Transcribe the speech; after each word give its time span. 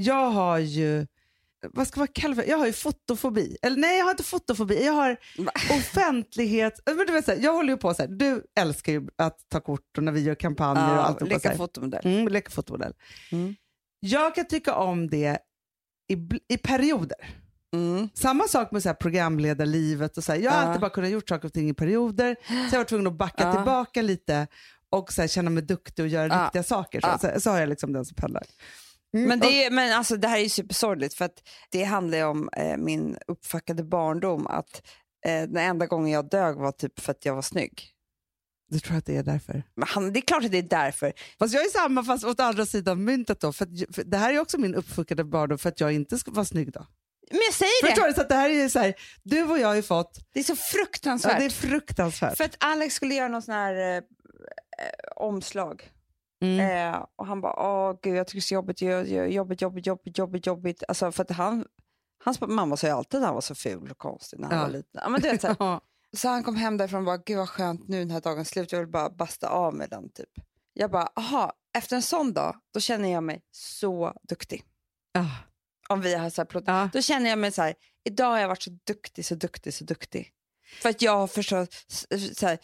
jag 0.00 0.30
har 0.30 0.58
ju, 0.58 1.06
vad 1.74 1.88
ska 1.88 2.00
man 2.00 2.08
kalla 2.08 2.34
det 2.34 2.44
Jag 2.46 2.58
har 2.58 2.66
ju 2.66 2.72
fotofobi. 2.72 3.56
Eller 3.62 3.76
nej, 3.76 3.98
jag 3.98 4.04
har 4.04 4.10
inte 4.10 4.22
fotofobi. 4.22 4.84
Jag 4.86 4.92
har 4.92 5.16
offentlighet. 5.78 6.80
Men 6.86 7.06
du 7.06 7.12
vet, 7.12 7.24
så 7.24 7.30
här, 7.30 7.38
jag 7.38 7.52
håller 7.52 7.72
ju 7.72 7.76
på 7.76 7.94
så 7.94 8.02
här, 8.02 8.08
du 8.08 8.44
älskar 8.60 8.92
ju 8.92 9.08
att 9.18 9.38
ta 9.48 9.60
kort 9.60 9.96
och 9.98 10.04
när 10.04 10.12
vi 10.12 10.20
gör 10.20 10.34
kampanjer 10.34 10.98
och 10.98 11.06
allt. 11.06 11.22
leka 11.22 11.56
fotomodell. 11.56 12.06
Mm, 12.06 12.28
leka 12.28 12.50
fotomodell. 12.50 12.94
Mm. 13.32 13.54
Jag 14.00 14.34
kan 14.34 14.44
tycka 14.46 14.74
om 14.74 15.10
det 15.10 15.38
i, 16.12 16.14
i 16.54 16.56
perioder. 16.58 17.34
Mm. 17.74 18.08
Samma 18.14 18.48
sak 18.48 18.70
med 18.72 18.82
så 18.82 18.88
här 18.88 18.94
programledarlivet. 18.96 20.16
Och 20.18 20.24
så 20.24 20.32
här, 20.32 20.38
jag 20.40 20.50
har 20.50 20.62
Ja. 20.62 20.66
alltid 20.66 20.80
bara 20.80 20.90
kunnat 20.90 21.10
gjort 21.10 21.28
saker 21.28 21.46
och 21.48 21.52
ting 21.52 21.68
i 21.70 21.74
perioder. 21.74 22.36
Så 22.70 22.74
jag 22.74 22.80
var 22.80 22.84
tvungen 22.84 23.06
att 23.06 23.12
backa 23.18 23.42
Ja. 23.44 23.54
tillbaka 23.54 24.02
lite 24.02 24.46
och 24.90 25.12
så 25.12 25.20
här, 25.20 25.28
känna 25.28 25.50
mig 25.50 25.62
duktig 25.62 26.02
och 26.02 26.08
göra 26.08 26.26
Ja. 26.28 26.44
riktiga 26.44 26.62
saker. 26.62 27.00
Så, 27.00 27.06
Ja. 27.06 27.18
så, 27.18 27.40
så 27.40 27.50
har 27.50 27.58
jag 27.60 27.68
liksom 27.68 27.92
den 27.92 28.04
som 28.04 28.14
pendlar. 28.14 28.42
Mm, 29.14 29.28
Men, 29.28 29.40
det 29.40 29.64
är, 29.64 29.70
men 29.70 29.92
alltså, 29.92 30.16
det 30.16 30.28
här 30.28 30.38
är 30.38 30.42
ju 30.42 30.48
supersorgligt 30.48 31.14
för 31.14 31.24
att 31.24 31.42
det 31.70 31.84
handlar 31.84 32.18
ju 32.18 32.24
om 32.24 32.48
eh, 32.56 32.76
min 32.76 33.18
uppfackade 33.26 33.84
barndom. 33.84 34.46
Att 34.46 34.82
eh, 35.26 35.42
Den 35.42 35.56
enda 35.56 35.86
gången 35.86 36.10
jag 36.12 36.30
dög 36.30 36.56
var 36.56 36.72
typ 36.72 37.00
för 37.00 37.10
att 37.12 37.24
jag 37.24 37.34
var 37.34 37.42
snygg. 37.42 37.94
Du 38.70 38.80
tror 38.80 38.96
att 38.96 39.06
det 39.06 39.16
är 39.16 39.22
därför? 39.22 39.62
Men 39.74 39.88
han, 39.88 40.12
det 40.12 40.18
är 40.18 40.20
klart 40.20 40.44
att 40.44 40.50
det 40.50 40.58
är 40.58 40.62
därför. 40.62 41.12
Fast 41.38 41.54
jag 41.54 41.64
är 41.64 41.68
samma 41.68 42.04
fast 42.04 42.24
åt 42.24 42.40
andra 42.40 42.66
sidan 42.66 43.04
myntet 43.04 43.40
då. 43.40 43.52
För, 43.52 43.64
att, 43.64 43.94
för 43.94 44.04
det 44.04 44.16
här 44.16 44.34
är 44.34 44.38
också 44.38 44.58
min 44.58 44.74
uppfuckade 44.74 45.24
barndom 45.24 45.58
för 45.58 45.68
att 45.68 45.80
jag 45.80 45.92
inte 45.92 46.18
ska 46.18 46.30
vara 46.30 46.44
snygg 46.44 46.72
då. 46.72 46.86
Men 47.30 47.40
jag 47.46 47.54
säger 47.54 47.86
Förstår 47.86 48.02
det, 48.02 48.08
du? 48.08 48.14
Så 48.14 48.20
att 48.20 48.28
det 48.28 48.34
här 48.34 48.50
är 48.50 48.54
ju 48.54 48.70
så 48.70 48.78
här, 48.78 48.94
du 49.22 49.42
och 49.42 49.58
jag 49.58 49.68
har 49.68 49.74
ju 49.74 49.82
fått, 49.82 50.18
det 50.32 50.40
är 50.40 50.44
så 50.44 50.52
ja, 50.52 50.56
fruktansvärt. 50.56 51.38
det 51.38 51.44
är 51.44 51.50
fruktansvärt. 51.50 52.36
För 52.36 52.44
att 52.44 52.56
Alex 52.60 52.94
skulle 52.94 53.14
göra 53.14 53.28
någon 53.28 53.42
sån 53.42 53.54
här 53.54 53.74
eh, 53.74 53.96
eh, 53.96 54.02
omslag. 55.16 55.90
Mm. 56.40 56.94
Eh, 56.94 57.04
och 57.16 57.26
han 57.26 57.40
bara, 57.40 57.52
åh 57.56 57.98
gud 58.02 58.16
jag 58.16 58.26
tycker 58.26 58.36
det 58.36 58.38
är 58.38 58.40
så 58.40 58.54
jobbigt, 58.54 58.82
jobbigt, 59.34 59.60
jobbigt, 59.62 59.86
jobbigt, 59.86 60.18
jobbigt, 60.18 60.46
jobbigt. 60.46 60.82
Alltså 60.88 61.12
för 61.12 61.22
att 61.22 61.30
han, 61.30 61.64
hans 62.24 62.40
mamma 62.40 62.76
sa 62.76 62.86
ju 62.86 62.92
alltid 62.92 63.20
att 63.20 63.26
han 63.26 63.34
var 63.34 63.40
så 63.40 63.54
ful 63.54 63.90
och 63.90 63.98
konstig 63.98 64.38
när 64.40 64.48
han 64.48 64.56
Ja. 64.58 64.62
var 64.64 64.70
liten. 64.70 65.00
Ja, 65.02 65.08
men 65.08 65.20
du 65.20 65.30
vet, 65.30 65.40
så, 65.40 65.46
här. 65.58 65.80
Så 66.16 66.28
han 66.28 66.42
kom 66.42 66.56
hem 66.56 66.76
därifrån 66.76 66.98
och 67.00 67.04
bara, 67.06 67.16
gud 67.16 67.36
vad 67.38 67.48
skönt 67.48 67.88
nu 67.88 67.98
den 67.98 68.10
här 68.10 68.20
dagen 68.20 68.44
slut, 68.44 68.72
jag 68.72 68.78
vill 68.78 68.88
bara 68.88 69.10
basta 69.10 69.48
av 69.48 69.74
med 69.74 69.90
den 69.90 70.08
typ. 70.12 70.28
Jag 70.72 70.90
bara, 70.90 71.08
aha, 71.16 71.52
efter 71.78 71.96
en 71.96 72.02
sån 72.02 72.32
dag, 72.32 72.56
då 72.74 72.80
känner 72.80 73.08
jag 73.12 73.22
mig 73.22 73.42
så 73.50 74.12
duktig. 74.22 74.64
Ja. 75.12 75.26
Om 75.88 76.00
vi 76.00 76.14
har 76.14 76.30
så 76.30 76.40
här 76.40 76.46
plott. 76.46 76.92
Då 76.92 77.02
känner 77.02 77.30
jag 77.30 77.38
mig 77.38 77.52
så 77.52 77.62
här, 77.62 77.74
idag 78.04 78.30
har 78.30 78.38
jag 78.38 78.48
varit 78.48 78.62
så 78.62 78.70
duktig, 78.86 79.24
så 79.26 79.34
duktig, 79.34 79.74
så 79.74 79.84
duktig. 79.84 80.32
För 80.82 80.88
att 80.88 81.02
jag 81.02 81.16
har 81.16 81.26
förstått, 81.26 81.74
så 82.34 82.46
här, 82.46 82.58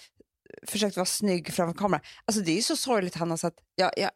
försökt 0.66 0.96
vara 0.96 1.06
snygg 1.06 1.52
framför 1.52 1.78
kameran. 1.78 2.04
Alltså 2.24 2.42
det 2.42 2.50
är 2.50 2.56
ju 2.56 2.62
så 2.62 2.76
sorgligt 2.76 3.14
Hanna 3.14 3.36
så 3.36 3.46
att 3.46 3.58
jag, 3.74 3.90
jag, 3.96 4.10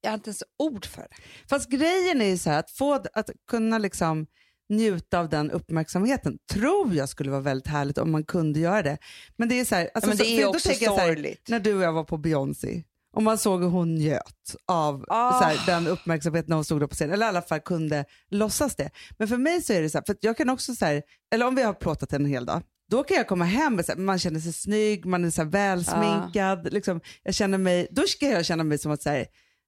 jag 0.00 0.10
har 0.10 0.14
inte 0.14 0.28
ens 0.30 0.42
ord 0.58 0.86
för 0.86 1.02
det. 1.02 1.16
Fast 1.48 1.70
grejen 1.70 2.20
är 2.20 2.26
ju 2.26 2.38
så 2.38 2.50
här, 2.50 2.58
att 2.58 2.70
få 2.70 2.94
att 2.94 3.30
kunna 3.50 3.78
liksom 3.78 4.26
njuta 4.68 5.18
av 5.18 5.28
den 5.28 5.50
uppmärksamheten 5.50 6.38
tror 6.52 6.94
jag 6.94 7.08
skulle 7.08 7.30
vara 7.30 7.40
väldigt 7.40 7.66
härligt 7.66 7.98
om 7.98 8.10
man 8.12 8.24
kunde 8.24 8.60
göra 8.60 8.82
det. 8.82 8.98
Men 9.36 9.48
det 9.48 9.60
är 9.60 9.64
så 9.64 9.74
här, 9.74 9.90
alltså, 9.94 10.08
men 10.08 10.16
det 10.16 10.40
är 10.40 10.46
också 10.46 10.68
så 10.68 10.96
här, 10.96 11.06
sorgligt. 11.06 11.48
när 11.48 11.60
du 11.60 11.74
och 11.74 11.82
jag 11.82 11.92
var 11.92 12.04
på 12.04 12.16
Beyoncé 12.16 12.82
och 13.16 13.22
man 13.22 13.38
såg 13.38 13.62
hur 13.62 13.68
hon 13.68 13.94
njöt 13.94 14.56
av 14.66 15.04
Ah. 15.08 15.40
så 15.40 15.44
här, 15.44 15.66
den 15.66 15.86
uppmärksamheten 15.86 16.48
när 16.48 16.56
hon 16.56 16.64
stod 16.64 16.80
där 16.80 16.86
på 16.86 16.94
scenen, 16.94 17.14
eller 17.14 17.26
i 17.26 17.28
alla 17.28 17.42
fall 17.42 17.60
kunde 17.60 18.04
låtsas 18.30 18.76
det. 18.76 18.90
Men 19.18 19.28
för 19.28 19.36
mig 19.36 19.62
så 19.62 19.72
är 19.72 19.82
det 19.82 19.90
så 19.90 19.98
här, 19.98 20.04
för 20.06 20.16
jag 20.20 20.36
kan 20.36 20.50
också 20.50 20.74
så 20.74 20.84
här, 20.84 21.02
eller 21.34 21.46
om 21.46 21.54
vi 21.54 21.62
har 21.62 21.72
plåtat 21.72 22.12
en 22.12 22.26
hel 22.26 22.46
dag, 22.46 22.62
då 22.90 23.04
kan 23.04 23.16
jag 23.16 23.26
komma 23.28 23.44
hem 23.44 23.78
och 23.78 23.84
så 23.84 23.92
här, 23.92 23.98
man 23.98 24.18
känner 24.18 24.40
sig 24.40 24.52
snygg, 24.52 25.06
man 25.06 25.24
är 25.24 25.30
så 25.30 25.44
välsminkad, 25.44 26.72
liksom, 26.72 27.00
jag 27.22 27.34
känner 27.34 27.58
mig, 27.58 27.88
då 27.90 28.02
ska 28.02 28.26
jag 28.26 28.44
känna 28.44 28.64
mig 28.64 28.78
som 28.78 28.92
att 28.92 29.02
så 29.02 29.10
här, 29.10 29.26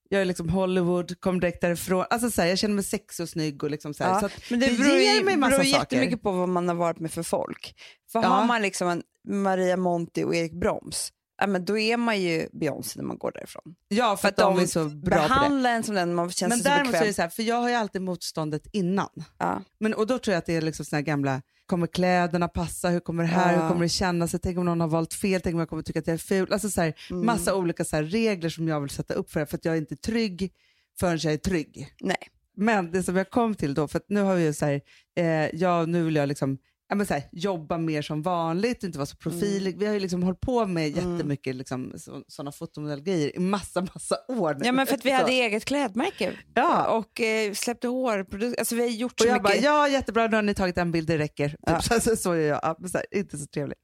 jag 0.09 0.21
är 0.21 0.25
liksom 0.25 0.49
Hollywood, 0.49 1.19
kom 1.19 1.39
direkt 1.39 1.61
därifrån. 1.61 2.05
Alltså 2.09 2.31
så 2.31 2.41
här, 2.41 2.49
jag 2.49 2.57
känner 2.57 2.75
mig 2.75 2.83
sexig 2.83 3.23
och 3.23 3.29
snygg. 3.29 3.63
Och 3.63 3.71
liksom 3.71 3.93
så 3.93 4.03
här. 4.03 4.11
Ja, 4.11 4.19
så 4.19 4.29
men 4.49 4.59
det, 4.59 4.67
det 4.67 4.77
beror, 4.77 4.97
ger 4.97 5.23
mig 5.23 5.37
massa 5.37 5.57
beror 5.57 5.63
saker. 5.63 5.79
jättemycket 5.79 6.21
på 6.21 6.31
vad 6.31 6.49
man 6.49 6.67
har 6.67 6.75
varit 6.75 6.99
med 6.99 7.11
för 7.11 7.23
folk. 7.23 7.73
För 8.11 8.21
Ja. 8.23 8.27
har 8.27 8.45
man 8.45 8.61
liksom 8.61 8.87
en 8.87 9.03
Maria 9.27 9.77
Monti 9.77 10.23
och 10.23 10.35
Erik 10.35 10.53
Broms, 10.53 11.09
ja, 11.41 11.47
men 11.47 11.65
då 11.65 11.77
är 11.77 11.97
man 11.97 12.21
ju 12.21 12.47
Beyoncé 12.59 12.99
när 12.99 13.07
man 13.07 13.17
går 13.17 13.31
därifrån. 13.31 13.75
Ja, 13.87 14.17
för, 14.17 14.27
att 14.27 14.37
de, 14.37 14.59
är 14.59 14.65
så 14.65 14.85
bra 14.85 15.15
behandlar 15.17 15.71
en 15.71 15.83
som 15.83 15.95
den 15.95 16.15
man 16.15 16.31
känner 16.31 16.49
Men 16.49 16.57
sig 16.57 16.63
så 16.63 16.69
däremot 16.69 16.91
så 16.91 16.97
är 16.97 16.99
bekväm. 16.99 17.07
det 17.07 17.13
så 17.13 17.21
här, 17.21 17.29
för 17.29 17.43
jag 17.43 17.55
har 17.55 17.69
ju 17.69 17.75
alltid 17.75 18.01
motståndet 18.01 18.67
innan. 18.73 19.09
Ja. 19.37 19.61
Men, 19.79 19.93
och 19.93 20.07
då 20.07 20.19
tror 20.19 20.33
jag 20.33 20.39
att 20.39 20.45
det 20.45 20.55
är 20.55 20.61
liksom 20.61 20.85
såna 20.85 21.01
gamla, 21.01 21.41
kommer 21.69 21.87
kläderna 21.87 22.47
passa, 22.47 22.89
hur 22.89 22.99
kommer 22.99 23.23
det 23.23 23.29
här, 23.29 23.53
Ja. 23.53 23.61
hur 23.61 23.69
kommer 23.69 23.81
det 23.81 23.89
kännas, 23.89 24.35
tänk 24.43 24.57
om 24.57 24.65
någon 24.65 24.81
har 24.81 24.87
valt 24.87 25.13
fel, 25.13 25.41
tänk 25.41 25.53
om 25.53 25.59
jag 25.59 25.69
kommer 25.69 25.83
tycka 25.83 25.99
att 25.99 26.07
jag 26.07 26.13
är 26.13 26.17
ful. 26.17 26.53
Alltså 26.53 26.69
så 26.69 26.81
här, 26.81 26.93
Mm. 27.11 27.25
massa 27.25 27.55
olika 27.55 27.85
så 27.85 27.95
här 27.95 28.03
regler 28.03 28.49
som 28.49 28.67
jag 28.67 28.81
vill 28.81 28.89
sätta 28.89 29.13
upp 29.13 29.31
för 29.31 29.39
det, 29.39 29.45
för 29.45 29.57
att 29.57 29.65
jag 29.65 29.73
är 29.75 29.79
inte 29.79 29.95
trygg 29.95 30.51
förrän 30.99 31.19
jag 31.21 31.33
är 31.33 31.37
trygg. 31.37 31.87
Nej. 32.01 32.17
Men 32.57 32.91
det 32.91 33.03
som 33.03 33.15
jag 33.15 33.29
kom 33.29 33.55
till 33.55 33.73
då, 33.73 33.87
för 33.87 34.01
nu 34.07 34.21
har 34.21 34.35
vi 34.35 34.43
ju 34.45 34.53
så 34.53 34.65
här, 34.65 34.81
eh, 35.17 35.55
ja, 35.55 35.85
nu 35.85 36.03
vill 36.03 36.15
jag 36.15 36.27
liksom 36.27 36.57
men 36.95 37.05
så 37.05 37.13
här, 37.13 37.23
jobba 37.31 37.77
mer 37.77 38.01
som 38.01 38.21
vanligt, 38.21 38.83
inte 38.83 38.97
vara 38.97 39.05
så 39.05 39.15
profilig. 39.17 39.79
Vi 39.79 39.85
har 39.85 39.93
ju 39.93 39.99
liksom 39.99 40.23
hållit 40.23 40.39
på 40.41 40.65
med 40.65 40.97
Mm. 40.97 41.11
jättemycket 41.13 41.55
liksom, 41.55 41.93
så, 41.97 42.23
sådana 42.27 42.51
fotomodellgrejer 42.51 43.35
i 43.35 43.39
massa, 43.39 43.81
massa 43.81 44.15
år 44.27 44.53
nu. 44.53 44.65
Ja, 44.65 44.71
men 44.71 44.87
för 44.87 44.95
att 44.95 45.05
vi 45.05 45.09
Så. 45.09 45.15
hade 45.15 45.31
eget 45.31 45.65
klädmärke 45.65 46.37
Ja. 46.53 46.97
och 46.97 47.21
eh, 47.21 47.53
släppte 47.53 47.87
hårprodukter. 47.87 48.59
Alltså 48.59 48.75
vi 48.75 48.81
har 48.81 48.89
gjort 48.89 49.13
Och 49.13 49.19
så 49.19 49.27
jag 49.27 49.43
mycket. 49.43 49.61
bara, 49.61 49.65
ja 49.71 49.87
jättebra, 49.89 50.27
nu 50.27 50.35
har 50.35 50.41
ni 50.41 50.53
tagit 50.55 50.77
en 50.77 50.91
bild, 50.91 51.07
det 51.07 51.17
räcker. 51.17 51.49
Typ, 51.49 51.59
Ja. 51.61 51.81
så, 51.81 51.99
så, 51.99 52.15
så 52.15 52.31
är 52.31 52.47
jag, 52.47 52.59
ja, 52.63 52.75
men 52.79 52.89
så 52.89 52.97
här, 52.97 53.05
inte 53.11 53.37
så 53.37 53.45
trevlig. 53.47 53.77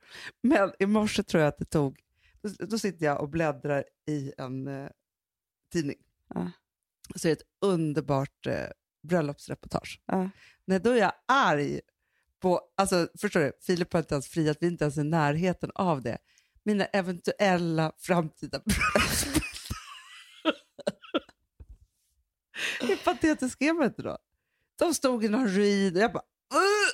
Men 0.43 0.71
i 0.79 0.85
morse 0.85 1.23
tror 1.23 1.41
jag 1.43 1.47
att 1.47 1.57
det 1.57 1.65
tog, 1.65 1.97
då, 2.41 2.65
då 2.65 2.77
sitter 2.79 3.05
jag 3.05 3.21
och 3.21 3.29
bläddrar 3.29 3.83
i 4.09 4.33
en 4.37 4.67
eh, 4.67 4.87
tidning. 5.73 5.97
Ja. 6.33 6.51
Så 7.15 7.27
är 7.27 7.35
det 7.35 7.41
ett 7.41 7.47
underbart 7.61 8.47
eh, 8.47 8.53
bröllopsreportage. 9.07 10.01
Ja. 10.05 10.29
Nej, 10.67 10.79
då 10.79 10.89
är 10.89 10.95
jag 10.97 11.11
arg 11.27 11.79
på, 12.45 12.61
alltså 12.77 13.07
förstår 13.21 13.39
du, 13.39 13.51
Filip 13.61 13.93
har 13.93 13.99
inte 13.99 14.15
ens 14.15 14.27
friat, 14.27 14.57
vi 14.61 14.67
är 14.67 14.71
inte 14.71 14.83
ens 14.83 14.97
i 14.97 15.03
närheten 15.03 15.71
av 15.75 16.01
det. 16.01 16.17
Mina 16.65 16.85
eventuella 16.85 17.91
framtida 17.99 18.59
bröllopsbilder. 18.65 19.41
Hur 22.81 22.95
patetisk 22.95 23.61
är 23.61 23.73
man 23.73 23.85
inte 23.85 24.01
då? 24.01 24.17
De 24.79 24.93
stod 24.93 25.25
i 25.25 25.29
någon 25.29 25.47
ruin 25.47 25.95
och 25.95 26.01
jag 26.01 26.13
bara 26.13 26.23
"Ugh!" 26.53 26.93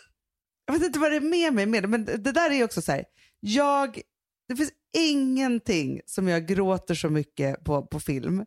Jag 0.66 0.73
vet 0.73 0.84
inte 0.84 1.00
vad 1.00 1.12
det 1.12 1.16
är 1.16 1.22
med 1.22 1.53
mig 1.53 1.66
med 1.66 1.83
det, 1.83 1.88
men 1.88 2.06
det 2.06 2.18
det 2.18 2.31
där 2.31 2.51
är 2.51 2.63
också 2.63 2.81
så 2.81 2.91
här. 2.91 3.06
Jag, 3.39 4.01
det 4.47 4.56
finns 4.56 4.73
ingenting 4.97 6.01
som 6.06 6.28
jag 6.28 6.47
gråter 6.47 6.95
så 6.95 7.09
mycket 7.09 7.63
på, 7.63 7.85
på 7.85 8.00
film 8.00 8.45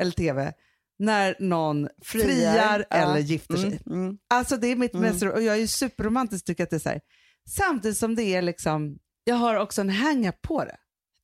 eller 0.00 0.12
tv 0.12 0.52
när 1.00 1.36
någon 1.40 1.88
friar, 2.04 2.86
Ja. 2.90 2.96
eller 2.96 3.18
gifter 3.18 3.56
sig. 3.56 3.80
Mm, 3.86 4.02
mm. 4.04 4.18
Alltså 4.30 4.56
det 4.56 4.66
är 4.66 4.76
mitt 4.76 4.94
Mm. 4.94 5.10
mest, 5.12 5.22
och 5.22 5.42
jag 5.42 5.58
är 5.58 5.66
superromantisk 5.66 6.44
tycker 6.44 6.64
att 6.64 6.70
det 6.70 6.76
är 6.76 6.80
så 6.80 6.88
här. 6.88 7.00
Samtidigt 7.48 7.98
som 7.98 8.14
det 8.14 8.22
är 8.22 8.42
liksom, 8.42 8.98
jag 9.24 9.34
har 9.36 9.54
också 9.54 9.80
en 9.80 9.90
hang-up 9.90 10.42
på 10.42 10.64
det. 10.64 10.76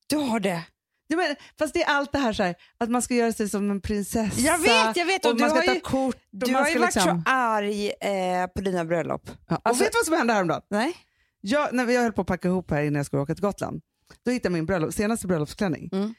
Du 0.07 0.17
har 0.17 0.41
det. 0.41 0.63
Jag 1.09 1.17
menar, 1.17 1.37
fast 1.59 1.75
det 1.75 1.83
är 1.83 1.89
allt 1.91 2.13
det 2.13 2.19
här, 2.19 2.33
så 2.33 2.43
här 2.43 2.55
att 2.79 2.91
man 2.91 3.03
ska 3.03 3.15
göra 3.15 3.33
sig 3.33 3.49
som 3.49 3.71
en 3.71 3.81
prinsessa. 3.81 4.41
Jag 4.41 4.59
vet, 4.59 4.97
jag 4.97 5.07
vet. 5.07 5.25
Och, 5.25 5.31
Och 5.33 5.41
man 5.41 5.51
ska 5.51 5.59
har 5.59 5.67
ta 5.67 5.75
ju- 5.75 5.81
kort. 5.81 6.17
Du 6.31 6.55
har 6.55 6.69
ju 6.69 6.79
varit 6.79 6.95
liksom, 6.95 7.23
så 7.27 7.31
arg 7.31 7.87
eh, 8.01 8.47
på 8.55 8.61
dina 8.61 8.85
bröllop. 8.85 9.23
Ja, 9.49 9.57
och 9.57 9.61
Alltså- 9.65 9.85
vet 9.85 9.93
du 9.93 9.97
vad 9.99 10.05
som 10.07 10.15
hände 10.15 10.33
häromdagen? 10.33 10.63
Nej? 10.71 10.93
Jag, 11.41 11.75
när 11.75 11.89
jag 11.89 12.03
höll 12.03 12.13
på 12.13 12.21
att 12.21 12.27
packa 12.27 12.49
ihop 12.49 12.71
här 12.71 12.83
innan 12.83 12.95
jag 12.97 13.07
skulle 13.07 13.23
åka 13.23 13.35
till 13.35 13.43
Gotland, 13.45 13.81
då 14.25 14.31
hittade 14.31 14.47
jag 14.49 14.53
min 14.53 14.67
bröllop, 14.67 14.95
senaste 14.95 15.27
bröllopsklänning. 15.27 15.89
Mm. 15.93 16.15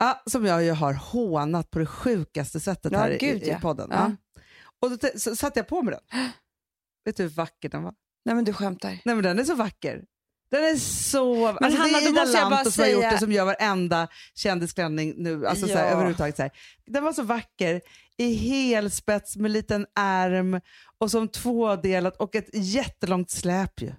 Ja, 0.00 0.22
som 0.26 0.46
jag 0.46 0.64
ju 0.64 0.70
har 0.70 0.94
hånat 0.94 1.70
på 1.70 1.78
det 1.78 1.86
sjukaste 1.86 2.60
sättet 2.60 2.92
Ja, 2.92 2.98
här 2.98 3.18
gud, 3.18 3.42
i, 3.42 3.46
i 3.46 3.48
ja. 3.48 3.58
podden. 3.60 3.88
Ja. 3.92 3.96
Ja. 4.34 4.42
Och 4.80 4.98
då 4.98 5.08
så 5.16 5.36
satte 5.36 5.58
jag 5.60 5.66
på 5.68 5.82
mig 5.82 5.94
den. 5.94 6.20
Vet 7.04 7.16
du 7.16 7.22
hur 7.22 7.30
vacker 7.30 7.68
den 7.68 7.82
var? 7.82 7.94
Nej 8.24 8.34
men 8.34 8.44
du 8.44 8.52
skämtar. 8.52 8.88
Nej 9.04 9.14
men 9.14 9.22
den 9.22 9.38
är 9.38 9.44
så 9.44 9.54
vacker. 9.54 10.04
Den 10.50 10.64
är 10.64 10.76
så... 10.76 11.46
alltså, 11.46 11.80
Hanna, 11.80 11.98
det 11.98 12.04
är 12.04 12.08
Ida 12.10 12.20
måste 12.20 12.38
jag 12.38 12.46
bara 12.50 12.56
Lanto 12.56 12.70
som 12.70 12.82
har 12.84 12.90
gjort 12.90 13.10
det 13.10 13.18
som 13.18 13.32
gör 13.32 13.44
varenda 13.44 14.08
kändisklänning 14.34 15.14
nu. 15.16 15.46
Alltså, 15.46 15.66
så 15.66 15.74
här, 15.74 15.84
Ja. 15.84 15.90
överhuvudtaget, 15.90 16.36
så 16.36 16.42
här. 16.42 16.50
Den 16.86 17.04
var 17.04 17.12
så 17.12 17.22
vacker 17.22 17.80
i 18.16 18.34
helspets 18.34 19.36
med 19.36 19.50
liten 19.50 19.86
ärm 19.98 20.60
och 20.98 21.10
som 21.10 21.28
tvådelat 21.28 22.16
och 22.16 22.34
ett 22.34 22.48
jättelångt 22.52 23.30
släp 23.30 23.82
ju. 23.82 23.92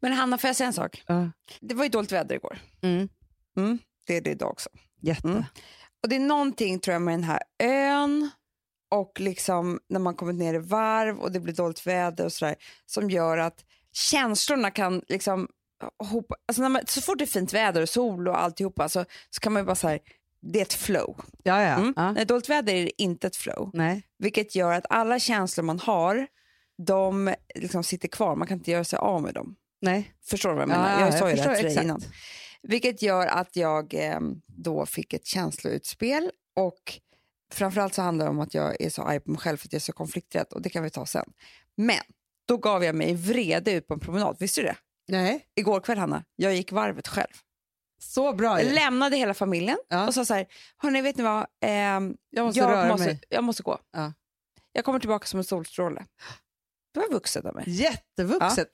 Men 0.00 0.12
Hanna, 0.12 0.38
får 0.38 0.48
jag 0.48 0.56
säga 0.56 0.66
en 0.66 0.72
sak? 0.72 1.02
Ja. 1.06 1.30
Det 1.60 1.74
var 1.74 1.84
ju 1.84 1.90
dåligt 1.90 2.12
väder 2.12 2.34
igår. 2.34 2.58
Mm. 2.82 3.08
Mm, 3.56 3.78
det 4.06 4.16
är 4.16 4.20
det 4.20 4.30
idag 4.30 4.50
också. 4.50 4.70
Jätte. 5.04 5.28
Mm. 5.28 5.44
Och 6.02 6.08
det 6.08 6.16
är 6.16 6.20
någonting 6.20 6.80
tror 6.80 6.92
jag 6.92 7.02
med 7.02 7.14
den 7.14 7.24
här 7.24 7.42
ön 7.62 8.30
och 8.90 9.20
liksom 9.20 9.80
när 9.88 10.00
man 10.00 10.14
kommit 10.14 10.36
ner 10.36 10.54
i 10.54 10.58
varv 10.58 11.18
och 11.18 11.32
det 11.32 11.40
blir 11.40 11.54
dåligt 11.54 11.86
väder 11.86 12.24
och 12.24 12.32
sådär 12.32 12.54
som 12.86 13.10
gör 13.10 13.38
att 13.38 13.64
känslorna 13.92 14.70
kan 14.70 15.02
liksom 15.08 15.48
hopa, 16.10 16.34
alltså 16.48 16.62
när 16.62 16.68
man, 16.68 16.82
så 16.86 17.00
fort 17.00 17.18
det 17.18 17.24
är 17.24 17.26
fint 17.26 17.52
väder 17.52 17.82
och 17.82 17.88
sol 17.88 18.28
och 18.28 18.42
alltihopa 18.42 18.88
så, 18.88 19.04
så 19.30 19.40
kan 19.40 19.52
man 19.52 19.62
ju 19.62 19.66
bara 19.66 19.76
säga 19.76 19.98
det 20.40 20.58
är 20.58 20.62
ett 20.62 20.74
flow. 20.74 21.20
Ja, 21.42 21.62
ja. 21.62 21.74
Mm. 21.74 21.92
ja. 21.96 22.12
När 22.12 22.24
dåligt 22.24 22.48
väder 22.48 22.74
är 22.74 22.84
det 22.84 23.02
inte 23.02 23.26
ett 23.26 23.36
flow. 23.36 23.70
Nej. 23.72 24.02
Vilket 24.18 24.54
gör 24.54 24.72
att 24.72 24.86
alla 24.90 25.18
känslor 25.18 25.64
man 25.64 25.78
har, 25.78 26.26
de 26.86 27.34
liksom 27.54 27.84
sitter 27.84 28.08
kvar. 28.08 28.36
Man 28.36 28.48
kan 28.48 28.58
inte 28.58 28.70
göra 28.70 28.84
sig 28.84 28.96
av 28.98 29.22
med 29.22 29.34
dem. 29.34 29.56
Nej. 29.80 30.14
Förstår 30.24 30.48
du 30.48 30.54
vad 30.54 30.62
jag 30.62 30.76
Ja, 30.76 30.82
menar? 30.82 31.00
ja, 31.00 31.06
jag 31.06 31.18
sa 31.18 31.30
ju 31.30 31.36
det 31.36 31.42
här 31.42 31.54
till 31.56 31.64
dig 31.64 31.84
innan. 31.84 32.02
Vilket 32.68 33.02
gör 33.02 33.26
att 33.26 33.56
jag 33.56 33.94
eh, 33.94 34.20
då 34.46 34.86
fick 34.86 35.12
ett 35.12 35.26
känsloutspel 35.26 36.30
och 36.56 37.00
framförallt 37.52 37.94
så 37.94 38.02
handlar 38.02 38.24
det 38.24 38.30
om 38.30 38.40
att 38.40 38.54
jag 38.54 38.80
är 38.80 38.90
så 38.90 39.02
arg 39.02 39.20
på 39.20 39.30
mig 39.30 39.40
själv 39.40 39.56
för 39.56 39.68
att 39.68 39.72
jag 39.72 39.78
är 39.78 39.82
så 39.82 39.92
konflikträdd 39.92 40.46
och 40.50 40.62
det 40.62 40.68
kan 40.70 40.82
vi 40.82 40.90
ta 40.90 41.06
sen. 41.06 41.32
Men 41.76 42.00
då 42.48 42.56
gav 42.56 42.84
jag 42.84 42.94
mig 42.94 43.14
vrede 43.14 43.72
ut 43.72 43.86
på 43.86 43.94
en 43.94 44.00
promenad, 44.00 44.36
visste 44.40 44.60
du 44.60 44.66
det? 44.66 44.76
Nej, 45.08 45.46
Igår 45.54 45.80
kväll 45.80 45.98
Hanna, 45.98 46.24
jag 46.36 46.54
gick 46.54 46.72
varvet 46.72 47.08
själv. 47.08 47.30
så 47.98 48.32
bra 48.32 48.60
Jag 48.60 48.68
ju. 48.68 48.74
lämnade 48.74 49.16
hela 49.16 49.34
familjen 49.34 49.78
Ja. 49.88 50.06
och 50.06 50.14
sa 50.14 50.24
så 50.24 50.34
här, 50.34 50.46
hörni 50.78 51.02
vet 51.02 51.16
ni 51.16 51.22
vad, 51.24 51.46
Ehm, 51.60 52.16
Jag 52.30 52.44
måste 52.46 52.60
jag, 52.60 52.88
måste, 52.88 53.18
jag 53.28 53.44
måste 53.44 53.62
gå. 53.62 53.78
Ja. 53.92 54.12
Jag 54.72 54.84
kommer 54.84 54.98
tillbaka 54.98 55.26
som 55.26 55.38
en 55.38 55.44
solstråle. 55.44 56.06
Det 56.94 57.00
var 57.00 57.10
vuxet 57.10 57.44
av 57.44 57.54
mig. 57.54 57.64
Jättevuxet. 57.66 58.68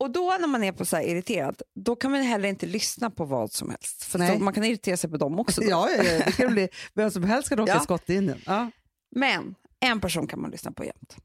Och 0.00 0.10
då 0.10 0.36
när 0.40 0.46
man 0.48 0.64
är 0.64 0.72
på 0.72 0.84
så 0.84 1.00
irriterad, 1.00 1.62
då 1.74 1.96
kan 1.96 2.10
man 2.10 2.22
heller 2.22 2.48
inte 2.48 2.66
lyssna 2.66 3.10
på 3.10 3.24
vad 3.24 3.52
som 3.52 3.70
helst. 3.70 4.04
För 4.04 4.18
då, 4.18 4.38
man 4.44 4.52
kan 4.54 4.64
irritera 4.64 4.96
sig 4.96 5.10
på 5.10 5.16
dem 5.16 5.38
också. 5.38 5.60
Då. 5.60 5.66
Ja, 5.70 5.90
ja, 5.90 6.02
ja, 6.04 6.22
det 6.26 6.32
kan 6.32 6.52
bli 6.52 6.68
vem 6.94 7.10
som 7.10 7.24
helst 7.24 7.48
kan 7.48 7.60
åka 7.60 7.72
Ja. 7.72 7.80
skott 7.80 8.08
in 8.10 8.26
den. 8.26 8.40
Ja. 8.46 8.70
Men 9.16 9.54
en 9.80 10.00
person 10.00 10.26
kan 10.26 10.40
man 10.40 10.50
lyssna 10.50 10.72
på 10.72 10.84
jämt. 10.84 11.16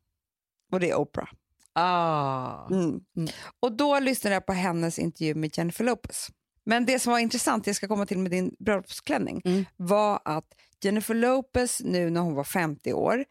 Och 0.71 0.79
det 0.79 0.89
är 0.89 0.95
Oprah. 0.95 1.29
Ah. 1.73 2.67
Mm. 2.71 2.83
Mm. 3.17 3.29
Och 3.59 3.71
då 3.71 3.99
lyssnade 3.99 4.33
jag 4.33 4.45
på 4.45 4.53
hennes 4.53 4.99
intervju 4.99 5.35
med 5.35 5.57
Jennifer 5.57 5.83
Lopez. 5.83 6.27
Men 6.65 6.85
det 6.85 6.99
som 6.99 7.11
var 7.11 7.19
intressant, 7.19 7.67
jag 7.67 7.75
ska 7.75 7.87
komma 7.87 8.05
till 8.05 8.17
med 8.19 8.31
din 8.31 8.55
bröllopsklänning, 8.59 9.41
Mm. 9.45 9.65
var 9.75 10.19
att 10.25 10.45
Jennifer 10.83 11.13
Lopez 11.13 11.81
nu 11.83 12.09
när 12.09 12.21
hon 12.21 12.35
var 12.35 12.43
50 12.43 12.93
år 12.93 13.25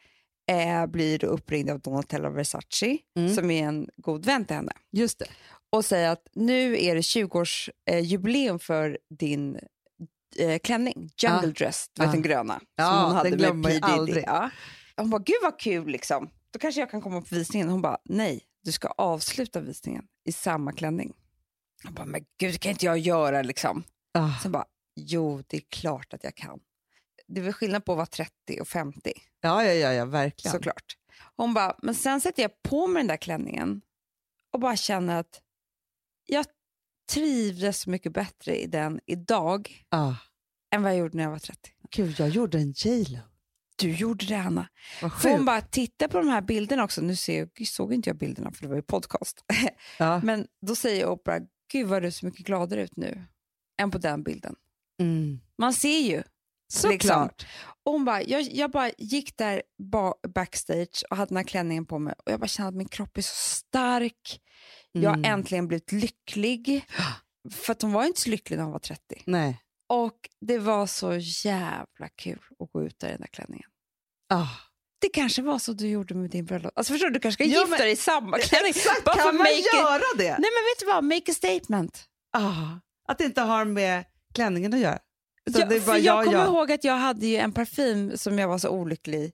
eh, 0.50 0.86
blir 0.86 1.24
uppringd 1.24 1.70
av 1.70 1.80
Donatella 1.80 2.30
Versace 2.30 2.98
Mm. 3.16 3.34
som 3.34 3.50
är 3.50 3.64
en 3.68 3.88
god 3.96 4.26
vän 4.26 4.44
till 4.44 4.56
henne 4.56 4.72
Just 4.92 5.18
det. 5.18 5.26
och 5.72 5.84
säger 5.84 6.08
att 6.10 6.28
nu 6.32 6.84
är 6.84 6.94
det 6.94 7.00
20-årsjubileum 7.00 8.54
eh, 8.54 8.58
för 8.58 8.98
din 9.18 9.58
eh, 10.38 10.58
klänning, 10.58 11.10
Jungle 11.18 11.48
Ah. 11.48 11.52
Dress, 11.52 11.90
du 11.92 12.02
vet 12.02 12.08
Ah. 12.08 12.12
den 12.12 12.22
gröna 12.22 12.60
Ja, 12.76 12.84
som 12.84 12.94
hon 12.98 13.06
den 13.08 13.16
hade 13.16 13.30
med 13.30 13.38
glömmer 13.38 13.70
jag 13.70 13.84
aldrig. 13.84 14.24
Ja. 14.26 14.50
Hon 14.96 15.10
bara, 15.10 15.22
gud 15.22 15.36
vad 15.42 15.58
kul 15.58 15.86
liksom. 15.88 16.30
Då 16.50 16.58
kanske 16.58 16.80
jag 16.80 16.90
kan 16.90 17.00
komma 17.02 17.20
på 17.20 17.34
visningen. 17.34 17.68
Hon 17.68 17.82
bara, 17.82 17.98
nej, 18.04 18.40
du 18.64 18.72
ska 18.72 18.88
avsluta 18.88 19.60
visningen 19.60 20.04
i 20.24 20.32
samma 20.32 20.72
klänning. 20.72 21.12
Jag 21.84 21.92
bara, 21.92 22.06
men 22.06 22.20
gud, 22.40 22.52
det 22.54 22.58
kan 22.58 22.72
inte 22.72 22.86
jag 22.86 22.98
göra 22.98 23.42
liksom. 23.42 23.84
Ah. 24.18 24.28
Sen 24.42 24.52
bara, 24.52 24.64
jo, 24.96 25.42
det 25.46 25.56
är 25.56 25.62
klart 25.68 26.14
att 26.14 26.24
jag 26.24 26.34
kan. 26.34 26.60
Det 27.28 27.40
är 27.40 27.44
väl 27.44 27.52
skillnad 27.52 27.84
på 27.84 27.92
att 27.92 27.96
vara 27.96 28.06
30 28.06 28.60
och 28.60 28.68
50, 28.68 29.12
Ja, 29.40 29.64
ja, 29.64 29.72
ja, 29.72 29.92
ja, 29.92 30.04
verkligen. 30.04 30.52
såklart. 30.52 30.96
Hon 31.36 31.54
bara, 31.54 31.76
men 31.82 31.94
sen 31.94 32.20
sätter 32.20 32.42
jag 32.42 32.62
på 32.62 32.86
mig 32.86 33.00
den 33.00 33.06
där 33.08 33.16
klänningen 33.16 33.80
och 34.52 34.60
bara 34.60 34.76
känner 34.76 35.20
att 35.20 35.40
jag 36.26 36.46
trivdes 37.12 37.80
så 37.80 37.90
mycket 37.90 38.12
bättre 38.12 38.56
i 38.62 38.66
den 38.66 39.00
idag 39.06 39.84
Ah. 39.88 40.14
än 40.74 40.82
vad 40.82 40.92
jag 40.92 40.98
gjorde 40.98 41.16
när 41.16 41.24
jag 41.24 41.30
var 41.30 41.38
30. 41.38 41.70
Gud, 41.90 42.14
jag 42.20 42.28
gjorde 42.28 42.58
en 42.58 42.72
J.Lo. 42.72 43.18
Du 43.76 43.90
gjorde 43.94 44.26
det, 44.26 44.34
Anna. 44.38 44.68
Får 45.00 45.28
hon 45.30 45.44
bara 45.44 45.60
titta 45.60 46.08
på 46.08 46.18
de 46.18 46.28
här 46.28 46.40
bilderna 46.42 46.84
också. 46.84 47.00
Nu 47.00 47.16
ser 47.16 47.38
jag, 47.38 47.66
såg 47.68 47.94
inte 47.94 48.10
jag 48.10 48.16
bilderna 48.16 48.52
för 48.52 48.62
det 48.62 48.68
var 48.68 48.76
ju 48.76 48.82
podcast. 48.82 49.44
Ja. 49.98 50.20
Men 50.24 50.46
då 50.66 50.76
säger 50.76 51.06
Oprah, 51.08 51.40
gud 51.72 51.86
vad 51.88 52.02
du 52.02 52.06
är 52.06 52.10
så 52.10 52.26
mycket 52.26 52.46
gladare 52.46 52.82
ut 52.82 52.96
nu 52.96 53.24
än 53.80 53.90
på 53.90 53.98
den 53.98 54.22
bilden. 54.22 54.56
Mm. 55.00 55.40
Man 55.58 55.72
ser 55.74 55.98
ju. 56.00 56.22
Såklart. 56.74 57.46
Och 57.84 57.92
hon 57.92 58.04
bara, 58.04 58.22
jag, 58.22 58.42
jag 58.42 58.70
bara 58.70 58.90
gick 58.98 59.36
där 59.36 59.62
ba 59.92 60.14
backstage 60.34 61.04
och 61.10 61.16
hade 61.16 61.28
den 61.28 61.36
här 61.36 61.44
klänningen 61.44 61.86
på 61.86 61.98
mig 61.98 62.14
och 62.26 62.32
jag 62.32 62.40
bara 62.40 62.46
kände 62.48 62.68
att 62.68 62.74
min 62.74 62.88
kropp 62.88 63.18
är 63.18 63.22
så 63.22 63.34
stark. 63.34 64.40
Jag 64.92 65.10
har 65.10 65.16
Mm. 65.16 65.30
äntligen 65.32 65.68
blivit 65.68 65.92
lycklig. 65.92 66.84
För 67.52 67.72
att 67.72 67.82
hon 67.82 67.92
var 67.92 68.04
inte 68.04 68.20
så 68.20 68.30
lycklig 68.30 68.56
när 68.56 68.64
hon 68.64 68.72
var 68.72 68.78
30. 68.78 69.22
Nej. 69.26 69.60
Och 69.88 70.14
det 70.40 70.58
var 70.58 70.86
så 70.86 71.14
jävla 71.48 72.08
kul 72.16 72.40
att 72.58 72.72
gå 72.72 72.82
ut 72.82 72.98
där 72.98 73.08
i 73.08 73.10
den 73.10 73.20
där 73.20 73.26
klänningen. 73.28 73.68
Ah. 74.34 74.46
Det 75.00 75.08
kanske 75.08 75.42
var 75.42 75.58
så 75.58 75.72
du 75.72 75.88
gjorde 75.88 76.14
med 76.14 76.30
din 76.30 76.44
bröllop. 76.44 76.72
Alltså 76.76 76.92
förstår 76.92 77.06
du, 77.06 77.12
du 77.12 77.20
kanske 77.20 77.44
ska 77.44 77.52
Ja, 77.52 77.58
gifta 77.60 77.70
men- 77.70 77.78
dig 77.78 77.92
i 77.92 77.96
samma 77.96 78.38
klänning. 78.38 78.70
Exakt, 78.70 79.04
Bara 79.04 79.16
kan 79.16 79.24
man 79.26 79.36
make 79.36 79.52
it- 79.58 79.74
göra 79.74 79.98
det? 80.16 80.24
Nej 80.30 80.38
men 80.38 80.64
vet 80.70 80.80
du 80.80 80.86
vad, 80.86 81.04
make 81.04 81.30
a 81.30 81.34
statement. 81.34 82.04
Ah. 82.36 82.78
Att 83.08 83.18
det 83.18 83.24
inte 83.24 83.40
har 83.40 83.64
med 83.64 84.04
klänningen 84.34 84.74
att 84.74 84.80
göra. 84.80 84.98
Ja, 85.44 85.66
det 85.66 85.74
är 85.76 85.80
bara 85.80 85.80
för 85.80 85.92
jag 85.92 86.00
jag, 86.00 86.24
kommer 86.24 86.38
jag. 86.38 86.46
ihåg 86.48 86.72
att 86.72 86.84
jag 86.84 86.96
hade 86.96 87.26
ju 87.26 87.36
en 87.36 87.52
parfym 87.52 88.16
som 88.16 88.38
jag 88.38 88.48
var 88.48 88.58
så 88.58 88.68
olycklig. 88.68 89.32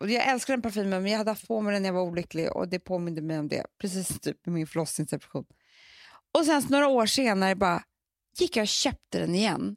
Och 0.00 0.10
jag 0.10 0.28
älskar 0.28 0.52
den 0.54 0.62
parfymen 0.62 1.02
men 1.02 1.12
jag 1.12 1.18
hade 1.18 1.30
haft 1.30 1.48
på 1.48 1.60
mig 1.60 1.72
den 1.72 1.82
när 1.82 1.88
jag 1.88 1.94
var 1.94 2.02
olycklig 2.02 2.52
och 2.56 2.68
det 2.68 2.78
påminde 2.78 3.22
mig 3.22 3.38
om 3.38 3.48
det. 3.48 3.66
Precis 3.80 4.20
typ 4.20 4.46
med 4.46 4.54
min 4.54 4.66
förlossningsdepression. 4.66 5.44
Och 6.38 6.44
sen 6.44 6.62
så 6.62 6.68
några 6.68 6.88
år 6.88 7.06
senare 7.06 7.54
bara 7.54 7.82
gick 8.38 8.56
jag 8.56 8.62
och 8.64 8.68
köpte 8.68 9.18
den 9.18 9.34
igen 9.34 9.76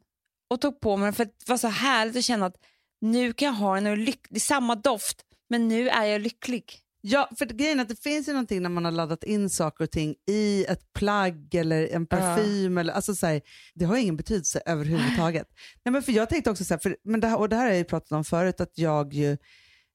och 0.50 0.60
tog 0.60 0.80
på 0.80 0.96
mig 0.96 1.06
den 1.06 1.12
för 1.12 1.22
att 1.22 1.38
det 1.38 1.48
var 1.48 1.58
så 1.58 1.68
härligt 1.68 2.16
att 2.16 2.24
känna 2.24 2.46
att 2.46 2.56
nu 3.00 3.32
kan 3.32 3.46
jag 3.46 3.52
ha 3.54 3.74
den 3.74 3.86
och 3.86 3.96
lyck- 3.98 4.26
det 4.30 4.36
är 4.36 4.40
samma 4.40 4.74
doft 4.74 5.22
men 5.48 5.68
nu 5.68 5.88
är 5.88 6.04
jag 6.04 6.20
lycklig. 6.20 6.80
Ja, 7.06 7.28
för 7.38 7.46
grejen 7.46 7.78
är 7.78 7.82
att 7.82 7.88
det 7.88 8.02
finns 8.02 8.28
ju 8.28 8.32
någonting 8.32 8.62
när 8.62 8.70
man 8.70 8.84
har 8.84 8.92
laddat 8.92 9.24
in 9.24 9.50
saker 9.50 9.84
och 9.84 9.90
ting 9.90 10.14
i 10.26 10.64
ett 10.68 10.92
plagg 10.92 11.54
eller 11.54 11.88
en 11.88 12.06
parfym. 12.06 12.78
Eller, 12.78 12.92
alltså 12.92 13.14
så 13.14 13.26
här, 13.26 13.40
det 13.74 13.84
har 13.84 13.96
ingen 13.96 14.16
betydelse 14.16 14.62
överhuvudtaget. 14.66 15.48
Nej, 15.84 15.92
men 15.92 16.02
för 16.02 16.12
jag 16.12 16.28
tänkte 16.28 16.50
också 16.50 16.64
så 16.64 16.74
här, 16.74 16.78
för, 16.78 16.96
men 17.04 17.20
det 17.20 17.26
här, 17.28 17.38
och 17.38 17.48
det 17.48 17.56
här 17.56 17.62
har 17.62 17.68
jag 17.70 17.78
ju 17.78 17.84
pratat 17.84 18.12
om 18.12 18.24
förut, 18.24 18.60
att 18.60 18.78
jag 18.78 19.14
ju, 19.14 19.36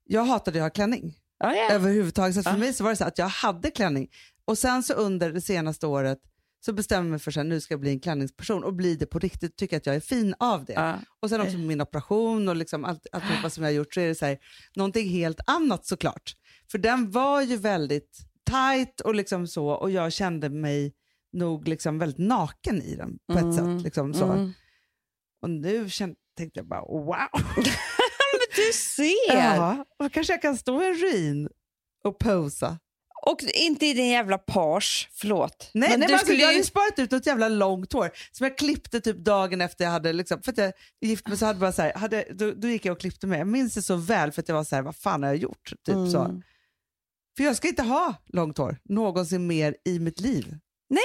jag 0.05 0.23
hatade 0.25 0.59
att 0.59 0.63
ha 0.63 0.69
klänning 0.69 1.17
Ja, 1.39 1.53
ja. 1.55 1.71
överhuvudtaget. 1.71 2.35
Så 2.35 2.43
för 2.43 2.49
Ja. 2.51 2.57
mig 2.57 2.73
så 2.73 2.83
var 2.83 2.91
det 2.91 2.95
så 2.97 3.05
att 3.05 3.17
jag 3.17 3.27
hade 3.27 3.71
klänning 3.71 4.07
och 4.45 4.57
sen 4.57 4.83
så 4.83 4.93
under 4.93 5.31
det 5.31 5.41
senaste 5.41 5.87
året 5.87 6.19
så 6.65 6.73
bestämmer 6.73 7.03
jag 7.03 7.09
mig 7.11 7.19
för 7.19 7.39
att 7.39 7.45
nu 7.45 7.61
ska 7.61 7.73
jag 7.73 7.81
bli 7.81 7.89
en 7.89 7.99
klänningsperson 7.99 8.63
och 8.63 8.73
bli 8.73 8.95
det 8.95 9.05
på 9.05 9.19
riktigt, 9.19 9.55
tycker 9.55 9.77
att 9.77 9.85
jag 9.85 9.95
är 9.95 9.99
fin 9.99 10.35
av 10.39 10.65
det. 10.65 10.73
Ja. 10.73 10.99
Och 11.19 11.29
sen 11.29 11.41
också 11.41 11.57
med 11.57 11.67
min 11.67 11.81
operation 11.81 12.47
och 12.49 12.55
liksom 12.55 12.85
allt, 12.85 13.07
allt 13.11 13.53
som 13.53 13.63
jag 13.63 13.71
har 13.71 13.75
gjort 13.75 13.93
så 13.93 13.99
är 13.99 14.07
det 14.07 14.15
så 14.15 14.25
här, 14.25 14.37
någonting 14.75 15.09
helt 15.09 15.39
annat 15.47 15.85
såklart. 15.85 16.35
För 16.71 16.77
den 16.77 17.11
var 17.11 17.41
ju 17.41 17.57
väldigt 17.57 18.17
tight 18.49 19.01
och 19.01 19.15
liksom 19.15 19.47
så 19.47 19.67
och 19.69 19.91
jag 19.91 20.13
kände 20.13 20.49
mig 20.49 20.93
nog 21.33 21.67
liksom 21.67 21.99
väldigt 21.99 22.27
naken 22.27 22.81
i 22.81 22.95
den 22.95 23.17
på 23.27 23.37
ett 23.37 23.43
Mm, 23.43 23.77
sätt. 23.77 23.83
Liksom 23.83 24.13
så. 24.13 24.25
Mm. 24.25 24.53
Och 25.41 25.49
nu 25.49 25.89
kände, 25.89 26.15
tänkte 26.37 26.59
jag 26.59 26.67
bara 26.67 26.81
wow. 26.81 27.15
Men 28.31 28.47
du 28.55 28.73
ser! 28.73 29.35
Ja, 29.37 29.85
och 29.99 30.11
kanske 30.11 30.33
jag 30.33 30.41
kan 30.41 30.57
stå 30.57 30.81
i 30.83 30.87
en 30.87 30.95
ruin 30.95 31.49
och 32.03 32.19
posa. 32.19 32.79
Och 33.21 33.43
inte 33.53 33.85
i 33.85 33.93
din 33.93 34.07
jävla 34.09 34.37
page, 34.37 35.09
förlåt. 35.13 35.71
Nej, 35.73 35.89
Men 35.89 35.99
nej 35.99 36.07
men 36.07 36.13
alltså, 36.13 36.25
skulle 36.25 36.41
jag 36.41 36.51
hade 36.51 36.63
sparat 36.63 36.99
ut 36.99 37.11
något 37.11 37.25
jävla 37.25 37.47
långt 37.49 37.93
hår 37.93 38.11
som 38.31 38.43
jag 38.43 38.57
klippte 38.57 39.01
typ 39.01 39.17
dagen 39.17 39.61
efter 39.61 39.83
jag 39.85 39.91
hade, 39.91 40.13
liksom, 40.13 40.41
för 40.41 40.51
att 40.51 40.57
jag 40.57 40.73
gift 41.01 41.27
mig 41.27 41.37
så 41.37 41.45
hade 41.45 41.59
bara 41.59 41.71
så 41.71 41.81
här, 41.81 41.93
hade, 41.93 42.25
då, 42.33 42.51
då 42.51 42.67
gick 42.67 42.85
jag 42.85 42.93
och 42.93 42.99
klippte 42.99 43.27
mig. 43.27 43.37
Jag 43.39 43.47
minns 43.47 43.73
det 43.73 43.81
så 43.81 43.95
väl 43.95 44.31
för 44.31 44.41
att 44.41 44.47
jag 44.49 44.55
var 44.55 44.63
så 44.63 44.75
här, 44.75 44.83
vad 44.83 44.95
fan 44.95 45.23
har 45.23 45.29
jag 45.29 45.37
gjort? 45.37 45.69
Typ 45.85 45.95
så. 46.11 46.19
Mm. 46.23 46.41
För 47.37 47.43
jag 47.43 47.55
ska 47.55 47.67
inte 47.67 47.83
ha 47.83 48.13
långt 48.25 48.57
hår 48.57 48.77
någonsin 48.83 49.47
mer 49.47 49.75
i 49.85 49.99
mitt 49.99 50.19
liv. 50.19 50.57
Nej, 50.89 51.03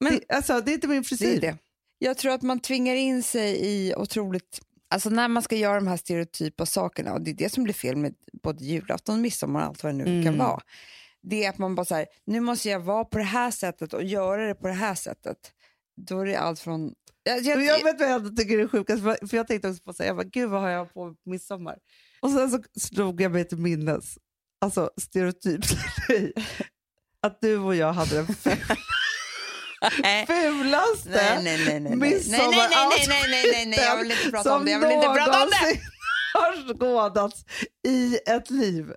men 0.00 0.12
det, 0.28 0.34
alltså, 0.34 0.60
det 0.60 0.70
är 0.70 0.74
inte 0.74 0.88
min 0.88 1.02
det 1.02 1.08
frisyr. 1.08 1.36
är 1.36 1.40
det. 1.40 1.56
Jag 1.98 2.18
tror 2.18 2.32
att 2.32 2.42
man 2.42 2.60
tvingar 2.60 2.94
in 2.94 3.22
sig 3.22 3.56
i 3.66 3.94
otroligt... 3.96 4.60
Alltså 4.90 5.10
när 5.10 5.28
man 5.28 5.42
ska 5.42 5.56
göra 5.56 5.74
de 5.74 5.86
här 5.86 5.96
stereotypa 5.96 6.66
sakerna, 6.66 7.12
och 7.12 7.20
det 7.20 7.30
är 7.30 7.34
det 7.34 7.52
som 7.52 7.64
blir 7.64 7.74
fel 7.74 7.96
med 7.96 8.14
både 8.42 8.64
julafton, 8.64 9.20
midsommar 9.20 9.60
och 9.60 9.66
allt 9.66 9.82
vad 9.82 9.92
det 9.92 9.96
nu 9.96 10.04
Mm. 10.04 10.24
kan 10.24 10.38
vara 10.38 10.60
det 11.30 11.44
är 11.44 11.50
att 11.50 11.58
man 11.58 11.74
bara 11.74 11.84
så 11.84 11.94
här, 11.94 12.06
nu 12.26 12.40
måste 12.40 12.68
jag 12.68 12.80
vara 12.80 13.04
på 13.04 13.18
det 13.18 13.24
här 13.24 13.50
sättet 13.50 13.92
och 13.92 14.04
göra 14.04 14.46
det 14.46 14.54
på 14.54 14.66
det 14.66 14.72
här 14.72 14.94
sättet. 14.94 15.36
Då 15.96 16.20
är 16.20 16.26
det 16.26 16.36
allt 16.36 16.60
från... 16.60 16.94
Jag, 17.22 17.40
jag, 17.40 17.64
jag 17.64 17.84
vet 17.84 18.00
vad 18.00 18.10
jag 18.10 18.36
tycker 18.36 18.58
är 18.58 18.68
sjukast, 18.68 19.02
för 19.02 19.36
jag 19.36 19.48
tänkte 19.48 19.68
också 19.68 19.82
på 19.82 19.92
så 19.92 20.02
här, 20.02 20.24
gud 20.24 20.50
vad 20.50 20.60
har 20.60 20.68
jag 20.68 20.94
på 20.94 21.14
midsommar? 21.24 21.78
Och 22.20 22.30
sen 22.30 22.50
så 22.50 22.62
slog 22.80 23.20
jag 23.20 23.32
mig 23.32 23.48
till 23.48 23.58
minnes, 23.58 24.18
alltså 24.60 24.90
stereotypt, 25.00 25.66
att 27.22 27.40
du 27.40 27.58
och 27.58 27.74
jag 27.74 27.92
hade 27.92 28.16
den 28.16 28.26
fulaste 30.26 31.10
nej, 31.10 31.42
nej, 31.44 31.64
nej, 31.66 31.80
nej, 31.80 31.96
midsommaroutfiten 31.96 33.72
som 34.42 34.64
någonsin 34.64 35.80
har 36.34 36.74
skådats 36.74 37.44
i 37.86 38.18
ett 38.26 38.50
liv. 38.50 38.92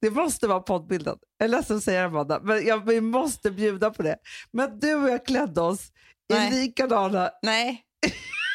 Det 0.00 0.10
måste 0.10 0.46
vara 0.46 0.60
poddbilden. 0.60 1.18
Jag 1.38 1.44
är 1.44 1.48
ledsen 1.48 1.76
att 1.76 1.84
säga 1.84 2.00
det 2.00 2.06
Amanda, 2.06 2.40
men 2.42 2.66
jag, 2.66 2.86
vi 2.86 3.00
måste 3.00 3.50
bjuda 3.50 3.90
på 3.90 4.02
det. 4.02 4.16
Men 4.52 4.78
du 4.78 4.94
och 4.94 5.10
jag 5.10 5.26
klädde 5.26 5.60
oss 5.60 5.88
Nej. 6.32 6.48
i 6.48 6.60
likadana, 6.60 7.30
Nej, 7.42 7.82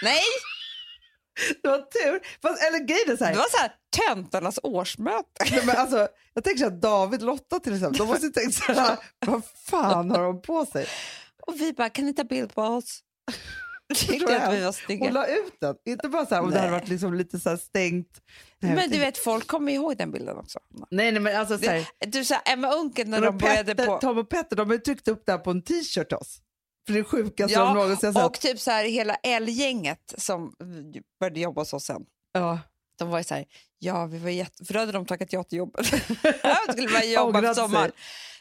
nej, 0.04 0.22
det 1.64 1.70
var 1.70 1.78
tur. 1.78 2.22
Fast, 2.42 2.64
eller 2.64 2.80
grejen 2.80 3.12
är 3.12 3.18
så 3.18 3.26
här, 3.26 3.32
det 3.32 3.38
var 3.38 3.50
så 3.50 3.58
här 3.58 3.72
töntarnas 3.98 4.60
årsmöte. 4.64 5.46
Nej, 5.52 5.66
men 5.66 5.76
alltså, 5.76 6.08
jag 6.34 6.44
tänker 6.44 6.60
så 6.60 6.70
här, 6.70 6.78
David 6.78 7.22
Lotta 7.22 7.60
till 7.60 7.74
exempel, 7.74 7.98
de 7.98 8.08
måste 8.08 8.26
ju 8.26 8.32
tänkt 8.32 8.54
så 8.56 8.74
här, 8.74 8.98
vad 9.26 9.42
fan 9.46 10.12
har 10.12 10.24
de 10.24 10.42
på 10.42 10.66
sig? 10.66 10.88
Och 11.48 11.62
vi 11.62 11.74
bara, 11.74 11.90
kan 11.90 12.06
ni 12.06 12.14
ta 12.14 12.24
bild 12.24 12.54
på 12.56 12.62
oss? 12.62 13.00
Tyckte 13.96 14.44
att 14.48 14.53
vi 14.53 14.63
var 14.63 14.72
snygga. 14.72 15.12
la 15.12 15.27
ut 15.27 15.53
den, 15.62 15.75
inte 15.86 16.10
bara 16.10 16.25
så 16.25 16.36
här, 16.36 16.41
om 16.41 16.51
det 16.51 16.60
hade 16.60 16.72
varit 16.72 16.88
liksom 16.88 17.13
lite 17.13 17.39
så 17.39 17.50
här 17.50 17.58
stängt. 17.58 18.22
Nej, 18.60 18.72
Men 18.72 18.75
du 18.75 18.82
tänkte- 18.82 19.00
vet, 19.00 19.17
folk 19.17 19.48
kommer 19.48 19.72
ihåg 19.72 19.98
den 19.98 20.12
bilden 20.12 20.38
också. 20.38 20.60
nej, 20.91 21.12
nej 21.12 21.22
men 21.22 21.36
alltså 21.36 21.58
så 21.58 21.70
här, 21.70 21.86
Du 22.08 22.25
sa 22.25 22.36
Emma 22.36 22.72
Unken 22.74 23.10
när 23.10 23.22
de 23.22 23.38
började 23.38 23.75
Petter, 23.75 23.86
på... 23.91 23.98
Tom 23.98 24.17
och 24.17 24.29
Petter 24.29 24.56
de 24.56 24.67
har 24.67 24.74
ju 24.75 24.79
tryckt 24.82 25.08
upp 25.08 25.24
det 25.25 25.32
här 25.32 25.39
på 25.39 25.51
en 25.51 25.62
t-shirt 25.62 26.13
oss. 26.13 26.38
För 26.88 26.94
det 26.94 27.03
sjukaste 27.03 27.53
Ja, 27.53 27.65
de 27.65 27.74
någonsin 27.74 28.08
har 28.15 28.22
sett. 28.22 28.25
och 28.29 28.39
typ 28.39 28.60
så 28.60 28.72
här 28.72 28.86
hela 28.86 29.15
L-gänget 29.15 30.13
som 30.17 30.53
började 31.20 31.39
jobba 31.39 31.62
hos 31.62 31.74
oss 31.74 31.86
sen. 31.86 32.01
Ja. 32.34 32.60
De 33.00 33.10
var 33.10 33.17
ju 33.17 33.24
så 33.24 33.36
här, 33.36 33.46
ja 33.79 34.06
vi 34.06 34.17
var 34.17 34.29
jätte... 34.29 34.65
För 34.65 34.74
då 34.74 34.79
hade 34.79 34.91
de 34.91 35.06
tackat 35.06 35.34
ja 35.34 35.44
till 35.44 35.58
jobbet. 35.58 35.91
de 36.67 36.72
skulle 36.74 36.89
bara 36.89 37.03
jobba 37.03 37.41
på 37.41 37.53
sommaren. 37.56 37.89
sig. 37.91 38.00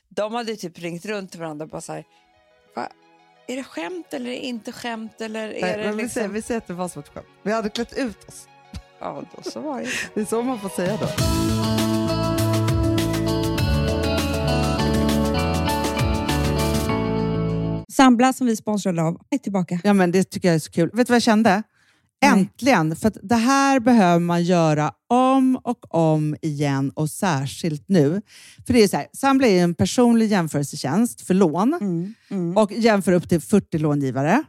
De 0.09 0.35
hade 0.35 0.57
typ 0.57 0.79
ringt 0.79 1.05
runt 1.05 1.31
till 1.31 1.41
varandra 1.41 1.65
och 1.65 1.71
bara 1.71 1.81
så 1.81 1.93
här, 1.93 2.05
Va? 2.77 2.89
Är 3.49 3.57
det 3.57 3.65
skämt 3.65 4.15
eller 4.15 4.31
är 4.31 4.35
det 4.35 4.47
inte 4.47 4.73
skämt? 4.73 5.21
Eller 5.21 5.49
är 5.49 5.61
Nej, 5.61 5.77
det 5.77 5.85
men 5.85 5.97
vi, 5.97 6.03
liksom... 6.03 6.15
säger, 6.21 6.29
vi 6.29 6.43
säger 6.43 6.59
att 6.59 6.67
det 6.67 6.73
var 6.73 6.89
som 6.89 7.03
ett 7.03 7.09
skämt. 7.09 7.27
Vi 7.43 7.53
hade 7.53 7.69
klätt 7.69 7.99
ut 7.99 8.29
oss. 8.29 8.49
Ja, 9.01 9.23
då 9.37 9.51
så 9.51 9.61
var 9.61 9.81
det. 9.81 9.89
Det 10.15 10.21
är 10.21 10.25
så 10.25 10.43
man 10.43 10.61
får 10.61 10.69
säga 10.69 10.97
då. 11.01 11.07
Sambla 17.93 18.33
som 18.33 18.47
vi 18.47 18.57
sponsrade 18.57 19.03
av 19.03 19.21
är 19.31 19.39
tillbaka. 19.39 19.81
Ja, 19.85 19.93
men 19.93 20.13
det 20.13 20.25
tycker 20.25 20.49
jag 20.49 20.55
är 20.55 20.59
så 20.59 20.71
kul. 20.71 20.91
Vet 20.93 21.07
du 21.07 21.11
vad 21.11 21.17
jag 21.17 21.23
kände? 21.23 21.63
Nej. 22.23 22.31
Äntligen! 22.31 22.97
För 22.97 23.09
att 23.09 23.17
det 23.23 23.37
här 23.37 23.81
behöver 23.81 24.21
man 24.21 24.43
göra 24.45 24.93
om 25.09 25.57
och 25.65 25.95
om 25.95 26.37
igen 26.43 26.91
och 26.91 27.11
särskilt 27.11 27.89
nu. 27.89 28.23
För 28.67 28.73
det 28.73 28.83
är 28.83 28.89
så 28.89 28.97
här, 28.97 29.07
Sambla 29.13 29.47
är 29.47 29.63
en 29.63 29.75
personlig 29.75 30.27
jämförelsetjänst 30.27 31.21
för 31.21 31.35
lån 31.35 31.75
Mm, 31.81 32.15
mm. 32.31 32.57
och 32.57 32.73
jämför 32.73 33.13
upp 33.13 33.29
till 33.29 33.41
40 33.41 33.79
långivare. 33.79 34.45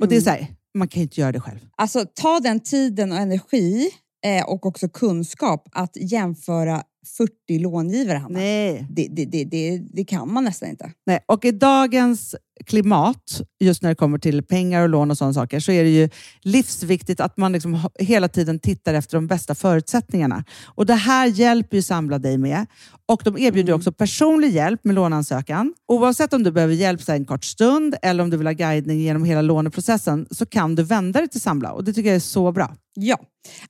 Och 0.00 0.08
det 0.08 0.16
är 0.16 0.20
så 0.20 0.30
här, 0.30 0.46
man 0.74 0.88
kan 0.88 1.00
ju 1.00 1.02
inte 1.02 1.20
göra 1.20 1.32
det 1.32 1.40
själv. 1.40 1.58
Alltså 1.76 2.04
ta 2.14 2.40
den 2.40 2.60
tiden 2.60 3.12
och 3.12 3.18
energi 3.18 3.90
eh, 4.24 4.44
och 4.48 4.66
också 4.66 4.88
kunskap 4.88 5.68
att 5.72 5.96
jämföra 5.96 6.82
40 7.16 7.58
långivare, 7.58 8.18
Hanna. 8.18 8.38
Nej. 8.38 8.86
Det, 8.90 9.08
det, 9.10 9.24
det, 9.24 9.44
det, 9.44 9.78
det 9.78 10.04
kan 10.04 10.32
man 10.32 10.44
nästan 10.44 10.68
inte. 10.68 10.92
Nej. 11.06 11.20
Och 11.26 11.44
i 11.44 11.50
dagens 11.50 12.36
klimat, 12.66 13.40
just 13.60 13.82
när 13.82 13.90
det 13.90 13.94
kommer 13.94 14.18
till 14.18 14.42
pengar 14.42 14.82
och 14.82 14.88
lån 14.88 15.10
och 15.10 15.18
sådana 15.18 15.34
saker, 15.34 15.60
så 15.60 15.72
är 15.72 15.84
det 15.84 15.90
ju 15.90 16.08
livsviktigt 16.42 17.20
att 17.20 17.36
man 17.36 17.52
liksom 17.52 17.88
hela 17.98 18.28
tiden 18.28 18.58
tittar 18.58 18.94
efter 18.94 19.16
de 19.16 19.26
bästa 19.26 19.54
förutsättningarna. 19.54 20.44
Och 20.64 20.86
Det 20.86 20.94
här 20.94 21.26
hjälper 21.26 21.76
ju 21.76 21.82
Samla 21.82 22.18
dig 22.18 22.38
med. 22.38 22.66
Och 23.06 23.20
De 23.24 23.38
erbjuder 23.38 23.72
också 23.72 23.92
personlig 23.92 24.50
hjälp 24.50 24.84
med 24.84 24.94
låneansökan. 24.94 25.74
Oavsett 25.88 26.32
om 26.32 26.42
du 26.42 26.50
behöver 26.50 26.74
hjälp 26.74 27.02
så 27.02 27.12
en 27.12 27.24
kort 27.24 27.44
stund 27.44 27.94
eller 28.02 28.22
om 28.22 28.30
du 28.30 28.36
vill 28.36 28.46
ha 28.46 28.54
guidning 28.54 29.00
genom 29.00 29.24
hela 29.24 29.42
låneprocessen 29.42 30.26
så 30.30 30.46
kan 30.46 30.74
du 30.74 30.82
vända 30.82 31.20
dig 31.20 31.28
till 31.28 31.40
Samla 31.40 31.72
och 31.72 31.84
det 31.84 31.92
tycker 31.92 32.08
jag 32.08 32.16
är 32.16 32.20
så 32.20 32.52
bra. 32.52 32.76
Ja, 33.00 33.18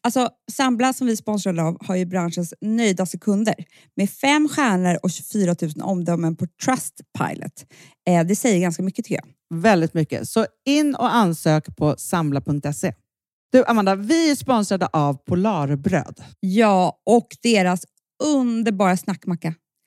alltså 0.01 0.31
Sambla 0.53 0.93
som 0.93 1.07
vi 1.07 1.17
sponsrade 1.17 1.63
av 1.63 1.87
har 1.87 1.97
ju 1.97 2.05
branschens 2.05 2.55
nöjdaste 2.61 3.19
kunder 3.19 3.55
med 3.97 4.11
fem 4.11 4.49
stjärnor 4.49 4.99
och 5.03 5.11
24 5.11 5.55
000 5.63 5.71
omdömen 5.83 6.37
på 6.37 6.47
Trustpilot. 6.65 7.67
Eh, 8.09 8.27
det 8.27 8.37
säger 8.37 8.61
ganska 8.61 8.83
mycket 8.83 9.05
tycker 9.05 9.21
jag. 9.25 9.61
Väldigt 9.61 9.95
mycket. 9.95 10.29
Så 10.29 10.47
in 10.65 10.95
och 10.95 11.15
ansök 11.15 11.77
på 11.77 11.95
samla.se. 11.99 12.95
Du 13.53 13.65
Amanda, 13.65 13.95
vi 13.95 14.31
är 14.31 14.35
sponsrade 14.35 14.87
av 14.87 15.15
Polarbröd. 15.15 16.25
Ja, 16.41 17.03
och 17.07 17.29
deras 17.43 17.85
underbara 18.25 18.97
snackmacka. 18.97 19.55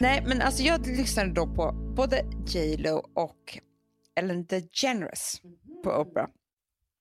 Nej, 0.00 0.22
men 0.26 0.42
alltså 0.42 0.62
jag 0.62 0.86
lyssnade 0.86 1.30
då 1.32 1.46
på 1.46 1.72
både 1.72 2.24
J 2.46 2.76
Lo 2.76 3.02
och 3.14 3.58
Ellen 4.16 4.44
DeGeneres 4.46 5.40
på 5.84 5.90
Oprah. 5.90 6.26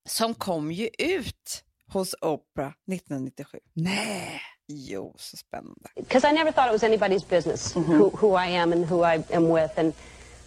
Som 0.10 0.34
kom 0.34 0.72
ju 0.72 0.90
ut 1.00 1.64
hos 1.88 2.16
Oprah 2.22 2.72
1997. 2.94 3.60
Nej. 3.74 4.42
Jo, 4.68 5.16
så 5.18 5.38
spännande. 5.38 5.90
because 5.96 6.30
I 6.30 6.34
never 6.34 6.52
thought 6.52 6.68
it 6.68 6.74
was 6.74 6.84
anybody's 6.84 7.30
business 7.30 7.76
who, 7.76 8.10
who 8.22 8.36
I 8.46 8.48
am 8.48 8.74
and 8.74 8.86
who 8.92 9.04
I 9.14 9.24
am 9.34 9.50
with. 9.50 9.80
And 9.80 9.94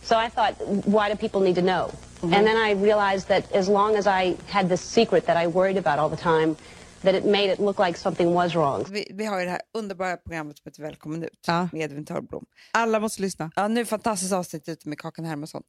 so 0.03 0.17
I 0.17 0.29
thought, 0.31 0.55
why 0.87 1.09
do 1.11 1.17
people 1.17 1.41
need 1.41 1.55
to 1.57 1.63
know? 1.63 1.91
And 2.23 2.47
then 2.47 2.57
I 2.57 2.73
realized 2.75 3.29
that 3.29 3.53
as 3.53 3.69
long 3.69 3.97
as 3.97 4.07
I 4.07 4.37
had 4.47 4.69
this 4.69 4.81
secret 4.81 5.27
that 5.27 5.37
I 5.37 5.47
worried 5.47 5.79
about 5.79 5.99
all 5.99 6.11
the 6.17 6.23
time, 6.23 6.57
that 7.03 7.15
it 7.15 7.25
made 7.25 7.53
it 7.53 7.59
look 7.59 7.79
like 7.87 7.99
something 7.99 8.33
was 8.35 8.55
wrong. 8.55 8.85
Vi, 8.91 9.11
vi 9.15 9.25
har 9.25 9.39
ju 9.39 9.45
det 9.45 9.51
här 9.51 9.63
underbara 9.75 10.17
programmet 10.17 10.59
som 10.59 10.63
heter 10.71 10.83
Välkommen 10.83 11.23
ut 11.25 11.45
Ja. 11.47 11.69
med 11.73 11.83
Edvin 11.83 12.05
Törnblom. 12.05 12.47
Alla 12.73 13.01
måste 13.01 13.23
lyssna. 13.23 13.51
Ja, 13.57 13.69
nu 13.69 13.81
är 13.81 13.85
fantastiskt 13.85 14.33
avsnitt 14.33 14.69
ute 14.69 14.89
med 14.89 14.99
Kakan 14.99 15.25
Hermansson. 15.25 15.63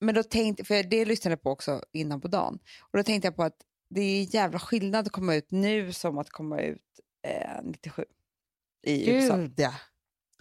Men 0.00 0.14
då 0.14 0.22
tänkte, 0.22 0.64
för 0.64 0.82
det 0.82 1.04
lyssnade 1.04 1.32
jag 1.32 1.42
på 1.42 1.50
också 1.50 1.82
innan 1.92 2.20
på 2.20 2.28
dagen. 2.28 2.58
Och 2.92 2.98
då 2.98 3.02
tänkte 3.02 3.26
jag 3.26 3.36
på 3.36 3.42
att 3.42 3.56
det 3.90 4.00
är 4.00 4.34
jävla 4.34 4.58
skillnad 4.58 5.06
att 5.06 5.12
komma 5.12 5.34
ut 5.34 5.50
nu 5.50 5.92
som 5.92 6.18
att 6.18 6.30
komma 6.30 6.60
ut 6.60 6.82
eh, 7.26 7.62
97 7.64 8.04
i 8.86 9.10
USA. 9.10 9.36
Gud 9.36 9.54
ja. 9.56 9.74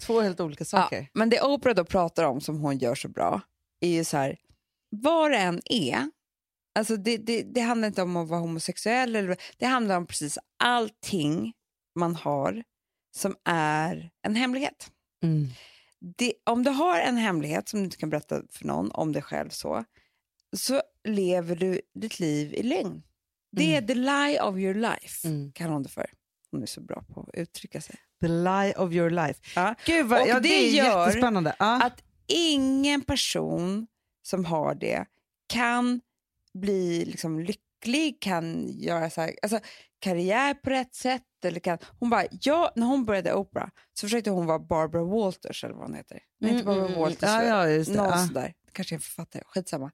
Två 0.01 0.22
helt 0.22 0.39
olika 0.39 0.65
saker. 0.65 1.00
Ja, 1.01 1.08
men 1.13 1.29
det 1.29 1.41
Oprah 1.41 1.75
då 1.75 1.86
pratar 1.86 2.24
om 2.24 2.41
som 2.41 2.60
hon 2.60 2.77
gör 2.77 2.96
så 2.96 3.08
bra 3.08 3.41
är 3.79 3.89
ju 3.89 4.03
så 4.03 4.17
här, 4.17 4.38
vad 4.89 5.32
det 5.32 5.38
än 5.38 5.62
är, 5.65 6.10
alltså 6.75 6.98
det, 6.98 7.17
det, 7.17 7.44
det 7.44 7.62
handlar 7.62 7.88
inte 7.88 8.01
om 8.01 8.15
att 8.15 8.27
vara 8.27 8.39
homosexuell, 8.39 9.15
eller, 9.15 9.38
det 9.58 9.65
handlar 9.65 9.98
om 9.98 10.08
precis 10.08 10.38
allting 10.60 11.53
man 11.96 12.15
har 12.15 12.63
som 13.15 13.36
är 13.46 14.10
en 14.22 14.36
hemlighet. 14.36 14.91
Mm. 15.24 15.48
Det, 16.17 16.34
om 16.44 16.63
du 16.63 16.72
har 16.72 17.00
en 17.00 17.17
hemlighet 17.17 17.70
som 17.70 17.79
du 17.79 17.84
inte 17.86 17.98
kan 17.98 18.10
berätta 18.10 18.41
för 18.51 18.65
någon 18.65 18.91
om 18.91 19.12
dig 19.12 19.22
själv 19.22 19.50
så, 19.50 19.84
så 20.58 20.82
lever 21.03 21.55
du 21.55 21.82
ditt 22.00 22.20
liv 22.20 22.53
i 22.53 22.63
lögn. 22.63 23.03
Det 23.51 23.75
är 23.75 23.82
the 23.82 23.94
lie 23.96 24.41
of 24.41 24.58
your 24.58 24.74
life, 24.74 25.27
Mm. 25.27 25.51
kallar 25.51 25.74
hon 25.74 25.84
det 25.84 25.89
för. 25.89 26.10
Hon 26.51 26.62
är 26.62 26.65
så 26.65 26.82
bra 26.82 27.03
på 27.13 27.22
att 27.22 27.29
uttrycka 27.34 27.82
sig. 27.82 27.96
The 28.22 28.27
lie 28.27 28.74
of 28.77 28.91
your 28.91 29.10
life. 29.10 29.39
Ja. 29.55 29.75
Gud 29.86 30.05
vad, 30.05 30.22
Och 30.22 30.27
ja, 30.27 30.34
det, 30.34 30.39
det 30.50 30.67
gör 30.67 31.05
jättespännande. 31.05 31.55
Ja. 31.60 31.84
att 31.84 32.03
ingen 32.27 33.01
person 33.01 33.88
som 34.22 34.46
har 34.46 34.75
det 34.75 35.05
kan 35.48 36.01
bli 36.59 37.05
liksom 37.05 37.39
lycklig, 37.39 38.21
kan 38.21 38.67
göra 38.69 39.09
så 39.09 39.21
här, 39.21 39.35
alltså, 39.41 39.59
karriär 40.00 40.53
på 40.53 40.69
rätt 40.69 40.95
sätt. 40.95 41.24
Eller 41.45 41.59
kan, 41.59 41.77
hon 42.00 42.09
bara, 42.09 42.24
ja, 42.41 42.71
när 42.75 42.85
hon 42.88 43.05
började 43.05 43.33
Oprah 43.33 43.69
så 43.93 44.05
försökte 44.07 44.29
hon 44.29 44.45
vara 44.45 44.59
Barbara 44.59 45.03
Walters 45.03 45.63
eller 45.63 45.75
vad 45.75 45.83
hon 45.83 45.95
heter. 45.95 46.19
Nej, 46.39 46.51
inte 46.51 46.63
Mm, 46.63 46.65
Barbara 46.65 46.85
mm, 46.85 46.91
mm. 46.93 47.01
Walters. 47.01 47.29
Ja, 47.29 47.43
ja, 47.43 47.65
det. 47.65 47.88
Någon 47.95 48.09
Ja. 48.09 48.27
sådär. 48.27 48.53
Kanske 48.71 48.95
en 48.95 49.01
författare, 49.01 49.43
skitsamma. 49.45 49.91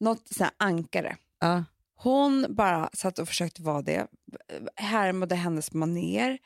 Något 0.00 0.28
sånt 0.28 0.40
här 0.40 0.68
ankare. 0.68 1.16
Ja. 1.40 1.64
Hon 1.96 2.46
bara 2.48 2.90
satt 2.92 3.18
och 3.18 3.28
försökte 3.28 3.62
vara 3.62 3.82
det, 3.82 4.06
härmade 4.76 5.34
hennes 5.34 5.72
maner, 5.72 6.38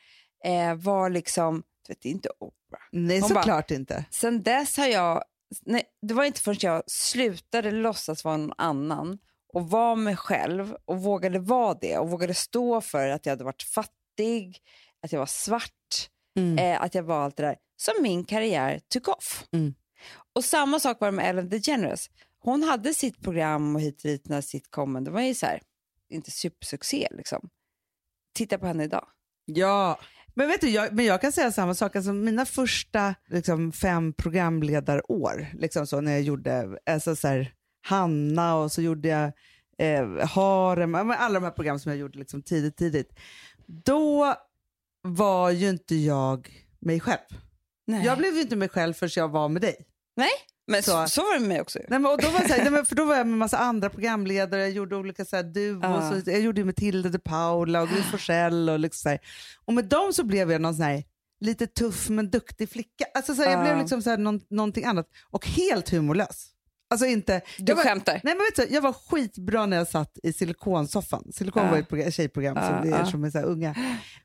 eh, 0.45 0.75
var 0.75 1.09
liksom, 1.09 1.63
du 1.87 1.91
vet, 1.93 2.01
det 2.01 2.09
är 2.09 2.11
inte 2.11 2.29
Oprah. 2.39 2.81
Nej, 2.91 3.21
såklart 3.21 3.71
inte. 3.71 4.05
Sen 4.11 4.43
dess 4.43 4.77
har 4.77 4.87
jag, 4.87 5.23
nej, 5.65 5.83
det 6.01 6.13
var 6.13 6.23
inte 6.23 6.41
förrän 6.41 6.57
jag 6.61 6.83
slutade 6.87 7.71
låtsas 7.71 8.23
vara 8.23 8.37
någon 8.37 8.53
annan 8.57 9.17
och 9.53 9.69
var 9.69 9.95
mig 9.95 10.15
själv 10.15 10.75
och 10.85 11.01
vågade 11.01 11.39
vara 11.39 11.73
det 11.81 11.97
och 11.97 12.09
vågade 12.09 12.33
stå 12.33 12.81
för 12.81 13.07
att 13.09 13.25
jag 13.25 13.31
hade 13.31 13.43
varit 13.43 13.63
fattig, 13.63 14.57
att 15.03 15.11
jag 15.11 15.19
var 15.19 15.25
svart, 15.25 16.09
Mm. 16.37 16.57
eh, 16.57 16.81
att 16.81 16.95
jag 16.95 17.03
var 17.03 17.23
allt 17.23 17.37
det 17.37 17.43
där, 17.43 17.55
som 17.77 17.93
min 18.01 18.23
karriär 18.25 18.79
took 18.87 19.07
off. 19.07 19.45
Mm. 19.51 19.73
Och 20.35 20.45
samma 20.45 20.79
sak 20.79 20.99
var 21.01 21.07
det 21.07 21.11
med 21.11 21.29
Ellen 21.29 21.49
DeGeneres. 21.49 22.09
Hon 22.39 22.63
hade 22.63 22.93
sitt 22.93 23.21
program 23.23 23.75
och 23.75 23.81
hit 23.81 23.95
och 23.95 24.09
dit 24.09 24.27
när 24.29 24.41
sitcomen, 24.41 25.03
det 25.03 25.11
var 25.11 25.21
ju 25.21 25.33
så 25.33 25.45
här, 25.45 25.61
inte 26.09 26.31
supersuccé 26.31 27.07
liksom. 27.11 27.49
Titta 28.35 28.57
på 28.57 28.65
henne 28.67 28.83
idag. 28.83 29.07
Ja, 29.45 29.99
men 30.33 30.47
vet 30.47 30.61
du, 30.61 30.69
jag, 30.69 30.93
men 30.93 31.05
jag 31.05 31.21
kan 31.21 31.31
säga 31.31 31.51
samma 31.51 31.75
sak. 31.75 31.95
Alltså, 31.95 32.13
mina 32.13 32.45
första 32.45 33.15
liksom, 33.27 33.71
fem 33.71 34.13
programledarår, 34.13 35.47
liksom 35.53 35.87
så, 35.87 36.01
när 36.01 36.11
jag 36.11 36.21
gjorde 36.21 36.79
alltså, 36.85 37.15
så 37.15 37.27
här, 37.27 37.53
Hanna 37.81 38.55
och 38.55 38.71
så 38.71 38.81
gjorde 38.81 39.07
jag 39.07 39.31
eh, 39.77 40.27
Harem, 40.27 40.95
alla 40.95 41.33
de 41.39 41.43
här 41.43 41.51
program 41.51 41.79
som 41.79 41.89
jag 41.91 41.99
gjorde 41.99 42.19
liksom, 42.19 42.41
tidigt, 42.43 42.77
tidigt. 42.77 43.19
Då 43.67 44.35
var 45.01 45.49
ju 45.51 45.69
inte 45.69 45.95
jag 45.95 46.65
mig 46.79 46.99
själv. 46.99 47.19
Nej. 47.87 48.05
Jag 48.05 48.17
blev 48.17 48.35
ju 48.35 48.41
inte 48.41 48.55
mig 48.55 48.69
själv 48.69 48.93
förrän 48.93 49.11
jag 49.15 49.29
var 49.29 49.49
med 49.49 49.61
dig. 49.61 49.75
Nej, 50.15 50.29
men 50.67 50.83
så, 50.83 50.91
Så- 50.91 51.07
så 51.07 51.21
var 51.21 51.33
det 51.33 51.39
med 51.39 51.49
mig 51.49 51.61
också. 51.61 51.79
Nej, 51.79 51.99
men, 51.99 52.11
och 52.11 52.21
då 52.21 52.29
var 52.29 52.39
så 52.39 52.53
här, 52.53 52.71
nej, 52.71 52.85
för 52.85 52.95
då 52.95 53.05
var 53.05 53.15
jag 53.15 53.27
med 53.27 53.37
massa 53.37 53.57
andra 53.57 53.89
programledare, 53.89 54.61
jag 54.61 54.71
gjorde 54.71 54.95
olika 54.95 55.25
så 55.25 55.35
här, 55.35 55.43
duos, 55.43 55.83
Ja. 55.83 56.09
och, 56.15 56.21
jag 56.25 56.41
gjorde 56.41 56.61
ju 56.61 56.65
med 56.65 56.75
Tilde 56.75 57.09
de 57.09 57.19
Paula 57.19 57.81
och 57.81 57.89
Gry 57.89 58.01
Forssell 58.01 58.69
och 58.69 58.79
liksom 58.79 58.99
så 59.01 59.09
här. 59.09 59.19
Och 59.65 59.73
med 59.73 59.85
dem 59.85 60.13
så 60.13 60.23
blev 60.23 60.51
jag 60.51 60.61
någon 60.61 60.75
sån 60.75 60.85
här 60.85 61.03
lite 61.39 61.67
tuff 61.67 62.09
men 62.09 62.29
duktig 62.29 62.69
flicka. 62.69 63.05
Alltså 63.13 63.35
så 63.35 63.41
här, 63.41 63.51
jag 63.51 63.59
Ja. 63.59 63.63
blev 63.63 63.77
liksom 63.77 64.01
så 64.01 64.09
här, 64.09 64.17
någon, 64.17 64.41
någonting 64.49 64.85
annat 64.85 65.07
och 65.29 65.47
helt 65.47 65.89
humorlös. 65.89 66.47
Alltså 66.91 67.05
inte... 67.07 67.41
Du 67.57 67.73
var, 67.73 67.83
skämtar. 67.83 68.13
Nej, 68.23 68.35
men 68.35 68.37
vet 68.37 68.55
du, 68.69 68.75
jag 68.75 68.81
var 68.81 68.93
skitbra 68.93 69.65
när 69.65 69.77
jag 69.77 69.87
satt 69.87 70.17
i 70.23 70.33
silikonsoffan. 70.33 71.23
Silikon 71.33 71.63
Ja. 71.65 71.71
var 71.71 71.77
ett 71.77 71.89
program- 71.89 72.11
tjejprogram 72.11 72.55
Ja, 72.57 72.67
som 72.67 72.89
det 72.89 72.95
är 72.95 72.99
ja. 72.99 73.05
som 73.05 73.23
är 73.23 73.29
så 73.31 73.39
unga. 73.39 73.75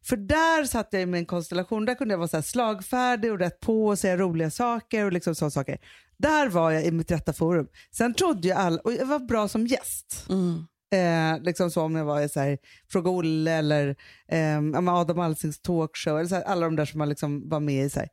För 0.02 0.16
där 0.16 0.64
satt 0.64 0.88
jag 0.90 1.09
med 1.09 1.18
en 1.18 1.26
konstellation, 1.26 1.85
där 1.85 1.94
kunde 1.94 2.12
jag 2.14 2.18
vara 2.18 2.28
så 2.28 2.42
slagfärdig 2.42 3.33
och 3.33 3.38
rätt 3.38 3.61
på 3.61 3.87
och 3.87 3.99
säga 3.99 4.16
roliga 4.16 4.50
saker 4.50 5.04
och 5.04 5.12
liksom 5.12 5.35
sådana 5.35 5.50
saker. 5.50 5.78
Där 6.18 6.49
var 6.49 6.71
jag 6.71 6.85
i 6.85 6.90
mitt 6.90 7.11
rätta 7.11 7.33
forum. 7.33 7.66
Sen 7.92 8.14
trodde 8.14 8.49
jag 8.49 8.59
alla, 8.59 8.80
och 8.85 8.92
jag 8.92 9.06
var 9.06 9.18
bra 9.18 9.49
som 9.49 9.66
gäst. 9.66 10.26
Mm. 10.28 10.64
Eh, 10.92 11.42
liksom 11.42 11.71
så 11.71 11.83
om 11.83 11.97
jag 11.97 12.04
var 12.04 12.21
i 12.21 12.28
så 12.28 12.40
här, 12.40 12.59
Fråga 12.92 13.11
Olle 13.11 13.52
eller 13.52 13.97
eh, 14.28 14.88
Adam 14.94 15.21
Alsings 15.21 15.61
talkshow, 15.62 16.18
eller 16.18 16.28
så 16.28 16.35
här, 16.35 16.42
alla 16.42 16.66
de 16.66 16.76
där 16.76 16.85
som 16.85 16.99
man 16.99 17.09
liksom 17.09 17.49
var 17.49 17.61
med 17.61 17.85
i. 17.85 17.90
Så 17.90 18.00
här. 18.00 18.09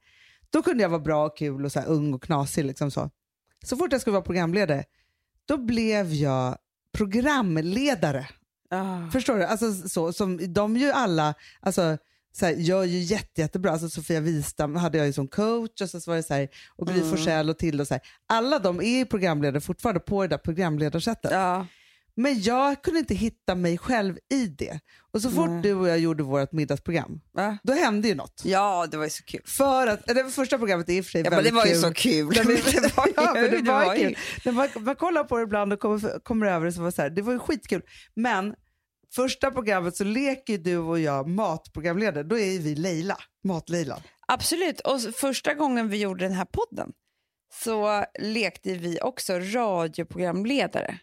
Då 0.49 0.61
kunde 0.63 0.83
jag 0.83 0.89
vara 0.89 1.01
bra 1.01 1.25
och 1.25 1.37
kul 1.37 1.65
och 1.65 1.71
så 1.71 1.79
här, 1.79 1.87
ung 1.87 2.13
och 2.13 2.23
knasig. 2.23 2.65
Liksom 2.65 2.91
så. 2.91 3.09
Så 3.65 3.77
fort 3.77 3.91
jag 3.91 4.01
skulle 4.01 4.13
vara 4.13 4.23
programledare, 4.23 4.83
då 5.45 5.57
blev 5.57 6.13
jag 6.13 6.57
programledare. 6.93 8.27
Ah. 8.69 9.09
Förstår 9.11 9.37
du? 9.37 9.43
Alltså, 9.43 9.73
så, 9.73 10.13
som, 10.13 10.53
de 10.53 10.77
ju 10.77 10.91
alla 10.91 11.33
alltså, 11.59 11.97
så 12.33 12.45
här, 12.45 12.53
gör 12.53 12.83
ju 12.83 12.99
jätte, 12.99 13.41
jättebra. 13.41 13.71
Alltså, 13.71 13.89
Sofia 13.89 14.19
Wistam 14.19 14.75
hade 14.75 14.97
jag 14.97 15.07
ju 15.07 15.13
som 15.13 15.27
coach 15.27 15.81
och 15.81 15.89
så 15.89 16.11
var 16.11 16.15
det 16.15 16.23
så 16.23 16.33
här, 16.33 16.49
och 16.75 16.87
Gry 16.87 16.97
Mm. 16.97 17.09
Forssell 17.09 17.49
och 17.49 17.57
Tilde 17.57 17.83
och 17.83 17.87
så 17.87 17.93
här. 17.93 18.01
Alla 18.27 18.59
de 18.59 18.79
är 18.79 18.97
ju 18.97 19.05
programledare 19.05 19.61
fortfarande 19.61 19.99
på 19.99 20.21
det 20.21 20.27
där 20.27 20.37
programledarsättet. 20.37 21.31
Ja. 21.31 21.65
Men 22.15 22.41
jag 22.41 22.83
kunde 22.83 22.99
inte 22.99 23.13
hitta 23.13 23.55
mig 23.55 23.77
själv 23.77 24.17
i 24.33 24.45
det. 24.47 24.79
Och 25.11 25.21
så 25.21 25.29
fort 25.31 25.49
Nej. 25.49 25.61
du 25.61 25.73
och 25.73 25.89
jag 25.89 25.99
gjorde 25.99 26.23
vårt 26.23 26.51
middagsprogram, 26.51 27.21
Va? 27.33 27.57
då 27.63 27.73
hände 27.73 28.07
ju 28.07 28.15
något. 28.15 28.41
ja, 28.45 28.87
det 28.91 28.97
var 28.97 29.03
ju 29.03 29.09
så 29.09 29.23
kul. 29.23 29.41
För 29.45 29.87
att, 29.87 30.07
det 30.07 30.23
första 30.31 30.57
programmet 30.57 30.89
är 30.89 30.93
i 30.93 31.01
och 31.01 31.05
för 31.05 31.11
sig 31.11 31.21
Ja, 31.21 31.29
men 31.29 31.35
väldigt 31.37 31.53
det 31.53 31.55
var 31.55 31.65
ju 31.65 31.71
kul. 31.71 31.81
så 31.81 31.93
kul. 31.93 32.35
Ja, 33.15 33.33
men 33.33 33.51
det 33.51 33.71
var 33.71 33.95
kul. 33.95 34.17
Man, 34.53 34.69
man 34.85 34.95
kollar 34.95 35.23
på 35.23 35.37
det 35.37 35.43
ibland 35.43 35.73
och 35.73 35.79
kommer, 35.79 36.19
kommer 36.19 36.47
över 36.47 36.65
det 36.65 36.71
så 36.71 36.81
var 36.81 36.91
så 36.91 37.01
här, 37.01 37.09
det 37.09 37.21
var 37.21 37.33
ju 37.33 37.39
skitkul. 37.39 37.81
Men 38.15 38.55
första 39.15 39.51
programmet 39.51 39.95
så 39.95 40.03
leker 40.03 40.57
du 40.57 40.77
och 40.77 40.99
jag 40.99 41.27
matprogramledare. 41.29 42.23
Då 42.23 42.39
är 42.39 42.59
vi 42.59 42.75
Leila, 42.75 43.17
Mat-Leila. 43.43 43.97
Absolut. 44.27 44.79
Och 44.79 45.01
första 45.01 45.53
gången 45.53 45.89
vi 45.89 45.97
gjorde 45.97 46.25
den 46.25 46.33
här 46.33 46.45
podden 46.45 46.91
så 47.63 48.05
lekte 48.19 48.73
vi 48.73 48.99
också 49.01 49.33
radioprogramledare. 49.39 50.97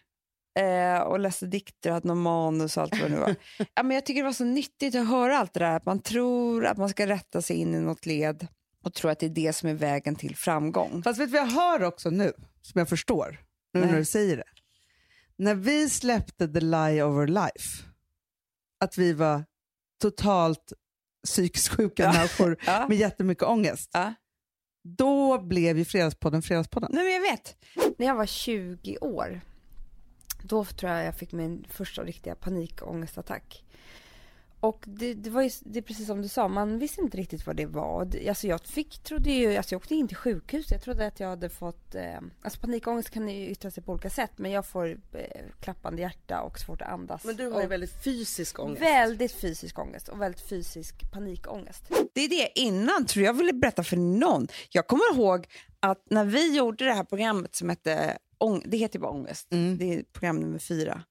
Eh, 0.59 0.99
och 1.01 1.19
läste 1.19 1.45
dikter 1.45 1.89
och 1.89 1.93
hade 1.93 2.07
någon 2.07 2.21
manus 2.21 2.77
och 2.77 2.83
allt 2.83 2.91
vad 3.01 3.11
det 3.11 3.15
nu 3.15 3.21
var. 3.21 3.35
ja, 3.75 3.83
men 3.83 3.91
jag 3.95 4.05
tycker 4.05 4.21
det 4.21 4.25
var 4.25 4.33
så 4.33 4.43
nyttigt 4.43 4.95
att 4.95 5.07
höra 5.07 5.37
allt 5.37 5.53
det 5.53 5.59
där. 5.59 5.75
Att 5.75 5.85
man 5.85 5.99
tror 5.99 6.65
att 6.65 6.77
man 6.77 6.89
ska 6.89 7.07
rätta 7.07 7.41
sig 7.41 7.55
in 7.57 7.75
i 7.75 7.79
något 7.79 8.05
led 8.05 8.47
och 8.83 8.93
tror 8.93 9.11
att 9.11 9.19
det 9.19 9.25
är 9.25 9.29
det 9.29 9.53
som 9.53 9.69
är 9.69 9.73
vägen 9.73 10.15
till 10.15 10.35
framgång. 10.35 11.03
Fast 11.03 11.19
vet 11.19 11.27
du 11.31 11.31
vad 11.37 11.41
jag 11.47 11.51
hör 11.51 11.83
också 11.83 12.09
nu, 12.09 12.33
som 12.61 12.79
jag 12.79 12.89
förstår, 12.89 13.37
nu 13.73 13.79
Nej. 13.79 13.91
när 13.91 13.97
du 13.97 14.05
säger 14.05 14.37
det. 14.37 14.43
När 15.37 15.55
vi 15.55 15.89
släppte 15.89 16.47
The 16.47 16.59
Lie 16.61 17.03
of 17.03 17.15
Our 17.15 17.27
Life, 17.27 17.83
att 18.79 18.97
vi 18.97 19.13
var 19.13 19.43
totalt 20.01 20.73
psykiskt 21.25 21.67
sjuka 21.67 22.03
Ja. 22.03 22.11
människor 22.13 22.57
Ja. 22.65 22.85
med 22.89 22.97
jättemycket 22.97 23.43
ångest. 23.43 23.89
Ja. 23.93 24.13
Då 24.83 25.41
blev 25.41 25.77
ju 25.77 25.85
Fredagspodden 25.85 26.41
Fredagspodden. 26.41 26.89
Nej, 26.93 27.03
men 27.03 27.13
jag 27.13 27.21
vet. 27.21 27.55
När 27.99 28.05
jag 28.07 28.15
var 28.15 28.25
20 28.25 28.97
år, 28.97 29.41
då 30.43 30.65
tror 30.65 30.91
jag 30.91 31.05
jag 31.05 31.15
fick 31.15 31.31
min 31.31 31.65
första 31.69 32.03
riktiga 32.03 32.35
panikångestattack. 32.35 33.63
Och 34.61 34.83
det, 34.87 35.13
det 35.13 35.29
var 35.29 35.41
ju 35.41 35.49
det 35.61 35.79
är 35.79 35.83
precis 35.83 36.07
som 36.07 36.21
du 36.21 36.27
sa, 36.27 36.47
man 36.47 36.79
visste 36.79 37.01
inte 37.01 37.17
riktigt 37.17 37.47
vad 37.47 37.55
det 37.55 37.65
var. 37.65 38.07
Alltså 38.27 38.47
jag 38.47 38.61
fick, 38.61 38.99
trodde 39.03 39.31
ju, 39.31 39.55
alltså 39.55 39.75
jag 39.75 39.79
åkte 39.79 39.95
in 39.95 40.07
till 40.07 40.17
sjukhus, 40.17 40.71
jag 40.71 40.81
trodde 40.81 41.07
att 41.07 41.19
jag 41.19 41.27
hade 41.27 41.49
fått, 41.49 41.95
eh, 41.95 42.19
alltså 42.41 42.59
panikångest 42.59 43.09
kan 43.09 43.29
ju 43.29 43.47
yttra 43.47 43.71
sig 43.71 43.83
på 43.83 43.91
olika 43.91 44.09
sätt, 44.09 44.31
men 44.35 44.51
jag 44.51 44.65
får 44.65 44.87
eh, 45.13 45.41
klappande 45.59 46.01
hjärta 46.01 46.41
och 46.41 46.59
svårt 46.59 46.81
att 46.81 46.89
andas. 46.89 47.25
och, 47.25 47.71
väldigt 47.71 48.03
fysisk 48.03 48.59
ångest. 48.59 48.81
Väldigt 48.81 49.31
fysisk 49.31 49.79
ångest 49.79 50.09
och 50.09 50.21
väldigt 50.21 50.41
fysisk 50.41 51.11
panikångest. 51.11 51.83
Det 52.13 52.21
är 52.21 52.29
det 52.29 52.59
innan, 52.59 53.05
tror 53.05 53.25
jag 53.25 53.33
ville 53.33 53.53
berätta 53.53 53.83
för 53.83 53.97
någon. 53.97 54.47
Jag 54.69 54.87
kommer 54.87 55.15
ihåg 55.15 55.47
att 55.79 56.05
när 56.09 56.25
vi 56.25 56.55
gjorde 56.57 56.85
det 56.85 56.93
här 56.93 57.03
programmet 57.03 57.55
som 57.55 57.69
hette, 57.69 58.17
Ång- 58.39 58.63
det 58.65 58.77
heter 58.77 58.99
ju 58.99 59.01
bara 59.01 59.11
Ångest, 59.11 59.47
Mm. 59.51 59.77
det 59.77 59.93
är 59.93 60.03
program 60.03 60.39
nummer 60.39 60.59
fyra. 60.59 61.03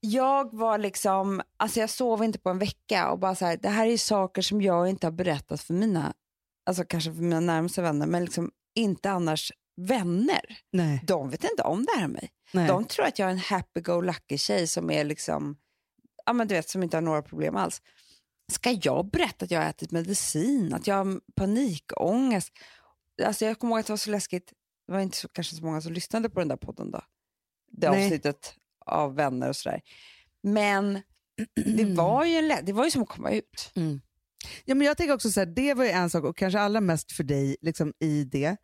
Jag 0.00 0.54
var 0.56 0.78
liksom, 0.78 1.42
alltså 1.56 1.80
jag 1.80 1.90
sov 1.90 2.24
inte 2.24 2.38
på 2.38 2.50
en 2.50 2.58
vecka 2.58 3.10
och 3.10 3.18
bara 3.18 3.34
så 3.34 3.44
här, 3.46 3.56
det 3.56 3.68
här 3.68 3.86
är 3.86 3.96
saker 3.98 4.42
som 4.42 4.62
jag 4.62 4.88
inte 4.88 5.06
har 5.06 5.12
berättat 5.12 5.60
för 5.60 5.74
mina, 5.74 6.14
alltså 6.66 6.84
kanske 6.84 7.12
för 7.14 7.22
mina 7.22 7.40
närmaste 7.40 7.82
vänner, 7.82 8.06
men 8.06 8.24
liksom 8.24 8.50
inte 8.74 9.10
annars 9.10 9.52
vänner. 9.76 10.40
Nej. 10.72 11.00
De 11.06 11.30
vet 11.30 11.44
inte 11.44 11.62
om 11.62 11.84
det 11.84 11.92
här 11.94 12.00
med 12.00 12.10
mig. 12.10 12.30
Nej. 12.52 12.68
De 12.68 12.84
tror 12.84 13.06
att 13.06 13.18
jag 13.18 13.26
är 13.28 13.32
en 13.32 13.38
happy-go-lucky 13.38 14.38
tjej 14.38 14.66
som 14.66 14.90
är 14.90 15.04
liksom, 15.04 15.56
ja 16.26 16.32
men 16.32 16.48
du 16.48 16.54
vet, 16.54 16.68
som 16.68 16.82
inte 16.82 16.96
har 16.96 17.02
några 17.02 17.22
problem 17.22 17.56
alls. 17.56 17.82
Ska 18.52 18.70
jag 18.82 19.10
berätta 19.10 19.44
att 19.44 19.50
jag 19.50 19.60
har 19.60 19.68
ätit 19.68 19.90
medicin, 19.90 20.74
att 20.74 20.86
jag 20.86 20.94
har 20.94 21.20
panikångest? 21.34 22.52
Alltså 23.24 23.44
jag 23.44 23.58
kommer 23.58 23.72
ihåg 23.74 23.80
att 23.80 23.86
det 23.86 23.92
var 23.92 23.96
så 23.98 24.10
läskigt, 24.10 24.52
det 24.86 24.92
var 24.92 25.00
inte 25.00 25.16
så, 25.16 25.28
kanske 25.28 25.56
så 25.56 25.64
många 25.64 25.80
som 25.80 25.92
lyssnade 25.92 26.30
på 26.30 26.40
den 26.40 26.48
där 26.48 26.56
podden 26.56 26.90
då. 26.90 27.00
Det 27.72 27.90
Nej. 27.90 28.04
avsnittet 28.04 28.54
av 28.86 29.14
vänner 29.14 29.48
och 29.48 29.56
sådär. 29.56 29.80
Men 30.42 31.02
det 31.54 31.84
var 31.96 32.24
ju, 32.24 32.36
en, 32.36 32.64
det 32.64 32.72
var 32.72 32.84
ju 32.84 32.90
som 32.90 33.02
att 33.02 33.08
komma 33.08 33.30
ut. 33.30 33.72
Ja, 34.64 34.74
men 34.74 34.86
jag 34.86 34.96
tänker 34.96 35.14
också 35.14 35.30
så 35.30 35.40
här, 35.40 35.46
det 35.46 35.74
var 35.74 35.84
ju 35.84 35.90
en 35.90 36.10
sak 36.10 36.24
och 36.24 36.36
kanske 36.36 36.60
allra 36.60 36.80
mest 36.80 37.12
för 37.12 37.24
dig 37.24 37.56
liksom, 37.60 37.92
i 38.00 38.24
det. 38.24 38.56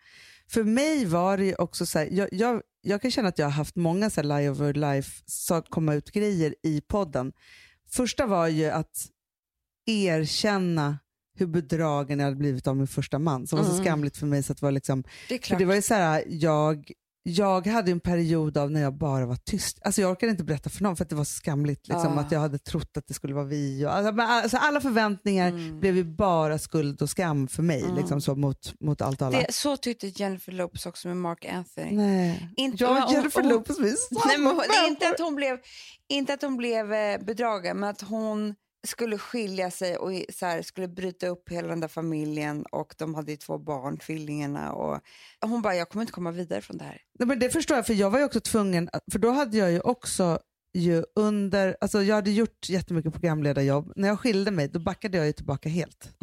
För 0.51 0.65
mig 0.65 1.05
var 1.05 1.37
det 1.37 1.45
ju 1.45 1.55
också 1.55 1.87
så 1.87 1.99
här, 1.99 2.09
jag, 2.13 2.29
jag, 2.33 2.63
jag 2.81 3.03
kan 3.03 3.11
känna 3.11 3.29
att 3.29 3.39
jag 3.39 3.47
har 3.47 3.51
haft 3.51 3.77
många 3.77 4.11
så 4.11 4.21
här, 4.21 4.29
Lie 4.29 4.51
over 4.51 4.75
life 4.75 5.23
så 5.27 5.63
komma 5.63 5.95
ut 5.95 6.11
grejer 6.11 6.55
i 6.63 6.81
podden. 6.81 7.33
Första 7.91 8.27
var 8.27 8.49
ju 8.49 8.67
att 8.67 9.09
erkänna 9.87 10.99
hur 11.39 11.47
bedragen 11.47 12.19
jag 12.19 12.25
hade 12.27 12.37
blivit 12.37 12.67
av 12.67 12.77
min 12.77 12.87
första 12.87 13.19
man 13.19 13.47
som 13.47 13.59
var 13.59 13.65
så 13.67 13.73
Mm. 13.73 13.85
skamligt 13.85 14.17
för 14.17 14.27
mig 14.27 14.43
så 14.43 14.53
att 14.53 14.59
det 14.61 14.67
var 14.67 14.73
liksom 14.73 15.05
Det 15.29 15.35
är 15.35 15.39
klart. 15.39 15.59
det 15.59 15.65
var 15.65 15.75
ju 15.75 15.83
så 15.83 15.95
här, 15.95 16.25
jag, 16.29 16.93
jag 17.25 17.67
hade 17.67 17.91
en 17.93 18.01
period 18.01 18.59
av 18.59 18.71
när 18.71 18.81
jag 18.83 18.95
bara 18.95 19.27
var 19.27 19.37
tyst. 19.37 19.79
Alltså 19.83 20.01
jag 20.01 20.11
orkade 20.11 20.33
inte 20.33 20.45
berätta 20.45 20.71
för 20.71 20.83
någon 20.83 20.97
för 20.97 21.05
att 21.05 21.09
det 21.11 21.17
var 21.17 21.25
så 21.25 21.35
skamligt. 21.35 21.89
Liksom, 21.89 22.19
Ah. 22.19 22.21
Att 22.21 22.33
jag 22.33 22.41
hade 22.41 22.59
trott 22.59 22.97
att 22.97 23.07
det 23.07 23.15
skulle 23.15 23.35
vara 23.35 23.45
vi. 23.45 23.87
Och, 23.87 23.95
alltså, 23.95 24.23
alltså, 24.23 24.57
alla 24.57 24.81
förväntningar 24.81 25.49
Mm. 25.49 25.81
blev 25.81 25.97
ju 25.97 26.05
bara 26.05 26.59
skuld 26.59 27.03
och 27.03 27.11
skam 27.11 27.49
för 27.49 27.63
mig 27.63 27.85
liksom, 27.97 28.21
så, 28.21 28.35
mot, 28.35 28.75
mot 28.81 29.01
allt 29.01 29.21
och 29.21 29.27
alla. 29.27 29.39
det, 29.41 29.53
så 29.53 29.77
tyckte 29.77 30.07
Jennifer 30.07 30.53
Lopez 30.53 30.87
också 30.87 31.09
med 31.09 31.17
Mark 31.17 31.45
Anthony. 31.45 31.93
Nej. 31.97 32.53
Inte- 32.57 32.85
jag 32.85 33.05
och 33.07 33.13
Jennifer 33.13 33.41
och- 33.45 33.47
Lopez, 33.51 33.79
vi 33.79 33.89
är 33.91 34.27
Nej, 34.29 34.39
men 34.39 34.47
hon- 34.55 34.89
inte 34.89 35.09
att 35.09 35.19
hon 35.21 35.35
blev, 35.35 35.59
inte 36.09 36.35
att 36.35 36.43
hon 36.43 36.57
blev 36.57 36.93
eh, 36.93 37.19
bedragen, 37.25 37.79
men 37.79 37.89
att 37.89 38.01
hon 38.03 38.55
skulle 38.87 39.19
skilja 39.19 39.71
sig 39.71 39.97
och 39.97 40.11
så 40.35 40.47
här, 40.47 40.63
skulle 40.63 40.89
bryta 40.89 41.27
upp 41.27 41.49
hela 41.51 41.69
den 41.69 41.81
där 41.81 41.89
familjen 41.89 42.63
och 42.63 42.95
de 42.99 43.15
hade 43.15 43.31
ju 43.31 43.37
två 43.37 43.59
barn, 43.59 43.97
tvillingarna. 43.99 44.73
Och 44.73 45.01
hon 45.41 45.63
bara, 45.63 45.75
jag 45.75 45.89
kommer 45.89 46.03
inte 46.03 46.13
komma 46.13 46.31
vidare 46.31 46.61
från 46.61 46.77
det 46.79 46.85
här. 46.85 46.99
Nej, 47.19 47.29
men 47.29 47.39
det 47.39 47.51
förstår 47.51 47.77
jag, 47.77 47.87
för 47.87 47.95
jag 47.95 48.11
var 48.11 48.19
ju 48.19 48.25
också 48.25 48.41
tvungen, 48.41 48.89
för 49.13 49.19
då 49.19 49.31
hade 49.31 49.57
jag 49.59 49.73
ju 49.73 49.81
också 49.81 50.39
ju 50.75 51.05
under, 51.17 51.77
alltså 51.81 52.03
jag 52.03 52.15
hade 52.15 52.31
gjort 52.31 52.69
jättemycket 52.69 53.13
programledarjobb. 53.13 53.93
När 53.97 54.09
jag 54.09 54.21
skilde 54.21 54.51
mig 54.51 54.69
då 54.69 54.79
backade 54.81 55.17
jag 55.19 55.27
ju 55.27 55.33
tillbaka 55.33 55.69
helt. 55.69 56.15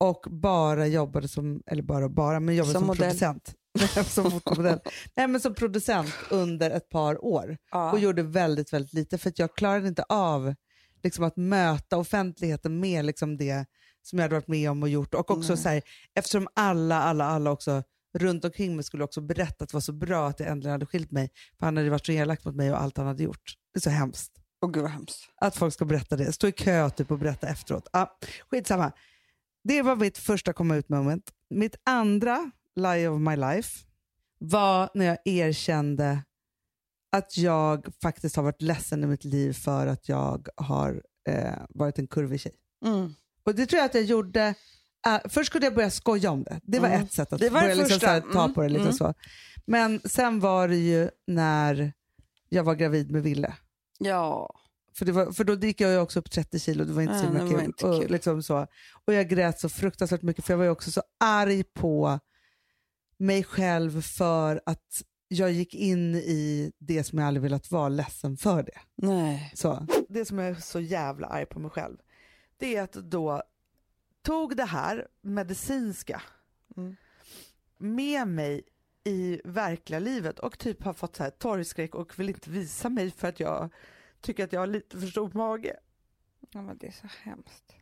och 0.00 0.26
bara 0.30 0.86
jobbade 0.86 1.28
som, 1.28 1.62
eller 1.66 1.82
bara 1.82 2.08
bara, 2.08 2.40
men 2.40 2.54
jobbade 2.54 2.72
Som 2.72 2.80
som, 2.80 2.86
modell. 2.86 3.02
producent. 3.08 3.54
som 4.06 4.30
fotomodell. 4.30 4.80
Nej 5.16 5.28
men 5.28 5.40
som 5.40 5.54
producent 5.54 6.14
under 6.30 6.70
ett 6.70 6.88
par 6.88 7.24
år 7.24 7.56
Ja. 7.70 7.92
och 7.92 7.98
gjorde 7.98 8.22
väldigt, 8.22 8.72
väldigt 8.72 8.92
lite 8.92 9.18
för 9.18 9.28
att 9.30 9.38
jag 9.38 9.56
klarade 9.56 9.88
inte 9.88 10.02
av 10.08 10.54
liksom, 11.04 11.24
att 11.24 11.36
möta 11.36 11.98
offentligheten 11.98 12.80
med 12.80 13.04
liksom, 13.04 13.36
det 13.36 13.66
som 14.02 14.18
jag 14.18 14.24
hade 14.24 14.34
varit 14.34 14.48
med 14.48 14.70
om 14.70 14.82
och 14.82 14.88
gjort. 14.88 15.14
Och 15.14 15.30
också 15.30 15.56
så 15.56 15.68
här, 15.68 15.82
eftersom 16.14 16.48
alla, 16.54 17.02
alla, 17.02 17.24
alla 17.24 17.50
också 17.50 17.82
runt 18.18 18.44
omkring 18.44 18.76
mig 18.76 18.84
skulle 18.84 19.04
också 19.04 19.20
berätta 19.20 19.64
att 19.64 19.70
det 19.70 19.74
var 19.74 19.80
så 19.80 19.92
bra 19.92 20.28
att 20.28 20.40
jag 20.40 20.48
äntligen 20.48 20.72
hade 20.72 20.86
skilt 20.86 21.10
mig. 21.10 21.30
För 21.58 21.66
han 21.66 21.76
hade 21.76 21.90
varit 21.90 22.06
så 22.06 22.12
elak 22.12 22.44
mot 22.44 22.54
mig 22.54 22.72
och 22.72 22.82
allt 22.82 22.96
han 22.96 23.06
hade 23.06 23.22
gjort. 23.22 23.54
Det 23.72 23.78
är 23.78 23.80
så 23.80 23.90
hemskt. 23.90 24.32
Åh 24.64 24.70
gud 24.70 24.82
vad 24.82 24.92
hemskt. 24.92 25.28
Att 25.36 25.56
folk 25.56 25.74
ska 25.74 25.84
berätta 25.84 26.16
det. 26.16 26.32
Stå 26.32 26.46
i 26.46 26.52
kö 26.52 26.90
typ 26.90 27.10
och 27.10 27.18
berätta 27.18 27.48
efteråt. 27.48 27.88
Ah, 27.92 28.06
skitsamma. 28.50 28.92
Det 29.64 29.82
var 29.82 29.96
mitt 29.96 30.18
första 30.18 30.52
komma 30.52 30.76
ut 30.76 30.88
moment. 30.88 31.30
Mitt 31.50 31.76
andra 31.84 32.50
lie 32.76 33.08
of 33.08 33.20
my 33.20 33.36
life 33.36 33.86
var 34.38 34.90
när 34.94 35.04
jag 35.04 35.18
erkände 35.24 36.22
att 37.16 37.38
jag 37.38 37.86
faktiskt 38.02 38.36
har 38.36 38.42
varit 38.42 38.62
ledsen 38.62 39.04
i 39.04 39.06
mitt 39.06 39.24
liv 39.24 39.52
för 39.52 39.86
att 39.86 40.08
jag 40.08 40.48
har 40.56 41.02
eh, 41.28 41.62
varit 41.68 41.98
en 41.98 42.06
kurvig 42.06 42.40
tjej. 42.40 42.54
Mm. 42.86 43.14
Och 43.44 43.54
det 43.54 43.66
tror 43.66 43.78
jag 43.78 43.86
att 43.86 43.94
jag 43.94 44.04
gjorde, 44.04 44.54
uh, 45.06 45.18
först 45.28 45.50
skulle 45.50 45.66
jag 45.66 45.74
börja 45.74 45.90
skoja 45.90 46.30
om 46.30 46.42
det. 46.42 46.60
Det 46.62 46.78
var 46.78 46.88
Mm. 46.88 47.02
ett 47.02 47.12
sätt 47.12 47.32
att 47.32 47.40
Det 47.40 47.50
var 47.50 47.60
det 47.60 47.66
börja 47.66 47.74
liksom 47.74 47.94
första. 47.94 48.06
så 48.06 48.12
här, 48.12 48.32
ta 48.32 48.48
på 48.48 48.62
det 48.62 48.68
lite 48.68 48.80
mm. 48.82 48.92
så. 48.92 49.14
Men 49.66 50.00
sen 50.04 50.40
var 50.40 50.68
det 50.68 50.76
ju 50.76 51.10
när 51.26 51.92
jag 52.48 52.64
var 52.64 52.74
gravid 52.74 53.10
med 53.10 53.22
Ville. 53.22 53.54
Ja. 53.98 54.54
För, 54.94 55.06
var, 55.06 55.32
för 55.32 55.44
då 55.44 55.54
gick 55.54 55.80
jag 55.80 55.90
ju 55.90 55.98
också 55.98 56.18
upp 56.18 56.30
30 56.30 56.58
kilo, 56.58 56.84
det 56.84 56.92
var 56.92 57.02
inte 57.02 57.18
så 57.18 57.24
himla 57.24 57.60
kul. 57.60 57.72
Och, 57.82 58.10
liksom 58.10 58.42
så. 58.42 58.66
och 59.06 59.14
jag 59.14 59.28
grät 59.28 59.60
så 59.60 59.68
fruktansvärt 59.68 60.22
mycket 60.22 60.44
för 60.44 60.52
jag 60.52 60.58
var 60.58 60.64
ju 60.64 60.70
också 60.70 60.90
så 60.90 61.02
arg 61.20 61.64
på 61.64 62.18
mig 63.18 63.44
själv 63.44 64.02
för 64.02 64.60
att 64.66 65.02
jag 65.28 65.52
gick 65.52 65.74
in 65.74 66.14
i 66.14 66.72
det 66.78 67.04
som 67.04 67.18
jag 67.18 67.28
aldrig 67.28 67.42
velat 67.42 67.70
vara, 67.70 67.88
ledsen 67.88 68.36
för 68.36 68.62
det. 68.62 68.80
Nej. 68.94 69.52
Så. 69.54 69.86
Det 70.08 70.24
som 70.24 70.38
jag 70.38 70.48
är 70.48 70.54
så 70.54 70.80
jävla 70.80 71.26
arg 71.26 71.46
på 71.46 71.58
mig 71.58 71.70
själv, 71.70 71.96
det 72.56 72.76
är 72.76 72.82
att 72.82 72.92
då 72.92 73.42
tog 74.22 74.56
det 74.56 74.64
här 74.64 75.08
medicinska 75.20 76.22
Mm. 76.76 76.96
med 77.78 78.28
mig 78.28 78.62
i 79.04 79.40
verkliga 79.44 80.00
livet 80.00 80.38
och 80.38 80.58
typ 80.58 80.82
har 80.84 80.92
fått 80.92 81.16
så 81.16 81.22
här 81.22 81.30
torgskräck 81.30 81.94
och 81.94 82.18
vill 82.18 82.28
inte 82.28 82.50
visa 82.50 82.88
mig 82.88 83.10
för 83.10 83.28
att 83.28 83.40
jag 83.40 83.72
tycker 84.20 84.44
att 84.44 84.52
jag 84.52 84.60
har 84.60 84.66
lite 84.66 85.00
för 85.00 85.06
stor 85.06 85.30
mage. 85.34 85.76
Ja, 86.50 86.62
men 86.62 86.78
det 86.78 86.86
är 86.86 86.92
så 86.92 87.06
hemskt. 87.22 87.74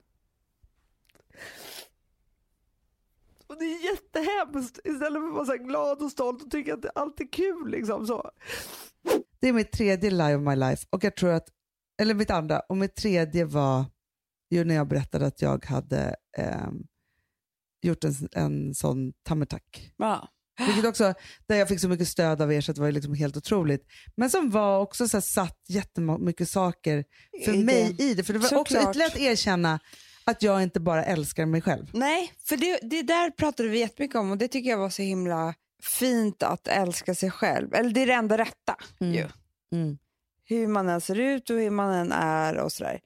Och 3.53 3.59
det 3.59 3.65
är 3.65 3.85
jättehemskt 3.93 4.79
istället 4.85 5.21
för 5.23 5.29
att 5.29 5.35
vara 5.35 5.45
så 5.45 5.57
glad 5.57 6.03
och 6.03 6.11
stolt 6.11 6.43
och 6.43 6.51
tycka 6.51 6.75
att 6.75 6.85
allt 6.95 7.21
är 7.21 7.33
kul. 7.33 7.71
Liksom, 7.71 8.07
så. 8.07 8.31
Det 9.41 9.49
är 9.49 9.53
mitt 9.53 9.73
tredje 9.73 10.11
lie 10.11 10.37
of 10.37 10.43
my 10.43 10.57
life 10.57 10.87
och 10.91 11.05
jag 11.05 11.17
tror 11.17 11.31
att, 11.31 11.49
eller 12.03 12.15
mitt 12.15 12.31
andra, 12.31 12.61
och 12.61 12.77
mitt 12.77 12.95
tredje 12.97 13.45
var 13.45 13.85
ju 14.51 14.65
när 14.65 14.75
jag 14.75 14.89
berättade 14.89 15.27
att 15.27 15.43
jag 15.43 15.65
hade 15.65 16.17
ehm, 16.39 16.83
gjort 17.83 18.05
en, 18.05 18.15
en 18.33 18.75
sån 18.75 19.13
tammertack. 19.23 19.93
Ja. 19.97 20.29
Vilket 20.67 20.85
också, 20.85 21.15
där 21.47 21.57
jag 21.57 21.69
fick 21.69 21.81
så 21.81 21.89
mycket 21.89 22.09
stöd 22.09 22.43
av 22.43 22.53
er 22.53 22.61
så 22.61 22.73
det 22.73 22.81
var 22.81 22.89
ju 22.89 22.93
liksom 22.93 23.15
helt 23.15 23.37
otroligt. 23.37 23.87
Men 24.17 24.31
som 24.31 24.51
var 24.51 24.81
också 24.81 25.09
så 25.09 25.17
här, 25.17 25.23
satt 25.23 25.59
jättemycket 25.69 26.49
saker 26.49 27.05
för 27.45 27.55
I 27.55 27.65
mig 27.65 27.93
det. 27.99 28.05
i 28.05 28.15
det. 28.15 28.25
För 28.25 28.33
det 28.33 28.39
var 28.39 28.59
också 28.59 28.75
Såklart. 28.75 28.91
ytterligare 28.91 29.13
att 29.13 29.19
erkänna 29.19 29.81
att 30.25 30.43
jag 30.43 30.63
inte 30.63 30.81
bara 30.81 31.05
älskar 31.05 31.47
mig 31.47 31.61
själv. 31.63 31.91
Nej, 31.93 32.33
för 32.45 32.57
det, 32.57 32.79
det 32.83 33.03
där 33.03 33.31
pratade 33.31 33.69
vi 33.69 33.79
jättemycket 33.79 34.17
om 34.17 34.31
och 34.31 34.39
det 34.39 34.49
tycker 34.49 34.71
jag 34.71 34.79
var 34.79 34.91
så 34.91 35.03
himla 35.03 35.55
fint 35.83 36.43
att 36.43 36.69
älska 36.69 37.15
sig 37.15 37.31
själv. 37.31 37.75
Eller 37.75 37.91
det 37.91 38.01
är 38.03 38.07
det 38.07 38.13
enda 38.13 38.39
rätta 38.39 38.77
Mm. 39.01 39.15
ju. 39.15 39.29
Mm. 39.73 39.99
Hur 40.45 40.67
man 40.67 40.89
än 40.89 41.01
ser 41.01 41.19
ut 41.21 41.51
och 41.51 41.57
hur 41.57 41.71
man 41.71 41.93
än 41.93 42.13
är 42.13 42.57
och 42.59 42.73
sådär. 42.73 43.01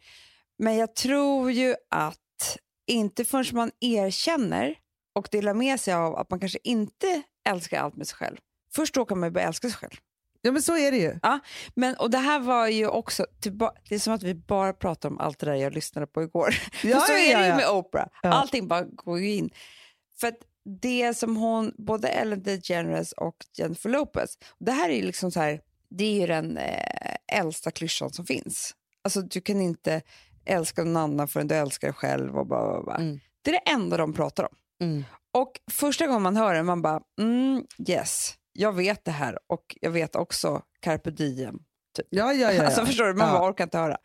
Men 0.59 0.77
jag 0.77 0.95
tror 0.95 1.51
ju 1.51 1.75
att 1.91 2.57
inte 2.87 3.25
förrän 3.25 3.57
man 3.57 3.71
erkänner 3.81 4.75
och 5.15 5.29
delar 5.31 5.55
med 5.55 5.81
sig 5.81 5.95
av 5.95 6.17
att 6.17 6.31
man 6.31 6.41
kanske 6.41 6.59
inte 6.65 7.23
älskar 7.49 7.81
allt 7.81 7.97
med 7.97 8.07
sig 8.09 8.17
själv. 8.17 8.37
Först 8.75 8.95
då 8.95 9.05
kan 9.05 9.21
man 9.21 9.33
börja 9.33 9.47
älska 9.47 9.69
sig 9.69 9.77
själv. 9.77 9.97
Ja 10.47 10.53
men 10.53 10.63
så 10.63 10.77
är 10.77 10.91
det 10.91 10.99
ju. 10.99 11.19
Men, 11.75 11.95
och 11.95 12.11
det 12.11 12.19
här 12.19 12.39
var 12.39 12.69
ju 12.69 12.87
också, 12.87 13.27
tillba- 13.41 13.73
det 13.89 13.95
är 13.95 13.99
som 13.99 14.13
att 14.13 14.23
vi 14.23 14.35
bara 14.35 14.73
pratar 14.73 15.09
om 15.09 15.21
allt 15.21 15.39
det 15.39 15.47
där 15.47 15.55
jag 15.55 15.75
lyssnade 15.75 16.07
på 16.07 16.23
igår. 16.23 16.55
Ja, 16.83 17.01
så 17.07 17.13
ja, 17.13 17.19
är 17.19 17.39
det 17.39 17.45
ju 17.45 17.51
ja. 17.51 17.57
med 17.57 17.69
Oprah. 17.69 18.07
Ja. 18.23 18.31
Allting 18.31 18.69
bara 18.69 18.83
går 18.83 19.21
ju 19.21 19.35
in. 19.35 19.51
För 20.21 20.33
det 20.81 21.15
som 21.15 21.37
hon, 21.37 21.73
både 21.79 22.09
Ellen 22.09 22.43
DeGeneres 22.43 23.13
och 23.13 23.37
Jennifer 23.59 23.91
Lopez, 23.91 24.39
det 24.59 24.73
här 24.73 24.91
är 24.91 24.95
ju 24.95 25.03
liksom 25.03 25.31
så 25.31 25.41
här, 25.41 25.61
det 25.89 26.05
är 26.05 26.21
ju 26.21 26.27
den 26.27 26.57
eh, 26.57 27.39
äldsta 27.41 27.71
klyschan 27.71 28.11
som 28.11 28.27
finns. 28.27 28.75
Alltså 29.05 29.21
du 29.21 29.41
kan 29.41 29.61
inte 29.61 30.03
älska 30.45 30.85
någon 30.85 30.97
annan 30.97 31.29
förrän 31.29 31.49
du 31.49 31.55
älskar 31.55 31.89
dig 31.89 31.95
själv 31.95 32.39
och 32.39 32.47
bara, 32.47 32.73
bara, 32.73 32.83
bara. 32.83 32.97
Mm. 32.97 33.21
Det 33.43 33.51
är 33.51 33.53
det 33.53 33.71
enda 33.71 33.97
de 33.97 34.13
pratar 34.13 34.45
om. 34.45 34.57
Mm. 34.81 35.05
Och 35.33 35.61
första 35.71 36.07
gången 36.07 36.23
man 36.23 36.37
hör 36.37 36.55
det, 36.55 36.63
man 36.63 36.83
bara, 36.83 37.01
mm, 37.21 37.65
yes, 37.89 38.35
jag 38.57 38.73
vet 38.73 39.05
det 39.05 39.11
här 39.11 39.39
och 39.47 39.77
jag 39.81 39.91
vet 39.91 40.17
också 40.17 40.63
carpe 40.81 41.11
diem. 41.11 41.59
Ja, 42.11 42.33
ja, 42.33 42.33
ja, 42.33 42.53
ja. 42.53 42.63
Alltså 42.67 42.87
förstår 42.87 43.05
du, 43.05 43.15
man 43.15 43.29
ja. 43.29 43.49
orkar 43.49 43.65
inte 43.65 43.79
höra. 43.79 43.97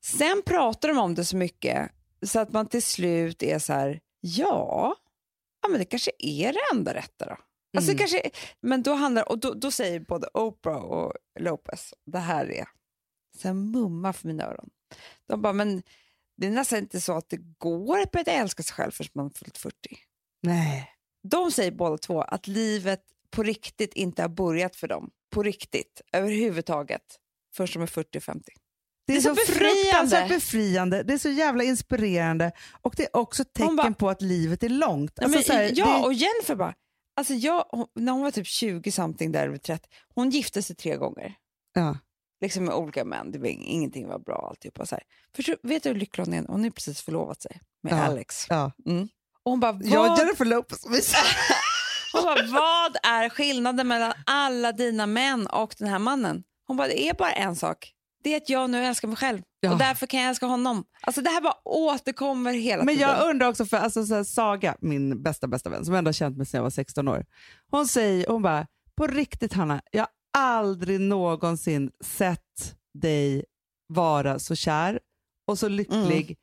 Sen 0.00 0.42
pratar 0.46 0.88
de 0.88 0.98
om 0.98 1.14
det 1.14 1.24
så 1.24 1.36
mycket 1.36 1.90
så 2.26 2.40
att 2.40 2.52
man 2.52 2.66
till 2.66 2.82
slut 2.82 3.42
är 3.42 3.58
så 3.58 3.72
här, 3.72 4.00
ja, 4.20 4.96
ja 5.62 5.68
men 5.68 5.78
det 5.78 5.84
kanske 5.84 6.10
är 6.18 6.52
det 6.52 6.60
enda 6.72 6.94
rätta 6.94 7.24
då. 7.26 7.36
Alltså 7.76 7.90
Mm. 7.92 7.98
kanske, 7.98 8.30
men 8.60 8.82
då 8.82 8.92
handlar 8.94 9.28
och 9.28 9.38
då, 9.38 9.54
då 9.54 9.70
säger 9.70 10.00
både 10.00 10.28
Oprah 10.34 10.82
och 10.82 11.12
Lopez, 11.40 11.94
det 12.06 12.18
här 12.18 12.50
är 12.50 12.68
sen 13.38 13.70
mumma 13.70 14.12
för 14.12 14.26
mina 14.28 14.44
öron. 14.44 14.70
De 15.26 15.42
bara, 15.42 15.52
men 15.52 15.82
det 16.36 16.46
är 16.46 16.50
nästan 16.50 16.78
inte 16.78 17.00
så 17.00 17.12
att 17.12 17.28
det 17.28 17.38
går 17.58 17.98
att 18.00 18.10
börja 18.10 18.32
älska 18.32 18.62
sig 18.62 18.74
själv 18.74 18.90
förrän 18.90 19.10
man 19.14 19.30
fyllt 19.30 19.58
40. 19.58 19.76
Nej. 20.42 20.90
De 21.22 21.50
säger 21.52 21.70
båda 21.70 21.98
två 21.98 22.22
att 22.22 22.46
livet 22.46 23.02
på 23.30 23.42
riktigt 23.42 23.94
inte 23.94 24.22
har 24.22 24.28
börjat 24.28 24.76
för 24.76 24.88
dem. 24.88 25.10
På 25.30 25.42
riktigt, 25.42 26.00
överhuvudtaget. 26.12 27.02
Först 27.54 27.74
de 27.74 27.82
är 27.82 27.86
40-50. 27.86 28.02
Det 28.04 28.22
är, 28.22 28.42
Det 29.06 29.16
är 29.16 29.20
så, 29.20 29.28
så 29.28 29.34
befriande. 29.34 29.74
fruktansvärt 29.82 30.28
befriande, 30.28 31.02
det 31.02 31.12
är 31.14 31.18
så 31.18 31.28
jävla 31.30 31.64
inspirerande 31.64 32.52
och 32.82 32.94
det 32.96 33.02
är 33.04 33.16
också 33.16 33.44
tecken 33.44 33.76
bara- 33.76 33.92
på 33.94 34.10
att 34.10 34.22
livet 34.22 34.62
är 34.62 34.68
långt. 34.68 35.12
Ja, 35.16 35.24
Alltså, 35.24 35.36
men, 35.38 35.44
så 35.44 35.52
här, 35.52 35.72
ja 35.74 35.98
det, 35.98 36.04
och 36.06 36.12
Jennifer 36.12 36.54
bara, 36.54 36.74
alltså 37.16 37.34
jag, 37.34 37.64
hon, 37.70 37.86
när 37.94 38.12
hon 38.12 38.22
var 38.22 38.30
typ 38.30 38.46
20 38.46 38.90
something 38.92 39.32
där 39.32 39.46
över 39.46 39.58
30, 39.58 39.88
hon 40.14 40.30
gifte 40.30 40.62
sig 40.62 40.76
tre 40.76 40.96
gånger. 40.96 41.34
ja. 41.74 41.98
Liksom 42.42 42.64
med 42.64 42.74
olika 42.74 43.04
män, 43.04 43.32
det 43.32 43.38
var, 43.38 43.46
ing- 43.46 43.64
ingenting 43.66 44.08
var 44.08 44.18
bra 44.18 44.46
alltihopa. 44.50 44.86
Så 44.86 44.94
här. 44.94 45.04
Förstår, 45.36 45.56
vet 45.62 45.82
du 45.82 45.88
hur 45.88 45.96
lycklig 45.96 46.24
hon 46.24 46.34
är? 46.34 46.44
Hon 46.46 46.62
har 46.62 46.70
precis 46.70 47.00
förlovat 47.00 47.42
sig 47.42 47.60
med 47.82 47.92
Ja. 47.92 47.96
Alex. 48.02 48.46
Ja. 48.48 48.72
Och 49.42 49.50
hon 49.50 49.60
bara, 49.60 49.72
vad, 49.72 49.84
Jag 49.86 50.12
och 50.12 50.18
Jennifer 50.18 50.44
Lopez, 50.44 50.84
hon 52.12 52.22
bara, 52.24 52.42
vad 52.46 52.96
är 53.02 53.28
skillnaden 53.28 53.88
mellan 53.88 54.12
alla 54.26 54.72
dina 54.72 55.06
män 55.06 55.46
och 55.46 55.74
den 55.78 55.88
här 55.88 55.98
mannen? 55.98 56.42
Hon 56.66 56.76
bara, 56.76 56.88
det 56.88 57.08
är 57.08 57.14
bara 57.14 57.32
en 57.32 57.56
sak. 57.56 57.92
Det 58.24 58.32
är 58.32 58.36
att 58.36 58.48
jag 58.48 58.70
nu 58.70 58.84
älskar 58.84 59.08
mig 59.08 59.16
själv 59.16 59.42
Ja. 59.60 59.72
och 59.72 59.78
därför 59.78 60.06
kan 60.06 60.20
jag 60.20 60.28
älska 60.28 60.46
honom. 60.46 60.84
Alltså 61.02 61.20
det 61.22 61.30
här 61.30 61.40
bara 61.40 61.54
återkommer 61.64 62.52
hela 62.52 62.84
Men 62.84 62.94
tiden. 62.94 63.10
jag 63.10 63.30
undrar 63.30 63.48
också, 63.48 63.64
för 63.66 63.76
alltså, 63.76 64.06
så 64.06 64.14
här, 64.14 64.24
Saga, 64.24 64.76
min 64.80 65.22
bästa 65.22 65.46
bästa 65.48 65.70
vän, 65.70 65.84
som 65.84 65.94
jag 65.94 65.98
ändå 65.98 66.08
har 66.08 66.12
känt 66.12 66.36
mig 66.36 66.46
sedan 66.46 66.58
jag 66.58 66.62
var 66.62 66.70
16 66.70 67.08
år. 67.08 67.24
Hon 67.70 67.86
säger, 67.88 68.26
hon 68.26 68.42
bara, 68.42 68.66
på 68.96 69.06
riktigt 69.06 69.52
Hanna, 69.52 69.82
jag 69.90 70.00
har 70.00 70.08
aldrig 70.42 71.00
någonsin 71.00 71.90
sett 72.04 72.74
dig 73.00 73.44
vara 73.88 74.38
så 74.38 74.54
kär 74.54 75.00
och 75.46 75.58
så 75.58 75.68
lycklig 75.68 76.24
Mm. 76.24 76.36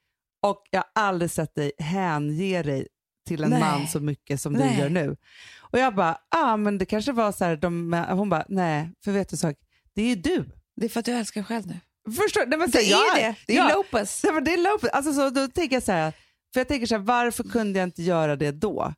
och 0.45 0.63
jag 0.71 0.79
har 0.79 1.03
aldrig 1.03 1.31
sett 1.31 1.55
dig 1.55 1.71
hänge 1.79 2.63
dig 2.63 2.87
till 3.27 3.43
en 3.43 3.49
Nej. 3.49 3.59
man 3.59 3.87
så 3.87 3.99
mycket 3.99 4.41
som 4.41 4.53
Nej. 4.53 4.75
du 4.75 4.81
gör 4.81 4.89
nu. 4.89 5.17
Och 5.59 5.79
jag 5.79 5.95
bara, 5.95 6.17
ah, 6.29 6.57
men 6.57 6.77
det 6.77 6.85
kanske 6.85 7.11
var 7.11 7.31
så 7.31 7.45
här, 7.45 7.55
de, 7.55 7.93
hon 8.09 8.29
bara, 8.29 8.45
nej, 8.49 8.89
för 9.03 9.11
vet 9.11 9.29
du 9.29 9.33
en 9.33 9.37
sak, 9.37 9.55
det 9.95 10.01
är 10.01 10.05
ju 10.07 10.15
du. 10.15 10.45
Det 10.75 10.85
är 10.85 10.89
för 10.89 10.99
att 10.99 11.05
du 11.05 11.11
älskar 11.11 11.43
själv 11.43 11.67
nu. 11.67 11.79
Förstår, 12.15 12.41
så 12.41 12.77
Det 12.77 12.77
här, 12.83 12.91
jag- 12.91 13.19
är 13.19 13.27
det. 13.27 13.35
Det 13.47 13.53
är 13.53 13.57
ja. 13.57 13.75
Lopez. 13.75 14.21
Det 14.21 14.27
är 14.27 14.63
Lopez. 14.71 14.89
Alltså, 14.89 15.13
så, 15.13 15.29
då 15.29 15.47
tänker 15.47 15.75
jag 15.75 15.83
så 15.83 15.91
här, 15.91 16.11
för 16.53 16.59
jag 16.59 16.67
tänker 16.67 16.87
så 16.87 16.95
här, 16.95 17.01
varför 17.01 17.43
kunde 17.43 17.79
jag 17.79 17.87
inte 17.87 18.03
göra 18.03 18.35
det 18.35 18.51
då? 18.51 18.93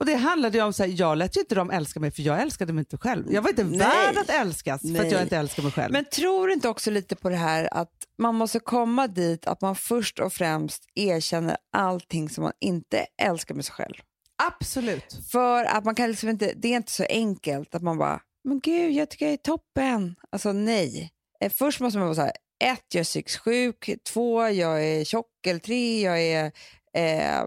Och 0.00 0.06
det 0.06 0.14
handlade 0.14 0.58
ju 0.58 0.64
om 0.64 0.72
så 0.72 0.82
här, 0.82 0.92
jag 0.96 1.18
lät 1.18 1.36
ju 1.36 1.40
inte 1.40 1.54
dem 1.54 1.70
älska 1.70 2.00
mig 2.00 2.10
för 2.10 2.22
jag 2.22 2.42
älskade 2.42 2.72
mig 2.72 2.80
inte 2.82 2.96
själv. 2.96 3.32
Jag 3.32 3.42
var 3.42 3.50
inte 3.50 3.64
Nej. 3.64 3.78
värd 3.78 4.16
att 4.16 4.30
älskas 4.30 4.80
för 4.80 4.88
att 4.88 4.94
Nej. 4.94 5.12
jag 5.12 5.22
inte 5.22 5.36
älskar 5.36 5.62
mig 5.62 5.72
själv. 5.72 5.92
Men 5.92 6.04
tror 6.04 6.46
du 6.46 6.52
inte 6.52 6.68
också 6.68 6.90
lite 6.90 7.16
på 7.16 7.28
det 7.28 7.36
här 7.36 7.68
att 7.72 7.92
man 8.18 8.34
måste 8.34 8.60
komma 8.60 9.06
dit 9.06 9.46
att 9.46 9.60
man 9.60 9.76
först 9.76 10.18
och 10.18 10.32
främst 10.32 10.84
erkänner 10.94 11.56
allting 11.76 12.28
som 12.28 12.44
man 12.44 12.52
inte 12.60 13.06
älskar 13.22 13.54
med 13.54 13.64
sig 13.64 13.74
själv? 13.74 13.94
Absolut. 14.42 15.18
För 15.32 15.64
att 15.64 15.84
man 15.84 15.94
kan 15.94 16.08
liksom 16.08 16.28
inte, 16.28 16.52
det 16.56 16.68
är 16.68 16.76
inte 16.76 16.92
så 16.92 17.04
enkelt 17.08 17.74
att 17.74 17.82
man 17.82 17.98
bara, 17.98 18.20
men 18.44 18.60
gud 18.60 18.92
jag 18.92 19.10
tycker 19.10 19.24
jag 19.26 19.32
är 19.32 19.36
toppen. 19.36 20.16
Alltså 20.32 20.52
nej. 20.52 21.10
Eh, 21.40 21.52
Först 21.52 21.80
måste 21.80 21.98
man 21.98 22.06
vara 22.06 22.14
så 22.14 22.22
här, 22.22 22.32
ett, 22.64 22.84
jag 22.94 23.00
är 23.00 23.04
psykiskt 23.04 23.38
sjuk, 23.38 23.90
två, 24.12 24.48
jag 24.48 24.84
är 24.84 25.04
tjock, 25.04 25.46
eller 25.46 25.60
tre, 25.60 26.02
jag 26.02 26.22
är 26.22 26.52
eh, 26.96 27.44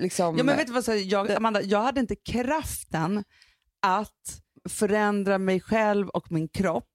liksom... 0.00 0.38
Ja, 0.38 0.44
men 0.44 0.56
vet 0.56 0.66
du 0.66 0.72
vad, 0.72 0.84
så 0.84 0.92
här, 0.92 0.98
jag, 0.98 1.30
Amanda, 1.30 1.62
jag 1.62 1.82
hade 1.82 2.00
inte 2.00 2.16
kraften 2.16 3.24
att 3.82 4.40
förändra 4.68 5.38
mig 5.38 5.60
själv 5.60 6.08
och 6.08 6.32
min 6.32 6.48
kropp 6.48 6.88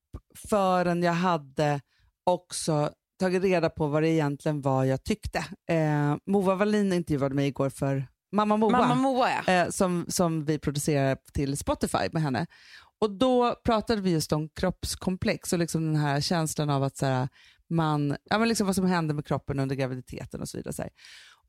förrän 0.49 1.03
jag 1.03 1.13
hade 1.13 1.81
också 2.23 2.91
tagit 3.19 3.43
reda 3.43 3.69
på 3.69 3.87
vad 3.87 4.03
det 4.03 4.09
egentligen 4.09 4.61
var 4.61 4.83
jag 4.83 5.03
tyckte. 5.03 5.37
Eh, 5.69 6.15
Moa 6.25 6.55
Wallin 6.55 6.93
intervjuade 6.93 7.35
mig 7.35 7.47
igår 7.47 7.69
för 7.69 8.07
Mamma 8.31 8.57
Moa, 8.57 8.71
Mamma 8.71 8.95
Moa 8.95 9.29
ja. 9.29 9.53
eh, 9.53 9.69
som, 9.69 10.05
som 10.07 10.45
vi 10.45 10.59
producerar 10.59 11.17
till 11.33 11.57
Spotify 11.57 12.09
med 12.11 12.21
henne. 12.21 12.45
Och 12.99 13.11
Då 13.11 13.55
pratade 13.65 14.01
vi 14.01 14.11
just 14.11 14.31
om 14.31 14.49
kroppskomplex 14.49 15.53
och 15.53 15.59
liksom 15.59 15.85
den 15.85 15.95
här 15.95 16.21
känslan 16.21 16.69
av 16.69 16.83
att 16.83 16.97
så 16.97 17.05
här, 17.05 17.27
man, 17.69 18.17
ja, 18.23 18.39
men 18.39 18.47
liksom 18.47 18.67
vad 18.67 18.75
som 18.75 18.85
händer 18.85 19.15
med 19.15 19.25
kroppen 19.25 19.59
under 19.59 19.75
graviditeten 19.75 20.41
och 20.41 20.49
så 20.49 20.57
vidare. 20.57 20.73
Så 20.73 20.81
här. 20.81 20.91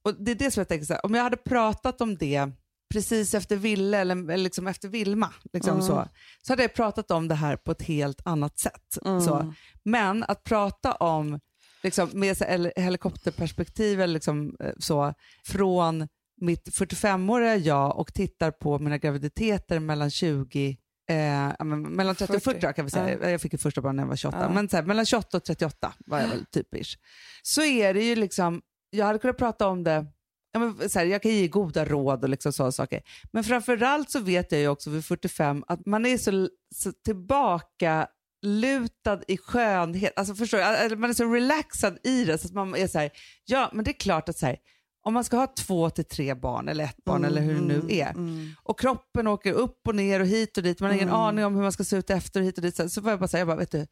Och 0.06 0.14
Det 0.24 0.30
är 0.30 0.34
det 0.34 0.50
som 0.50 0.60
jag 0.60 0.68
tänker, 0.68 0.86
så 0.86 0.92
här, 0.92 1.06
om 1.06 1.14
jag 1.14 1.22
hade 1.22 1.36
pratat 1.36 2.00
om 2.00 2.16
det 2.16 2.50
precis 2.92 3.34
efter 3.34 3.56
Ville 3.56 3.98
eller, 3.98 4.16
eller 4.16 4.36
liksom 4.36 4.66
efter 4.66 4.88
Vilma, 4.88 5.32
liksom 5.52 5.72
Mm. 5.74 5.86
så, 5.86 6.08
så 6.42 6.52
hade 6.52 6.62
jag 6.62 6.74
pratat 6.74 7.10
om 7.10 7.28
det 7.28 7.34
här 7.34 7.56
på 7.56 7.72
ett 7.72 7.82
helt 7.82 8.26
annat 8.26 8.58
sätt. 8.58 8.98
Mm. 9.04 9.20
Så. 9.20 9.54
Men 9.84 10.22
att 10.22 10.44
prata 10.44 10.92
om 10.92 11.40
liksom, 11.82 12.10
med 12.12 12.36
helikopterperspektiv 12.76 14.00
eller 14.00 14.14
liksom, 14.14 14.56
eh, 14.60 14.72
så, 14.78 15.14
från 15.46 16.08
mitt 16.40 16.68
45-åriga 16.68 17.56
jag 17.56 17.98
och 17.98 18.14
tittar 18.14 18.50
på 18.50 18.78
mina 18.78 18.98
graviditeter 18.98 19.78
mellan 19.78 20.10
20 20.10 20.76
Eh, 21.08 21.52
ja, 21.58 21.64
mellan 21.64 22.14
30 22.14 22.36
och 22.36 22.42
40 22.42 22.72
kan 22.72 22.84
vi 22.84 22.90
säga. 22.90 23.30
Jag 23.30 23.40
fick 23.40 23.52
ju 23.52 23.58
första 23.58 23.80
barn 23.80 23.96
när 23.96 24.02
jag 24.02 24.08
var 24.08 24.16
28, 24.16 24.38
Ja. 24.40 24.48
men 24.50 24.68
så 24.68 24.76
här, 24.76 24.84
mellan 24.84 25.06
28 25.06 25.36
och 25.36 25.44
38 25.44 25.92
var 26.06 26.20
jag 26.20 26.28
väl 26.28 26.46
typisk. 26.46 26.98
Så 27.42 27.62
är 27.62 27.94
det 27.94 28.02
ju 28.04 28.16
liksom, 28.16 28.62
jag 28.96 29.06
hade 29.06 29.18
kunnat 29.18 29.37
prata 29.37 29.68
om 29.68 29.85
det, 29.85 30.06
ja, 30.52 30.61
men 30.61 30.88
så 30.90 30.98
här, 30.98 31.06
jag 31.06 31.22
kan 31.22 31.30
ge 31.32 31.48
goda 31.48 31.85
råd 31.85 32.22
och 32.24 32.28
liksom 32.28 32.52
sådana 32.52 32.72
saker. 32.72 33.02
Men 33.32 33.44
framförallt 33.44 34.11
så 34.11 34.20
vet 34.20 34.52
jag 34.52 34.61
ju 34.61 34.68
också 34.68 34.90
vid 34.90 35.04
45 35.04 35.64
att 35.68 35.87
man 35.87 36.06
är 36.06 36.18
så, 36.18 36.48
så 36.74 36.92
tillbaka 36.92 38.06
lutad 38.42 39.20
i 39.28 39.37
skönhet, 39.37 40.12
alltså 40.16 40.35
förstår? 40.35 40.59
Eller 40.59 40.96
Man 40.96 41.11
är 41.11 41.14
så 41.14 41.24
relaxad 41.35 41.98
i 42.04 42.24
det 42.24 42.38
så 42.38 42.46
att 42.46 42.54
man 42.54 42.74
är 42.76 42.87
så 42.87 42.98
här, 42.98 43.11
ja 43.44 43.70
men 43.72 43.85
det 43.85 43.90
är 43.90 44.00
klart 44.00 44.28
att 44.28 44.38
så 44.38 44.46
här, 44.46 44.56
om 45.02 45.14
man 45.14 45.24
ska 45.24 45.37
ha 45.37 45.46
två 45.46 45.90
till 45.90 46.04
tre 46.04 46.35
barn 46.35 46.68
eller 46.68 46.85
ett 46.85 47.04
barn 47.04 47.24
eller 47.24 47.42
hur 47.42 47.54
det 47.54 47.61
nu 47.61 47.82
är 47.88 48.11
Mm. 48.11 48.48
och 48.62 48.80
kroppen 48.80 49.26
åker 49.26 49.52
upp 49.52 49.80
och 49.88 49.94
ner 49.94 50.20
och 50.20 50.26
hit 50.26 50.56
och 50.56 50.62
dit, 50.62 50.80
man 50.80 50.90
har 50.90 50.94
ingen 50.94 51.09
Mm. 51.09 51.20
aning 51.20 51.44
om 51.44 51.54
hur 51.54 51.62
man 51.62 51.72
ska 51.72 51.85
se 51.85 51.96
ut 51.96 52.11
efter 52.11 52.40
och 52.40 52.46
hit 52.46 52.59
och 52.59 52.62
dit. 52.62 52.76
Så, 52.76 52.88
så 52.88 53.02
får 53.02 53.11
jag 53.11 53.18
bara 53.20 53.28
säga, 53.28 53.40
jag 53.40 53.48
bara, 53.48 53.56
vet 53.56 53.70
du, 53.70 53.87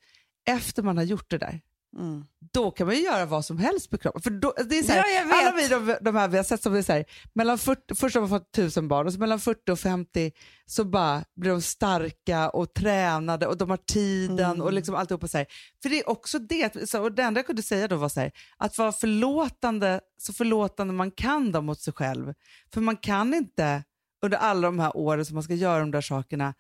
efter 0.49 0.83
man 0.83 0.97
har 0.97 1.05
gjort 1.05 1.31
det 1.31 1.38
där, 1.38 1.61
Mm. 1.99 2.25
då 2.53 2.71
kan 2.71 2.87
man 2.87 2.97
ju 2.97 3.03
göra 3.03 3.27
vad 3.27 3.45
som 3.45 3.59
helst 3.59 3.91
med 3.91 4.03
kroppen. 4.03 4.23
För 4.23 4.31
då, 4.31 4.55
det 4.69 4.79
är 4.79 4.83
så 4.83 4.93
här, 4.93 5.05
Ja, 5.15 5.35
alla 5.41 5.57
vi 5.57 5.69
de, 5.69 5.97
de 6.01 6.17
här 6.17 6.29
vi 6.29 6.37
har 6.37 6.45
sett 6.45 6.63
som 6.63 6.75
är 6.75 6.83
så 6.83 6.93
här, 6.93 7.05
mellan 7.33 7.59
40, 7.59 7.95
först 7.95 8.15
har 8.15 8.21
man 8.21 8.31
fått 8.31 8.53
tusen 8.53 8.89
barn 8.89 9.07
och 9.07 9.13
så 9.13 9.19
mellan 9.19 9.41
40 9.41 9.73
och 9.73 9.79
50 9.79 10.33
så 10.67 10.85
bara 10.85 11.25
blir 11.37 11.51
de 11.51 11.63
starka 11.63 12.49
och 12.51 12.75
tränade 12.75 13.47
och 13.47 13.57
de 13.59 13.71
har 13.71 13.77
tiden 13.77 14.39
Mm. 14.51 14.61
och 14.61 14.73
liksom 14.73 14.95
alltihopa 14.95 15.29
så 15.29 15.39
här. 15.39 15.47
För 15.83 15.89
det 15.89 15.99
är 16.01 16.09
också 16.09 16.39
det, 16.39 16.91
så, 16.91 17.03
och 17.03 17.13
det 17.13 17.23
enda 17.23 17.39
jag 17.39 17.47
kunde 17.47 17.63
säga 17.63 17.89
då 17.89 17.97
var 17.97 18.09
så 18.09 18.21
här, 18.21 18.33
att 18.57 18.79
vara 18.79 18.93
förlåtande, 18.93 20.01
så 20.19 20.33
förlåtande 20.33 20.93
man 20.95 21.11
kan 21.11 21.53
då 21.53 21.61
mot 21.61 21.81
sig 21.81 21.93
själv. 21.93 22.35
För 22.75 22.81
man 22.81 22.97
kan 22.97 23.35
inte 23.35 23.85
under 24.25 24.39
alla 24.39 24.69
de 24.69 24.79
här 24.79 24.97
åren 24.97 25.25
som 25.25 25.35
man 25.35 25.43
ska 25.43 25.55
göra 25.55 25.79
de 25.81 25.91
där 25.91 26.01
sakerna 26.01 26.55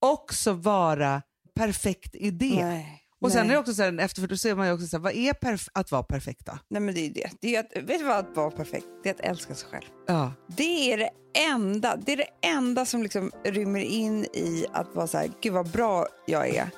också 0.00 0.52
vara 0.52 1.22
perfekt 1.54 2.14
i 2.14 2.30
det. 2.30 2.64
Nej. 2.64 2.99
Och 3.20 3.32
sen 3.32 3.46
Nej. 3.46 3.50
är 3.50 3.52
det 3.54 3.60
också 3.60 3.74
så 3.74 3.82
här, 3.82 3.98
efter 4.00 4.20
för 4.20 4.28
då 4.28 4.36
ser 4.36 4.54
man 4.54 4.66
ju 4.66 4.72
också 4.72 4.86
så 4.86 4.96
här, 4.96 5.02
vad 5.02 5.12
är 5.12 5.32
perf- 5.32 5.68
att 5.72 5.90
vara 5.92 6.02
perfekt 6.02 6.46
då? 6.46 6.58
Nej 6.68 6.82
men 6.82 6.94
det 6.94 7.06
är 7.06 7.10
det. 7.10 7.30
det 7.40 7.56
är 7.56 7.60
att, 7.60 7.76
vet 7.76 7.98
du 7.98 8.04
vad 8.04 8.16
att 8.16 8.36
vara 8.36 8.50
perfekt? 8.50 8.86
Det 9.02 9.08
är 9.08 9.14
att 9.14 9.20
älska 9.20 9.54
sig 9.54 9.68
själv. 9.70 9.84
Ja. 10.06 10.32
Det 10.46 10.92
är 10.92 10.98
det 10.98 11.10
enda, 11.50 11.96
det 11.96 12.12
är 12.12 12.16
det 12.16 12.48
enda 12.48 12.84
som 12.84 13.02
liksom 13.02 13.30
rymmer 13.44 13.80
in 13.80 14.24
i 14.24 14.66
att 14.72 14.94
vara 14.94 15.06
så 15.06 15.18
här, 15.18 15.30
gud 15.42 15.52
vad 15.52 15.70
bra 15.70 16.06
jag 16.26 16.48
är. 16.48 16.70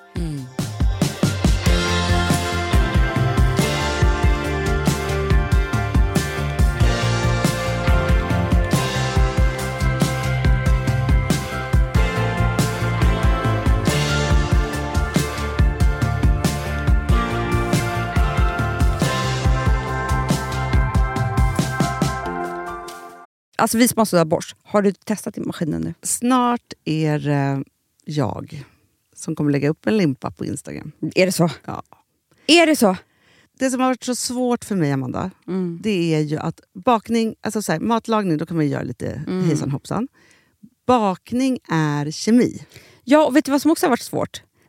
Alltså 23.63 23.79
vi 23.79 23.89
sponsrar 23.89 24.21
av 24.21 24.27
Bosch. 24.27 24.55
Har 24.63 24.83
du 24.83 24.93
testat 24.93 25.39
i 25.39 25.41
maskinen 25.41 25.83
nu? 25.83 25.95
Snart 26.03 26.73
är 26.85 27.19
det 27.19 27.65
jag 28.05 28.65
som 29.15 29.37
kommer 29.37 29.51
lägga 29.53 29.69
upp 29.69 29.87
en 29.87 29.97
limpa 29.97 30.31
på 30.31 30.45
Instagram. 30.45 30.93
Är 31.15 31.27
det 31.27 31.33
så? 31.33 31.51
Ja. 31.65 31.83
Är 32.47 32.67
det 32.67 32.77
så? 32.77 32.97
Det 33.59 33.71
som 33.71 33.81
har 33.81 33.89
varit 33.89 34.05
så 34.05 34.15
svårt 34.15 34.65
för 34.65 34.77
mig, 34.77 34.93
Amanda, 34.93 35.31
Mm. 35.49 35.79
det 35.83 36.15
är 36.15 36.21
ju 36.21 36.37
att 36.39 36.61
bakning, 36.75 37.35
alltså 37.41 37.63
så 37.63 37.73
här, 37.73 37.81
matlagning, 37.81 38.37
då 38.39 38.47
kan 38.47 38.57
man 38.57 38.67
ju 38.67 38.73
göra 38.73 38.83
lite 38.83 39.11
Mm. 39.27 39.45
hejsan 39.45 39.71
hoppsan. 39.71 40.09
Bakning 40.87 41.59
är 41.71 42.11
kemi. 42.11 42.67
Ja, 43.05 43.27
och 43.27 43.37
vet 43.37 43.45
du 43.45 43.51
vad 43.51 43.63
som 43.63 43.71
också 43.71 43.87
har 43.87 43.91
varit 43.91 44.01
svårt? 44.01 44.43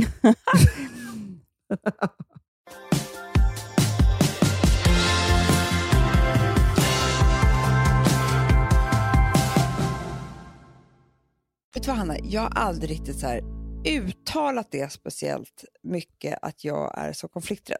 Vet 11.74 11.82
du 11.82 11.88
vad 11.88 11.96
Hanna, 11.96 12.16
jag 12.22 12.40
har 12.40 12.50
aldrig 12.50 12.90
riktigt 12.90 13.18
så 13.18 13.26
här 13.26 13.42
uttalat 13.86 14.70
det 14.70 14.92
speciellt 14.92 15.64
mycket 15.82 16.38
att 16.42 16.64
jag 16.64 16.98
är 16.98 17.12
så 17.12 17.28
konflikträdd. 17.28 17.78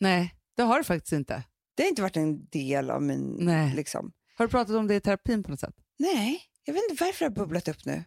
Nej, 0.00 0.34
det 0.56 0.62
har 0.62 0.78
du 0.78 0.84
faktiskt 0.84 1.12
inte. 1.12 1.42
Det 1.76 1.82
har 1.82 1.88
inte 1.88 2.02
varit 2.02 2.16
en 2.16 2.46
del 2.46 2.90
av 2.90 3.02
min... 3.02 3.36
Nej. 3.40 3.74
Liksom. 3.74 4.12
Har 4.34 4.46
du 4.46 4.50
pratat 4.50 4.76
om 4.76 4.86
det 4.86 4.94
i 4.94 5.00
terapin 5.00 5.42
på 5.42 5.50
något 5.50 5.60
sätt? 5.60 5.74
Nej, 5.98 6.40
jag 6.64 6.74
vet 6.74 6.82
inte 6.90 7.04
varför 7.04 7.24
det 7.24 7.30
har 7.30 7.46
bubblat 7.46 7.68
upp 7.68 7.84
nu. 7.84 8.04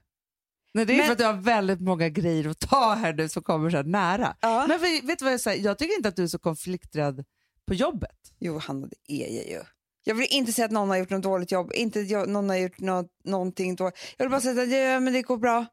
Nej, 0.73 0.85
det 0.85 0.93
är 0.93 0.97
Men- 0.97 1.05
för 1.05 1.11
att 1.11 1.17
du 1.17 1.25
har 1.25 1.33
väldigt 1.33 1.81
många 1.81 2.09
grejer 2.09 2.49
att 2.49 2.59
ta 2.59 2.93
här 2.93 3.13
nu 3.13 3.29
som 3.29 3.43
kommer 3.43 3.69
så 3.69 3.81
nära. 3.83 4.35
Ja. 4.41 4.65
Men 4.67 4.81
vet 4.81 5.03
vet 5.03 5.19
du 5.19 5.25
vad 5.25 5.33
jag 5.33 5.41
säger? 5.41 5.65
Jag 5.65 5.77
tycker 5.77 5.95
inte 5.95 6.09
att 6.09 6.15
du 6.15 6.23
är 6.23 6.27
så 6.27 6.39
konflikträdd 6.39 7.25
på 7.67 7.73
jobbet. 7.73 8.17
Jo, 8.39 8.57
Hanna, 8.57 8.87
det 8.87 9.13
är 9.13 9.35
jag 9.35 9.47
ju. 9.47 9.61
Jag 10.03 10.15
vill 10.15 10.27
inte 10.29 10.53
säga 10.53 10.65
att 10.65 10.71
någon 10.71 10.89
har 10.89 10.97
gjort 10.97 11.09
något 11.09 11.23
dåligt 11.23 11.51
jobb, 11.51 11.71
inte 11.75 11.99
jag, 11.99 12.29
någon 12.29 12.49
har 12.49 12.55
gjort 12.57 12.79
något, 12.79 13.07
någonting 13.23 13.75
dåligt. 13.75 13.97
Jag 14.17 14.25
vill 14.25 14.31
bara 14.31 14.41
säga 14.41 14.63
att 14.63 14.71
ja, 14.71 14.99
men 14.99 15.13
det 15.13 15.21
går 15.21 15.37
bra. 15.37 15.65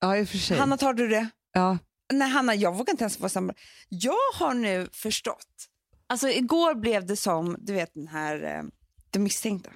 Ja, 0.00 0.16
i 0.16 0.24
och 0.24 0.28
för 0.28 0.38
sig. 0.38 0.58
Hanna, 0.58 0.76
tar 0.76 0.94
du 0.94 1.08
det? 1.08 1.28
ja. 1.52 1.78
Nej, 2.12 2.28
Hanna, 2.30 2.54
jag 2.54 2.72
vågar 2.76 2.92
inte 2.92 3.04
ens 3.04 3.20
vara 3.20 3.28
samma. 3.28 3.54
Jag 3.88 4.14
har 4.34 4.54
nu 4.54 4.88
förstått. 4.92 5.68
Alltså 6.06 6.28
igår 6.28 6.74
blev 6.74 7.06
det 7.06 7.16
som, 7.16 7.56
du 7.58 7.72
vet 7.72 7.94
den 7.94 8.08
här, 8.08 8.42
eh, 8.44 8.62
det 9.10 9.18
misstänkta. 9.18 9.70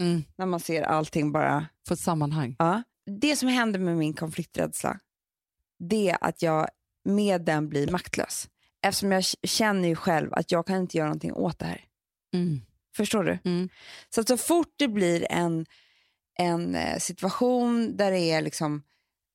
Mm. 0.00 0.24
När 0.36 0.46
man 0.46 0.60
ser 0.60 0.82
allting 0.82 1.32
bara 1.32 1.66
Få 1.88 1.94
ett 1.94 2.00
sammanhang. 2.00 2.56
Ja. 2.58 2.82
Det 3.20 3.36
som 3.36 3.48
händer 3.48 3.80
med 3.80 3.96
min 3.96 4.14
konflikträdsla, 4.14 5.00
det 5.78 6.10
är 6.10 6.18
att 6.20 6.42
jag 6.42 6.68
med 7.04 7.40
den 7.44 7.68
blir 7.68 7.90
maktlös. 7.90 8.48
Eftersom 8.82 9.12
jag 9.12 9.24
känner 9.42 9.88
ju 9.88 9.96
själv 9.96 10.34
att 10.34 10.52
jag 10.52 10.66
kan 10.66 10.76
inte 10.76 10.96
göra 10.96 11.08
någonting 11.08 11.32
åt 11.32 11.58
det 11.58 11.66
här. 11.66 11.84
Mm. 12.34 12.60
Förstår 12.96 13.24
du? 13.24 13.38
Mm. 13.44 13.68
Så 14.10 14.20
att 14.20 14.28
så 14.28 14.36
fort 14.36 14.74
det 14.76 14.88
blir 14.88 15.26
en, 15.30 15.66
en 16.38 16.74
eh, 16.74 16.98
situation 16.98 17.96
där 17.96 18.10
det 18.10 18.18
är 18.20 18.42
liksom 18.42 18.82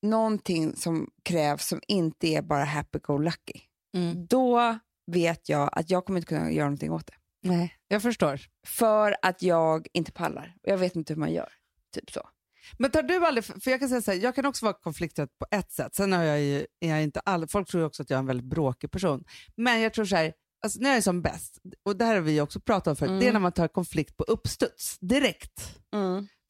någonting 0.02 0.76
som 0.76 1.10
krävs 1.22 1.66
som 1.66 1.80
inte 1.88 2.26
är 2.28 2.42
bara 2.42 2.64
happy-go-lucky, 2.64 3.60
Mm. 3.94 4.26
då 4.26 4.78
vet 5.06 5.48
jag 5.48 5.68
att 5.72 5.90
jag 5.90 6.04
kommer 6.04 6.18
inte 6.18 6.28
kunna 6.28 6.52
göra 6.52 6.66
någonting 6.66 6.92
åt 6.92 7.06
det. 7.06 7.14
Nej, 7.42 7.74
jag 7.88 8.02
förstår. 8.02 8.40
För 8.66 9.16
att 9.22 9.42
jag 9.42 9.86
inte 9.92 10.12
pallar. 10.12 10.56
Och 10.62 10.68
jag 10.68 10.78
vet 10.78 10.96
inte 10.96 11.12
hur 11.12 11.20
man 11.20 11.32
gör. 11.32 11.52
Typ 11.94 12.10
så. 12.10 12.28
Men 12.78 12.90
tar 12.90 13.02
du 13.02 13.26
aldrig, 13.26 13.44
för 13.44 13.70
jag 13.70 13.80
kan 13.80 13.88
säga 13.88 14.02
så 14.02 14.10
här, 14.10 14.18
jag 14.18 14.34
kan 14.34 14.46
också 14.46 14.64
vara 14.66 14.74
konflikträdd 14.82 15.28
på 15.38 15.46
ett 15.50 15.72
sätt. 15.72 15.94
Sen 15.94 16.12
har 16.12 16.22
jag 16.22 16.40
ju, 16.40 16.66
är 16.80 16.88
jag 16.90 17.02
inte 17.02 17.20
all, 17.20 17.48
folk 17.48 17.68
tror 17.68 17.84
också 17.84 18.02
att 18.02 18.10
jag 18.10 18.16
är 18.16 18.20
en 18.20 18.26
väldigt 18.26 18.46
bråkig 18.50 18.90
person. 18.90 19.24
Men 19.56 19.80
jag 19.80 19.94
tror 19.94 20.04
så 20.04 20.16
här, 20.16 20.32
alltså 20.64 20.80
när 20.80 20.88
jag 20.90 20.96
är 20.96 21.00
som 21.02 21.22
bäst, 21.22 21.58
och 21.84 21.96
det 21.96 22.04
här 22.04 22.14
har 22.14 22.20
vi 22.22 22.40
också 22.40 22.60
pratat 22.60 22.86
om 22.86 22.96
förut, 22.96 23.08
Mm. 23.10 23.20
det 23.20 23.28
är 23.28 23.32
när 23.32 23.40
man 23.40 23.52
tar 23.52 23.68
konflikt 23.68 24.16
på 24.16 24.24
uppstuds, 24.24 24.98
direkt. 24.98 25.78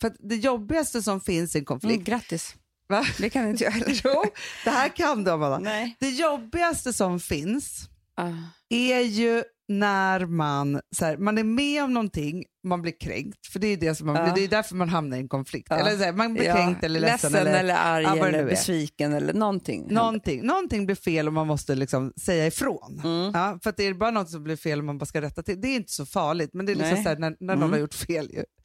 För 0.00 0.09
att 0.09 0.16
det 0.18 0.37
jobbigaste 0.37 1.02
som 1.02 1.20
finns 1.20 1.56
i 1.56 1.59
en 1.59 1.64
konflikt, 1.64 1.94
Mm, 1.94 2.04
grattis. 2.04 2.54
va? 2.88 3.04
Det 3.18 3.30
kan 3.30 3.48
inte 3.48 3.64
jag 3.64 3.70
heller. 3.72 4.00
Jo, 4.04 4.24
det 4.64 4.70
här 4.70 4.88
kan 4.88 5.24
du 5.24 5.30
Amanda. 5.30 5.59
Nej. 5.59 5.96
Det 6.00 6.11
jobbigaste 6.11 6.92
som 6.92 7.20
finns 7.20 7.88
Ah. 8.14 8.33
är 8.68 9.00
ju 9.00 9.44
när 9.68 10.26
man, 10.26 10.80
så 10.96 11.04
här, 11.04 11.16
man 11.16 11.38
är 11.38 11.44
med 11.44 11.85
om 11.85 11.94
någonting, 11.94 12.44
man 12.64 12.83
blir 12.83 13.01
kränkt, 13.01 13.46
för 13.46 13.59
det 13.59 13.66
är, 13.66 13.77
det 13.77 13.94
som 13.94 14.07
man, 14.07 14.16
Ja. 14.16 14.33
det 14.35 14.44
är 14.44 14.49
därför 14.49 14.75
man 14.75 14.88
hamnar 14.88 15.16
i 15.16 15.20
en 15.20 15.29
konflikt. 15.29 15.66
Ja. 15.70 15.77
Eller 15.79 15.96
så 15.96 16.05
här, 16.05 16.12
man 16.12 16.35
blir 16.35 16.44
Ja, 16.44 16.55
kränkt 16.55 16.85
eller 16.85 17.01
ledsen. 17.01 17.35
eller, 17.35 17.75
arg 17.75 18.05
ja, 18.05 18.27
eller 18.29 18.44
besviken 18.44 19.12
eller 19.12 19.33
någonting. 19.33 19.87
Någonting, 19.94 20.46
någonting 20.46 20.87
blir 20.87 20.96
fel 20.96 21.27
och 21.27 21.33
man 21.33 21.46
måste 21.46 21.75
liksom 21.75 22.12
säga 22.20 22.46
ifrån. 22.46 23.01
Mm. 23.05 23.31
Ja, 23.35 23.59
för 23.62 23.75
det 23.77 23.85
är 23.85 23.94
bara 23.94 24.11
något 24.11 24.31
som 24.31 24.44
blir 24.44 24.57
fel 24.57 24.79
och 24.79 24.85
man 24.85 24.99
bara 24.99 25.07
ska 25.07 25.20
rätta 25.20 25.42
till. 25.42 25.61
Det 25.61 25.68
är 25.68 25.77
inte 25.77 25.92
så 25.92 26.07
farligt, 26.07 26.51
men 26.55 26.66
det 26.66 26.73
är 26.73 26.77
liksom 26.77 26.94
Nej. 26.94 27.03
så 27.03 27.09
här, 27.09 27.16
när, 27.16 27.37
när 27.40 27.55
någon 27.55 27.62
Mm. 27.62 27.70
har 27.73 27.79
gjort 27.79 27.94
fel. 27.94 28.31
Ju. 28.33 28.44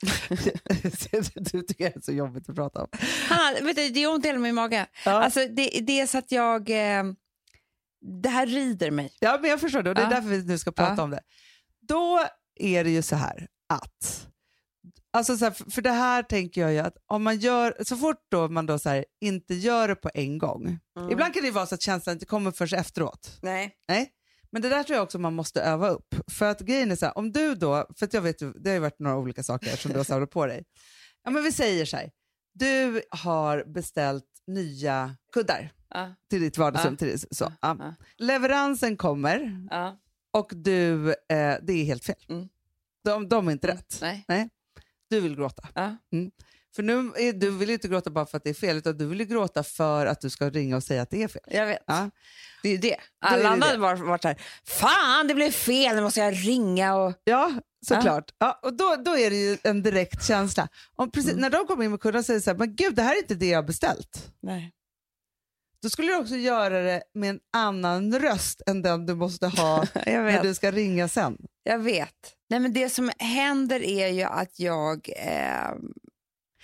du 1.52 1.62
tycker 1.62 1.90
det 1.90 1.96
är 1.96 2.02
så 2.02 2.12
jobbigt 2.12 2.50
att 2.50 2.56
prata 2.56 2.82
om. 2.82 2.88
Hanna, 3.30 3.60
vet 3.62 3.76
du, 3.76 3.90
det 3.90 4.04
är 4.04 4.14
ont 4.14 4.26
i 4.26 4.28
hela 4.28 4.40
min 4.40 4.56
mage. 4.56 4.86
Alltså, 5.06 5.40
det, 5.40 5.68
det 5.88 6.00
är 6.00 6.08
så 6.08 6.18
att 6.18 6.32
jag... 6.32 6.70
Eh, 6.70 7.04
det 8.22 8.30
här 8.30 8.46
rider 8.48 8.92
mig. 8.92 9.12
Ja, 9.20 9.38
men 9.42 9.50
jag 9.50 9.60
förstår 9.60 9.84
det 9.84 9.90
och 9.90 9.96
det 9.96 10.02
är 10.02 10.10
därför 10.10 10.30
vi 10.30 10.44
nu 10.46 10.58
ska 10.58 10.72
prata 10.72 11.04
om 11.04 11.10
det. 11.10 11.20
Då 11.88 12.20
är 12.60 12.84
det 12.84 12.90
ju 12.90 13.02
så 13.02 13.16
här 13.16 13.48
att, 13.70 14.28
alltså 15.14 15.38
så 15.38 15.46
här, 15.46 15.72
för 15.72 15.82
det 15.82 15.92
här 15.92 16.24
tänker 16.24 16.62
jag 16.62 16.74
ju 16.74 16.80
att 16.80 16.98
om 17.06 17.24
man 17.24 17.38
gör, 17.38 17.76
så 17.84 17.98
fort 17.98 18.26
då 18.32 18.48
man 18.48 18.66
då 18.66 18.80
så 18.80 18.90
här, 18.90 19.06
inte 19.22 19.54
gör 19.56 19.88
det 19.88 19.96
på 19.96 20.10
en 20.14 20.38
gång, 20.38 20.80
ibland 21.12 21.34
kan 21.34 21.44
det 21.44 21.52
vara 21.52 21.66
så 21.66 21.76
att 21.76 21.82
känslan 21.82 22.14
inte 22.14 22.26
kommer 22.26 22.52
först 22.52 22.74
efteråt. 22.74 23.38
Nej. 23.42 23.76
Nej. 23.88 24.12
Men 24.52 24.62
det 24.62 24.70
där 24.70 24.84
tror 24.84 24.96
jag 24.96 25.04
också 25.04 25.20
man 25.20 25.34
måste 25.36 25.62
öva 25.62 25.90
upp. 25.90 26.16
För 26.28 26.46
att 26.46 26.60
grejen 26.62 26.92
är 26.92 26.96
så 26.96 27.06
här, 27.06 27.18
om 27.18 27.32
du 27.32 27.56
då, 27.56 27.88
för 27.98 28.06
att 28.06 28.14
jag 28.14 28.22
vet 28.22 28.40
det 28.40 28.70
har 28.70 28.74
ju 28.74 28.80
varit 28.80 29.00
några 29.00 29.18
olika 29.18 29.44
saker 29.44 29.76
som 29.76 29.92
du 29.92 29.98
har 29.98 30.04
samlat 30.04 30.30
på 30.30 30.46
dig. 30.46 30.64
Ja 31.24 31.30
men 31.32 31.44
vi 31.44 31.52
säger 31.52 31.86
så 31.86 31.98
här, 31.98 32.12
du 32.54 33.02
har 33.10 33.64
beställt 33.74 34.26
nya 34.48 35.16
kuddar 35.34 35.72
Ja. 35.90 36.16
till 36.30 36.42
ditt 36.42 36.58
vardagsrum. 36.58 36.94
Ja. 36.94 36.98
Till 36.98 37.08
det, 37.08 37.36
så. 37.36 37.54
Ja. 37.62 37.94
Leveransen 38.18 38.98
kommer 38.98 39.68
och 40.34 40.52
du, 40.56 41.10
eh, 41.10 41.56
det 41.62 41.74
är 41.74 41.84
helt 41.86 42.06
fel. 42.06 42.26
Mm. 42.30 42.48
De, 43.06 43.30
de 43.30 43.48
är 43.48 43.52
inte 43.52 43.68
rätt. 43.68 43.98
Nej. 44.02 44.50
Du 45.10 45.20
vill 45.20 45.36
gråta. 45.36 45.68
Ja. 45.76 45.96
För 46.76 46.84
nu 46.84 47.12
är, 47.18 47.34
du 47.34 47.52
vill 47.52 47.70
inte 47.70 47.88
gråta 47.88 48.10
bara 48.10 48.26
för 48.26 48.38
att 48.38 48.44
det 48.44 48.50
är 48.50 48.54
fel, 48.54 48.78
utan 48.78 48.98
du 48.98 49.06
vill 49.06 49.20
ju 49.20 49.26
gråta 49.26 49.64
för 49.64 50.06
att 50.06 50.22
du 50.22 50.30
ska 50.30 50.50
ringa 50.50 50.76
och 50.76 50.84
säga 50.84 51.02
att 51.02 51.10
det 51.10 51.24
är 51.24 51.28
fel. 51.28 51.42
Jag 51.48 51.66
vet. 51.66 51.84
Ja. 51.88 52.10
Det 52.64 52.70
är 52.70 52.72
ju 52.72 52.78
det. 52.78 52.96
Alla 53.26 53.44
det 53.44 53.50
andra 53.50 53.68
hade 53.68 53.80
varit, 53.80 54.00
varit 54.00 54.22
så 54.22 54.28
här, 54.28 54.42
fan 54.66 55.28
det 55.28 55.36
blev 55.36 55.52
fel, 55.52 55.96
nu 55.96 56.02
måste 56.02 56.20
jag 56.20 56.34
ringa 56.48 56.96
och... 56.96 57.14
Ja, 57.24 57.54
såklart. 57.88 58.32
Ja. 58.38 58.60
och 58.64 58.74
då, 58.78 58.96
då 59.06 59.18
är 59.18 59.30
det 59.30 59.36
ju 59.36 59.58
en 59.64 59.84
direkt 59.84 60.26
känsla. 60.26 60.68
Om 60.96 61.12
precis, 61.12 61.32
Mm. 61.32 61.42
När 61.42 61.50
de 61.50 61.68
kommer 61.68 61.84
in 61.86 61.92
med 61.92 62.00
kunden 62.00 62.24
säger 62.24 62.40
så 62.40 62.50
här, 62.50 62.58
men 62.58 62.76
gud 62.76 62.96
det 62.96 63.02
här 63.02 63.16
är 63.16 63.20
inte 63.20 63.36
det 63.36 63.48
jag 63.48 63.58
har 63.58 63.64
beställt. 63.64 64.32
Nej. 64.42 64.72
Då 65.82 65.90
skulle 65.90 66.08
du 66.08 66.16
också 66.16 66.36
göra 66.36 66.82
det 66.82 67.04
med 67.14 67.30
en 67.30 67.40
annan 67.54 68.20
röst 68.20 68.62
än 68.66 68.82
den 68.82 69.06
du 69.06 69.16
måste 69.16 69.48
ha 69.48 69.86
när 70.06 70.44
du 70.44 70.56
ska 70.56 70.72
ringa 70.72 71.08
sen. 71.08 71.38
Jag 71.64 71.80
vet. 71.80 72.35
Nej, 72.50 72.60
men 72.60 72.74
det 72.74 72.90
som 72.90 73.12
händer 73.20 73.84
är 73.84 74.08
ju 74.08 74.24
att 74.24 74.60
jag... 74.60 75.10
Eh, 75.18 75.74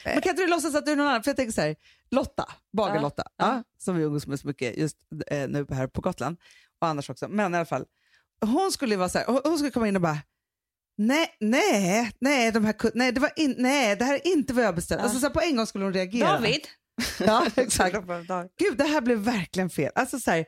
Men 0.05 0.21
kan 0.21 0.29
inte 0.29 0.41
du 0.43 0.47
låtsas 0.47 0.75
att 0.75 0.85
du 0.85 0.91
är 0.91 0.95
någon 0.95 1.07
annan? 1.07 1.23
För 1.23 1.29
jag 1.29 1.35
tänker 1.37 1.51
så 1.53 1.61
här, 1.61 1.75
Lotta, 2.11 2.45
Bagar-Lotta, 2.77 3.23
Ja, 3.37 3.45
ja. 3.45 3.63
som 3.77 3.95
vi 3.97 4.03
umgås 4.03 4.27
med 4.27 4.39
så 4.39 4.47
mycket 4.47 4.77
just 4.77 4.97
eh, 5.27 5.47
nu 5.49 5.65
här 5.69 5.87
på 5.87 6.01
Gotland 6.01 6.37
och 6.81 6.87
annars 6.87 7.09
också. 7.09 7.27
Men 7.27 7.53
i 7.53 7.57
alla 7.57 7.65
fall, 7.65 7.85
hon 8.45 8.71
skulle 8.71 8.97
vara 8.97 9.09
så 9.09 9.17
här, 9.17 9.25
hon- 9.43 9.57
skulle 9.57 9.71
komma 9.71 9.87
in 9.87 9.95
och 9.95 10.01
bara 10.01 10.17
Nej, 10.97 11.35
nej, 11.39 12.11
nej, 12.19 12.51
de 12.51 12.65
här, 12.65 12.75
nej, 12.93 13.11
det 13.11 13.19
var 13.21 13.31
in, 13.35 13.55
nej, 13.57 13.95
det 13.95 14.05
här 14.05 14.13
är 14.13 14.27
inte 14.27 14.53
vad 14.53 14.63
jag 14.65 14.75
beställt. 14.75 14.99
Ja. 14.99 15.03
Alltså, 15.03 15.19
så 15.19 15.25
här, 15.25 15.33
på 15.33 15.41
en 15.41 15.55
gång 15.55 15.67
skulle 15.67 15.83
hon 15.85 15.93
reagera. 15.93 16.27
David. 16.33 16.61
Ja, 17.19 17.45
exakt. 17.55 17.95
Gud, 18.59 18.77
det 18.77 18.83
här 18.83 19.01
blev 19.01 19.17
verkligen 19.17 19.69
fel. 19.69 19.91
Alltså, 19.95 20.19
så 20.19 20.31
här, 20.31 20.45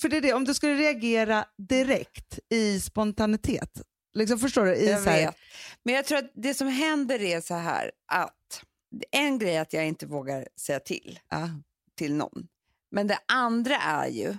för 0.00 0.08
det 0.08 0.16
är 0.16 0.20
det, 0.20 0.32
om 0.32 0.44
du 0.44 0.54
skulle 0.54 0.74
reagera 0.74 1.44
direkt 1.68 2.38
i 2.50 2.80
spontanitet, 2.80 3.70
liksom, 4.14 4.38
förstår 4.38 4.64
du? 4.66 4.74
I, 4.74 4.90
Jag 4.90 5.00
här, 5.00 5.26
vet. 5.26 5.36
Men 5.82 5.94
jag 5.94 6.04
tror 6.04 6.18
att 6.18 6.30
det 6.34 6.54
som 6.54 6.68
händer 6.68 7.22
är 7.22 7.40
så 7.40 7.54
här 7.54 7.90
att 8.06 8.64
en 9.10 9.38
grej 9.38 9.56
är 9.56 9.60
att 9.62 9.72
jag 9.72 9.86
inte 9.86 10.06
vågar 10.06 10.48
säga 10.56 10.80
till 10.80 11.18
Ja. 11.28 11.48
till 11.96 12.14
någon. 12.14 12.48
Men 12.90 13.06
det 13.06 13.18
andra 13.28 13.76
är 13.76 14.08
ju 14.08 14.34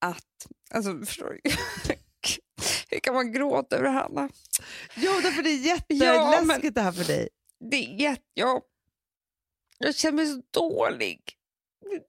att, 0.00 0.46
alltså 0.70 0.98
förstår 1.06 1.38
du? 1.44 1.50
Hur 2.90 2.98
kan 3.00 3.14
man 3.14 3.32
gråta 3.32 3.76
över 3.76 3.88
Hanna? 3.88 4.28
Jo, 4.96 5.12
därför 5.22 5.42
det 5.42 5.50
är 5.50 5.56
Ja, 5.58 5.74
jätteläskigt 5.74 6.62
men- 6.64 6.72
det 6.72 6.80
här 6.80 6.92
för 6.92 7.04
dig. 7.04 7.28
Det 7.70 7.76
är 7.76 8.00
jätte, 8.00 8.22
jag, 8.34 8.62
jag 9.78 9.94
känner 9.94 10.16
mig 10.16 10.26
så 10.26 10.42
dålig. 10.50 11.20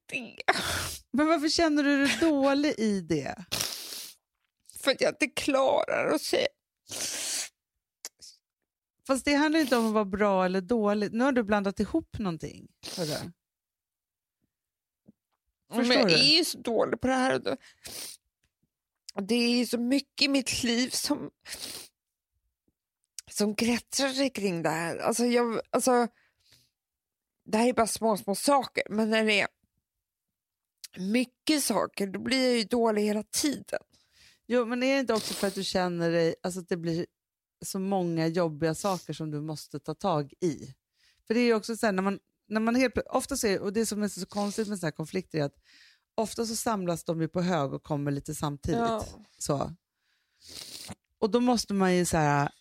Det. 0.09 0.36
Men 1.11 1.28
varför 1.28 1.49
känner 1.49 1.84
du 1.84 2.05
dig 2.05 2.17
dålig 2.22 2.74
i 2.80 3.01
det? 3.01 3.36
För 4.80 4.91
att 4.91 5.01
jag 5.01 5.09
inte 5.11 5.28
klarar 5.28 6.11
att 6.15 6.22
säga. 6.22 6.47
Fast 9.08 9.26
det 9.26 9.34
handlar 9.34 9.60
inte 9.60 9.78
om 9.78 9.88
att 9.88 9.94
vara 9.94 10.06
bra 10.06 10.46
eller 10.46 10.62
dålig. 10.62 11.14
Nu 11.14 11.24
har 11.24 11.32
du 11.32 11.44
blandat 11.44 11.80
ihop 11.80 12.18
någonting. 12.20 12.68
hörru. 12.98 13.32
Men 15.70 15.80
Förstår 15.80 15.98
jag 15.98 16.08
du? 16.08 16.14
är 16.14 16.38
ju 16.38 16.46
så 16.46 16.58
dålig 16.58 17.02
på 17.02 17.08
det 17.08 17.14
här. 17.14 17.58
Det 19.22 19.36
är 19.36 19.58
ju 19.58 19.66
så 19.66 19.78
mycket 19.78 20.26
i 20.26 20.28
mitt 20.28 20.64
liv 20.64 20.89
som, 20.89 21.32
som 23.32 23.56
kretsar 23.56 24.30
kring 24.30 24.62
det 24.64 24.70
här. 24.70 24.98
Alltså 24.98 25.26
jag, 25.26 25.62
alltså, 25.70 26.08
det 27.46 27.58
här 27.58 27.70
är 27.70 27.74
bara 27.74 27.88
små, 27.88 28.18
små 28.18 28.36
saker, 28.36 28.84
men 28.89 29.10
när 29.10 29.26
det 29.26 29.42
är 29.42 29.48
mycket 30.98 31.64
saker 31.64 32.08
då 32.08 32.20
blir 32.20 32.48
jag 32.50 32.58
ju 32.58 32.64
dålig 32.64 33.02
hela 33.04 33.24
tiden. 33.24 33.80
Jo, 34.54 34.66
men 34.66 34.84
är 34.84 34.93
det 34.93 34.99
inte 34.99 35.14
också 35.14 35.34
för 35.34 35.47
att 35.47 35.56
du 35.56 35.64
känner 35.64 36.12
dig, 36.12 36.36
alltså 36.43 36.60
att 36.60 36.70
det 36.70 36.78
blir 36.78 37.06
så 37.66 37.80
många 37.80 38.28
jobbiga 38.28 38.76
saker 38.76 39.14
som 39.14 39.32
du 39.32 39.41
måste 39.41 39.80
ta 39.80 39.93
tag 39.93 40.34
i? 40.41 40.74
För 41.28 41.34
det 41.34 41.39
är 41.39 41.45
ju 41.45 41.54
också 41.54 41.78
så 41.78 41.86
här, 41.86 41.93
när 41.93 42.04
man, 42.04 42.20
när 42.47 42.62
man 42.62 42.76
helt 42.76 42.97
ofta 42.97 43.38
så 43.38 43.47
är, 43.47 43.60
och 43.60 43.74
det 43.74 43.86
som 43.86 44.04
är 44.04 44.08
så 44.08 44.26
konstigt 44.26 44.68
med 44.68 44.80
sådana 44.80 44.88
här 44.88 44.95
konflikter 44.95 45.39
är 45.39 45.43
att 45.43 45.58
ofta 46.16 46.45
så 46.45 46.56
samlas 46.56 47.04
de 47.04 47.22
ju 47.22 47.28
på 47.28 47.41
hög 47.41 47.74
och 47.74 47.84
kommer 47.84 48.12
lite 48.12 48.36
samtidigt. 48.36 48.80
Så. 49.38 49.76
Och 51.20 51.30
då 51.30 51.39
måste 51.39 51.74
man 51.74 51.95
ju 51.95 52.06
så 52.06 52.18
här, 52.18 52.52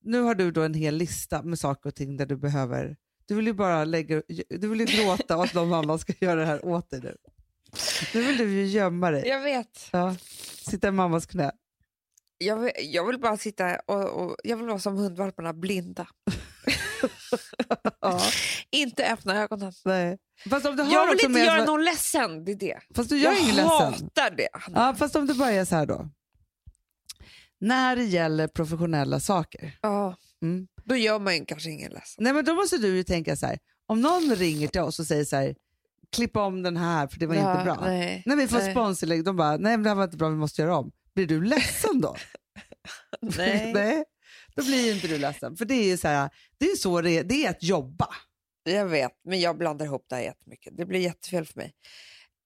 nu 0.00 0.20
har 0.20 0.34
du 0.34 0.50
då 0.50 0.62
en 0.62 0.74
hel 0.74 0.94
lista 0.94 1.42
med 1.42 1.58
saker 1.58 1.88
och 1.88 1.94
ting 1.94 2.16
där 2.16 2.26
du 2.26 2.36
behöver, 2.36 2.96
du 3.26 3.34
vill 3.34 3.46
ju 3.46 3.52
bara 3.52 3.84
lägga, 3.84 4.22
du 4.48 4.68
vill 4.68 4.80
ju 4.80 4.86
gråta 4.86 5.36
och 5.36 5.44
att 5.44 5.54
någon 5.54 5.72
annan 5.72 5.98
ska 5.98 6.12
göra 6.20 6.40
det 6.40 6.46
här 6.46 6.64
åt 6.64 6.90
dig 6.90 7.00
nu. 7.00 7.16
Nu 8.14 8.22
vill 8.22 8.36
du 8.36 8.50
ju 8.50 8.66
gömma 8.66 9.10
dig. 9.10 9.28
Jag 9.28 9.40
vet. 9.40 9.88
Ja. 9.92 10.16
Sitta 10.70 10.88
i 10.88 10.90
mammas 10.90 11.26
knä. 11.26 11.52
Jag 12.38 12.56
vill, 12.56 12.72
jag 12.78 13.06
vill 13.06 13.20
bara 13.20 13.36
sitta 13.36 13.80
och, 13.86 14.04
och 14.08 14.36
jag 14.44 14.56
vill 14.56 14.66
vara 14.66 14.78
som 14.78 14.96
hundvalparna, 14.96 15.52
blinda. 15.52 16.08
Ja, 18.00 18.20
Inte 18.70 19.12
öppna 19.12 19.42
ögonen. 19.42 19.72
nej. 19.84 20.18
Fast 20.50 20.66
om 20.66 20.76
du 20.76 20.82
har 20.82 20.92
Jag 20.92 21.10
vill 21.10 21.24
inte 21.24 21.40
göra 21.40 21.64
någon 21.64 21.84
ledsen, 21.84 22.44
det 22.44 22.52
är 22.52 22.56
det. 22.56 22.78
Fast 22.94 23.10
du 23.10 23.18
gör 23.18 23.32
jag 23.32 23.40
ingen 23.40 23.64
hatar 23.64 24.30
det. 24.36 24.48
Ja, 24.74 24.94
fast 24.98 25.16
om 25.16 25.26
du 25.26 25.34
börjar 25.34 25.64
så 25.64 25.76
här 25.76 25.86
då. 25.86 26.10
När 27.60 27.96
det 27.96 28.04
gäller 28.04 28.48
professionella 28.48 29.20
saker. 29.20 29.78
Ja. 29.82 30.16
Mm. 30.42 30.66
Då 30.84 30.96
gör 30.96 31.18
man 31.18 31.34
ju 31.36 31.44
kanske 31.44 31.70
ingen 31.70 31.92
ledsen. 31.92 32.24
Nej, 32.24 32.32
men 32.32 32.44
då 32.44 32.54
måste 32.54 32.78
du 32.78 32.96
ju 32.96 33.04
tänka 33.04 33.36
så 33.36 33.46
här. 33.46 33.58
Om 33.86 34.00
någon 34.00 34.36
ringer 34.36 34.68
till 34.68 34.80
oss 34.80 34.98
och 34.98 35.06
säger 35.06 35.24
så 35.24 35.36
här. 35.36 35.54
Klippa 36.16 36.42
om 36.42 36.62
den 36.62 36.76
här 36.76 37.06
för 37.06 37.18
det 37.18 37.26
var 37.26 37.34
Ja, 37.34 37.52
inte 37.52 37.64
bra. 37.64 37.80
Nej, 37.80 38.22
När 38.26 38.36
vi 38.36 38.48
får 38.48 38.58
nej. 38.58 38.70
sponsring, 38.70 39.24
de 39.24 39.36
bara, 39.36 39.50
nej 39.50 39.58
men 39.76 39.82
det 39.82 39.88
här 39.88 39.94
var 39.96 40.04
inte 40.04 40.16
bra, 40.16 40.28
vi 40.28 40.36
måste 40.36 40.62
göra 40.62 40.76
om. 40.76 40.90
Blir 41.14 41.26
du 41.26 41.44
ledsen 41.44 42.00
då? 42.00 42.16
Nej. 43.20 43.72
nej. 43.74 44.04
Då 44.56 44.64
blir 44.64 44.86
ju 44.86 44.92
inte 44.92 45.08
du 45.08 45.18
ledsen. 45.18 45.56
För 45.56 45.64
det 45.64 45.74
är 45.74 45.84
ju 45.86 45.96
så 45.96 46.08
här, 46.08 46.30
det 46.58 46.64
är 46.66 46.76
så 46.76 47.00
det 47.00 47.10
är, 47.10 47.24
det 47.24 47.46
är 47.46 47.50
att 47.50 47.62
jobba. 47.62 48.08
Jag 48.64 48.86
vet, 48.86 49.12
men 49.24 49.40
jag 49.40 49.58
blandar 49.58 49.86
ihop 49.86 50.06
det 50.08 50.16
här 50.16 50.22
jättemycket. 50.22 50.76
Det 50.76 50.86
blir 50.86 51.00
jättefel 51.00 51.46
för 51.46 51.56
mig. 51.56 51.72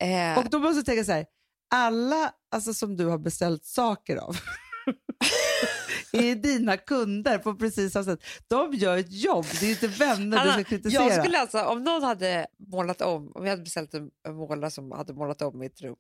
Eh, 0.03 0.39
Och 0.39 0.51
då 0.51 0.59
måste 0.59 0.81
du 0.81 0.85
tänka 0.85 1.05
så 1.05 1.13
här, 1.13 1.27
alla 1.75 2.33
alltså, 2.55 2.75
som 2.75 2.97
du 2.97 3.07
har 3.07 3.19
beställt 3.19 3.65
saker 3.65 4.17
av 4.17 4.37
är 6.19 6.35
dina 6.35 6.77
kunder 6.77 7.39
på 7.39 7.55
precis 7.55 7.93
samma 7.93 8.05
sätt. 8.05 8.25
De 8.49 8.73
gör 8.73 8.97
ett 8.97 9.13
jobb, 9.13 9.47
det 9.61 9.67
är 9.67 9.71
inte 9.71 9.89
vänner 9.89 10.31
du 10.31 10.37
Hanna, 10.37 10.53
ska 10.53 10.65
kritisera. 10.65 11.03
jag 11.03 11.25
skulle 11.25 11.39
alltså, 11.39 11.65
om 11.65 11.85
någon 11.85 12.03
hade 12.03 12.47
målat 12.59 13.01
om, 13.01 13.33
om 13.35 13.45
jag 13.45 13.51
hade 13.51 13.63
beställt 13.63 13.95
en, 13.95 14.11
målare 14.29 14.71
som 14.71 14.93
hade 14.93 15.13
målat 15.13 15.43
om 15.43 15.59
mitt 15.59 15.81
rum, 15.81 15.97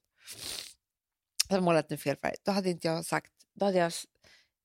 hade 1.48 1.62
målat 1.62 1.92
en 1.92 1.98
fel 1.98 2.16
färg, 2.16 2.34
då 2.44 2.52
hade 2.52 2.70
inte 2.70 2.88
jag 2.88 3.04
sagt, 3.04 3.32
då 3.54 3.64
hade 3.64 3.78
jag, 3.78 3.92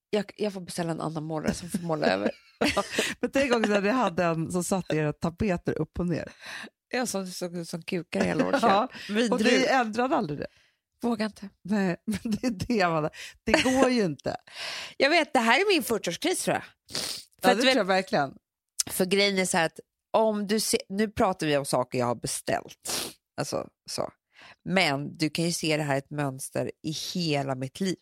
jag, 0.09 0.31
jag 0.37 0.53
får 0.53 0.61
beställa 0.61 0.91
en 0.91 1.01
annan 1.01 1.23
målare 1.23 1.53
som 1.53 1.69
får 1.69 1.79
måla 1.79 2.07
över. 2.07 2.31
Men 3.19 3.31
tänk 3.31 3.53
också 3.53 3.69
när 3.69 3.81
ni 3.81 3.89
hade 3.89 4.23
en 4.23 4.51
som 4.51 4.63
satte 4.63 4.95
era 4.95 5.13
tapeter 5.13 5.81
upp 5.81 5.99
och 5.99 6.07
ner. 6.07 6.31
Jag 6.89 7.07
som 7.07 7.27
såg 7.27 7.57
ut 7.57 7.69
som 7.69 7.81
kukar 7.81 8.23
hela 8.23 8.43
vårt 8.43 8.61
Ja. 8.61 8.89
Och 9.31 9.41
ni 9.41 9.65
ändrade 9.69 10.15
aldrig 10.15 10.39
det. 10.39 10.47
Vågar 11.01 11.25
inte. 11.25 11.49
Nej, 11.61 11.95
men 12.05 12.19
det 12.23 12.47
är 12.47 12.51
det, 12.51 12.81
Amanda. 12.81 13.09
Det 13.43 13.63
går 13.63 13.89
ju 13.89 14.05
inte. 14.05 14.35
Jag 14.97 15.09
vet, 15.09 15.33
det 15.33 15.39
här 15.39 15.59
är 15.59 15.73
min 15.73 15.83
40-årskris 15.83 16.43
tror 16.43 16.53
jag. 16.55 16.63
För, 17.41 17.49
Ja, 17.49 17.55
det 17.55 17.61
tror 17.61 17.75
jag 17.75 17.85
verkligen. 17.85 18.33
för 18.89 19.05
grejen 19.05 19.37
är 19.37 19.45
så 19.45 19.57
här 19.57 19.65
att 19.65 19.79
om 20.13 20.47
du 20.47 20.59
ser, 20.59 20.79
nu 20.89 21.07
pratar 21.09 21.47
vi 21.47 21.57
om 21.57 21.65
saker 21.65 21.99
jag 21.99 22.05
har 22.05 22.15
beställt. 22.15 23.13
Alltså, 23.37 23.67
så. 23.89 24.09
Men 24.65 25.17
du 25.17 25.29
kan 25.29 25.45
ju 25.45 25.51
se 25.51 25.77
det 25.77 25.83
här 25.83 25.97
ett 25.97 26.09
mönster 26.09 26.71
i 26.83 26.91
hela 26.91 27.55
mitt 27.55 27.79
liv. 27.79 27.97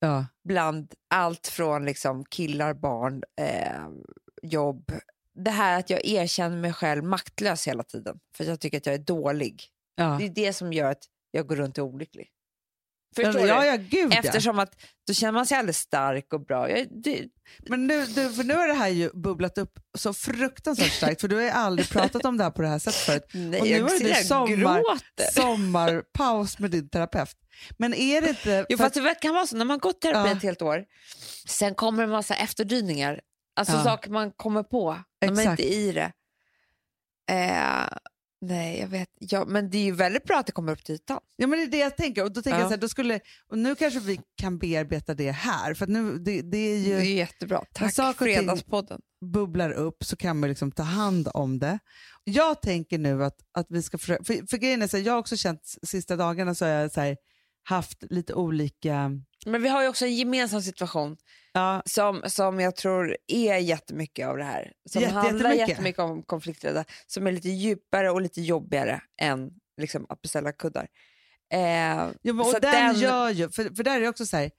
Ja. 0.00 0.26
Bland 0.48 0.94
allt 1.14 1.46
från 1.46 1.84
liksom 1.84 2.24
killar, 2.24 2.74
barn, 2.74 3.22
eh, 3.40 3.88
jobb. 4.42 4.92
Det 5.34 5.50
här 5.50 5.78
att 5.78 5.90
jag 5.90 6.04
erkänner 6.04 6.56
mig 6.56 6.72
själv 6.72 7.04
maktlös 7.04 7.68
hela 7.68 7.82
tiden. 7.82 8.20
För 8.36 8.44
jag 8.44 8.60
tycker 8.60 8.76
att 8.78 8.86
jag 8.86 8.94
är 8.94 8.98
dålig. 8.98 9.64
Ja. 9.94 10.16
Det 10.18 10.24
är 10.24 10.28
det 10.30 10.52
som 10.52 10.72
gör 10.72 10.90
att 10.90 11.04
jag 11.30 11.46
går 11.46 11.56
runt 11.56 11.78
och 11.78 11.84
är 11.84 11.88
olycklig. 11.94 12.28
Ja, 13.16 13.24
Förstår 13.24 13.46
ja, 13.48 13.60
du? 13.60 13.66
ja, 13.66 13.76
gud 13.76 14.12
ja. 14.14 14.18
Eftersom 14.24 14.58
att 14.58 14.72
då 15.06 15.14
känner 15.14 15.32
man 15.32 15.46
sig 15.46 15.58
alldeles 15.58 15.78
stark 15.78 16.32
och 16.32 16.46
bra. 16.46 16.70
Jag, 16.70 16.86
det, 17.04 17.24
Men 17.68 17.86
nu, 17.86 18.06
du, 18.06 18.32
för 18.32 18.44
nu 18.44 18.54
har 18.54 18.68
det 18.68 18.74
här 18.74 18.88
ju 18.88 19.10
bubblat 19.14 19.58
upp 19.58 19.78
så 19.98 20.12
fruktansvärt 20.14 20.92
starkt 20.92 21.20
för 21.20 21.28
du 21.28 21.36
har 21.36 21.42
ju 21.42 21.48
aldrig 21.48 21.88
pratat 21.88 22.24
om 22.24 22.36
det 22.36 22.44
här 22.44 22.50
på 22.50 22.62
det 22.62 22.68
här 22.68 22.78
sättet 22.78 23.00
förut. 23.00 23.24
nej, 23.34 23.60
Och 23.60 23.66
nu 23.66 23.82
har 23.82 23.98
du 23.98 24.08
jag 24.08 24.26
sommar, 24.26 24.82
sommarpaus 25.32 26.58
med 26.58 26.70
din 26.70 26.88
terapeut. 26.88 27.36
Men 27.78 27.94
är 27.94 28.20
det 28.20 28.28
inte... 28.28 28.66
Jo, 28.68 28.76
för 28.76 28.84
fast 28.84 28.94
det 28.94 29.14
kan 29.14 29.34
vara 29.34 29.46
så 29.46 29.56
när 29.56 29.64
man 29.64 29.78
gått 29.78 30.00
terapi 30.00 30.30
Ja. 30.30 30.36
ett 30.36 30.42
helt 30.42 30.62
år, 30.62 30.84
sen 31.46 31.74
kommer 31.74 32.02
en 32.02 32.10
massa 32.10 32.34
efterdyningar. 32.34 33.20
Alltså 33.56 33.74
Ja. 33.76 33.84
saker 33.84 34.10
man 34.10 34.30
kommer 34.32 34.62
på 34.62 34.98
när 35.20 35.32
man 35.32 35.50
inte 35.50 35.74
är 35.74 35.78
i 35.78 35.92
det. 35.92 36.12
Eh, 37.30 37.88
nej, 38.40 38.80
jag 38.80 38.88
vet. 38.88 39.08
Ja, 39.18 39.44
men 39.44 39.70
det 39.70 39.78
är 39.78 39.84
ju 39.84 39.92
väldigt 39.92 40.24
bra 40.24 40.38
att 40.38 40.46
det 40.46 40.52
kommer 40.52 40.72
upp 40.72 40.84
till 40.84 40.94
ytan. 40.94 41.20
Ja, 41.36 41.46
men 41.46 41.58
det 41.58 41.64
är 41.64 41.70
det 41.70 41.78
jag 41.78 41.96
tänker. 41.96 42.24
Och 42.24 42.32
då 42.32 42.42
tänker 42.42 42.58
Ja. 42.58 42.60
jag 42.60 42.68
så 42.68 42.74
här, 42.74 42.80
då 42.80 42.88
skulle, 42.88 43.20
och 43.48 43.58
nu 43.58 43.74
kanske 43.74 44.00
vi 44.00 44.20
kan 44.36 44.58
bearbeta 44.58 45.14
det 45.14 45.30
här. 45.30 45.74
För 45.74 45.86
nu, 45.86 46.18
det, 46.18 46.42
det 46.42 46.58
är 46.58 46.78
ju... 46.78 46.94
Det 46.96 47.00
är 47.06 47.14
jättebra. 47.14 47.64
Tack 47.74 47.94
saker 47.94 48.24
Fredagspodden. 48.24 49.00
bubblar 49.32 49.70
upp 49.72 50.04
så 50.04 50.16
kan 50.16 50.40
man 50.40 50.48
liksom 50.48 50.72
ta 50.72 50.82
hand 50.82 51.28
om 51.34 51.58
det. 51.58 51.78
Jag 52.24 52.62
tänker 52.62 52.98
nu 52.98 53.24
att, 53.24 53.36
att 53.52 53.66
vi 53.68 53.82
ska 53.82 53.98
försöka, 53.98 54.24
för, 54.24 54.46
för 54.50 54.56
grejen 54.56 54.82
är 54.82 54.86
så 54.86 54.96
här, 54.96 55.04
jag 55.04 55.12
har 55.12 55.18
också 55.20 55.36
känt 55.36 55.60
sista 55.82 56.16
dagarna 56.16 56.54
så 56.54 56.64
har 56.64 56.72
jag 56.72 56.92
så 56.92 57.00
här, 57.00 57.16
haft 57.62 58.04
lite 58.10 58.34
olika, 58.34 59.10
Men 59.46 59.62
vi 59.62 59.68
har 59.68 59.82
ju 59.82 59.88
också 59.88 60.04
en 60.04 60.14
gemensam 60.14 60.62
situation 60.62 61.16
ja, 61.52 61.82
som, 61.86 62.22
som 62.26 62.60
jag 62.60 62.76
tror 62.76 63.16
är 63.26 63.56
jättemycket 63.56 64.26
av 64.28 64.36
det 64.36 64.44
här. 64.44 64.72
Som 64.90 65.02
Jätte- 65.02 65.14
handlar 65.14 65.32
jättemycket. 65.50 65.68
jättemycket 65.68 66.00
om 66.02 66.22
konflikträdda, 66.22 66.84
som 67.06 67.26
är 67.26 67.32
lite 67.32 67.48
djupare 67.48 68.10
och 68.10 68.20
lite 68.20 68.40
jobbigare 68.40 69.02
än 69.20 69.50
liksom, 69.80 70.06
att 70.08 70.22
beställa 70.22 70.52
kuddar. 70.52 70.88
Eh, 71.52 71.60
ja 71.60 72.12
men, 72.22 72.40
och 72.40 72.54
den, 72.60 72.94
gör 73.00 73.30
ju, 73.30 73.50
för, 73.50 73.74
för 73.76 73.82
där 73.84 73.96
är 73.96 74.00
det 74.00 74.08
också 74.08 74.26
så 74.26 74.36
här, 74.36 74.50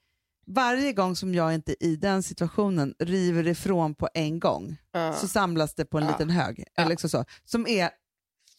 varje 0.47 0.93
gång 0.93 1.15
som 1.15 1.35
jag 1.35 1.53
inte 1.53 1.75
i 1.85 1.95
den 1.95 2.23
situationen 2.23 2.93
river 2.99 3.47
ifrån 3.47 3.95
på 3.95 4.09
en 4.13 4.39
gång 4.39 4.77
så 5.15 5.27
samlas 5.27 5.75
det 5.75 5.85
på 5.85 5.97
en 5.97 6.03
Ja. 6.03 6.11
liten 6.11 6.29
hög, 6.29 6.59
Ja. 6.59 6.65
eller 6.81 6.89
liksom 6.89 7.09
så, 7.09 7.25
som 7.45 7.67
är 7.67 7.89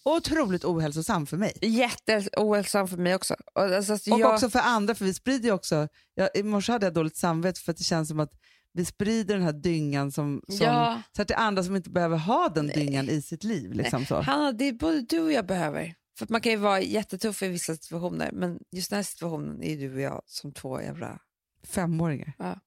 otroligt 0.04 0.64
ohälsosam 0.64 1.26
för 1.26 1.36
mig. 1.36 1.52
Jätteohälsosam 1.60 2.88
för 2.88 2.96
mig 2.96 3.14
också. 3.14 3.36
Och, 3.54 3.62
alltså, 3.62 3.92
Och 3.92 4.20
jag, 4.20 4.34
också 4.34 4.50
för 4.50 4.58
andra, 4.58 4.94
för 4.94 5.04
vi 5.04 5.14
sprider 5.14 5.48
ju 5.48 5.52
också, 5.52 5.88
jag, 6.14 6.28
i 6.34 6.42
morse 6.42 6.72
hade 6.72 6.86
jag 6.86 6.94
dåligt 6.94 7.16
samvete 7.16 7.60
för 7.60 7.72
att 7.72 7.78
det 7.78 7.84
känns 7.84 8.08
som 8.08 8.20
att 8.20 8.32
vi 8.74 8.84
sprider 8.84 9.34
den 9.34 9.44
här 9.44 9.52
dyngan 9.52 10.12
som, 10.12 10.42
som 10.48 10.66
ja, 10.66 11.02
så 11.16 11.22
att 11.22 11.28
det 11.28 11.34
är 11.34 11.38
andra 11.38 11.64
som 11.64 11.76
inte 11.76 11.90
behöver 11.90 12.16
ha 12.16 12.48
den 12.48 12.66
Nej. 12.66 12.74
dyngan 12.74 13.08
i 13.08 13.22
sitt 13.22 13.44
liv. 13.44 13.72
Liksom 13.72 14.06
så. 14.06 14.20
Hanna, 14.20 14.52
det 14.52 14.68
är 14.68 14.72
både 14.72 15.00
du 15.00 15.20
och 15.20 15.32
jag 15.32 15.46
behöver. 15.46 15.94
För 16.18 16.26
man 16.28 16.40
kan 16.40 16.52
ju 16.52 16.58
vara 16.58 16.80
jättetuff 16.80 17.42
i 17.42 17.48
vissa 17.48 17.76
situationer, 17.76 18.30
men 18.32 18.58
just 18.72 18.90
den 18.90 18.96
här 18.96 19.02
situationen 19.02 19.62
är 19.62 19.76
du 19.76 19.94
och 19.94 20.00
jag 20.00 20.22
som 20.26 20.52
två 20.52 20.80
jävla... 20.80 21.18
Femåringar. 21.64 22.32
Ja. 22.38 22.60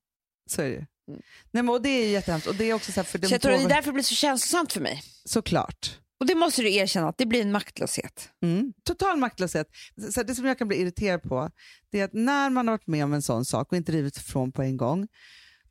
Så 0.50 0.62
är 0.62 0.66
det 0.66 0.72
ju. 0.72 0.86
Mm. 1.08 1.22
Nej, 1.52 1.64
men, 1.64 1.70
och 1.70 1.82
det 1.82 1.90
är 1.90 2.06
ju 2.06 2.12
jättehemskt. 2.12 2.48
Och 2.48 2.56
det 2.56 2.70
är 2.70 2.74
också 2.74 2.92
så 2.92 3.00
här, 3.00 3.06
för 3.06 3.20
Så 3.20 3.34
jag 3.34 3.42
tror 3.42 3.52
det 3.52 3.64
är 3.64 3.70
därför 3.70 3.86
det 3.86 3.94
blir 3.94 4.04
så 4.04 4.16
känslosamt 4.16 4.74
för 4.74 4.82
mig. 4.82 5.04
Såklart. 5.26 6.00
Och 6.26 6.30
det 6.30 6.36
måste 6.36 6.62
du 6.62 6.74
erkänna, 6.74 7.10
att 7.10 7.18
det 7.18 7.26
blir 7.26 7.42
en 7.42 7.52
maktlöshet. 7.52 8.30
Mm. 8.44 8.74
Total 8.84 9.18
maktlöshet. 9.18 9.68
Så 10.12 10.24
det 10.24 10.36
som 10.36 10.46
jag 10.46 10.58
kan 10.58 10.68
bli 10.68 10.78
irriterad 10.78 11.22
på 11.24 11.50
det 11.92 12.00
är 12.00 12.06
att 12.06 12.14
när 12.14 12.50
man 12.50 12.68
har 12.68 12.74
varit 12.74 12.88
med 12.88 13.04
om 13.04 13.14
en 13.14 13.22
sån 13.22 13.46
sak 13.46 13.72
och 13.72 13.78
inte 13.78 13.92
rivit 13.92 14.18
ifrån 14.18 14.52
på 14.52 14.62
en 14.62 14.78
gång, 14.78 15.08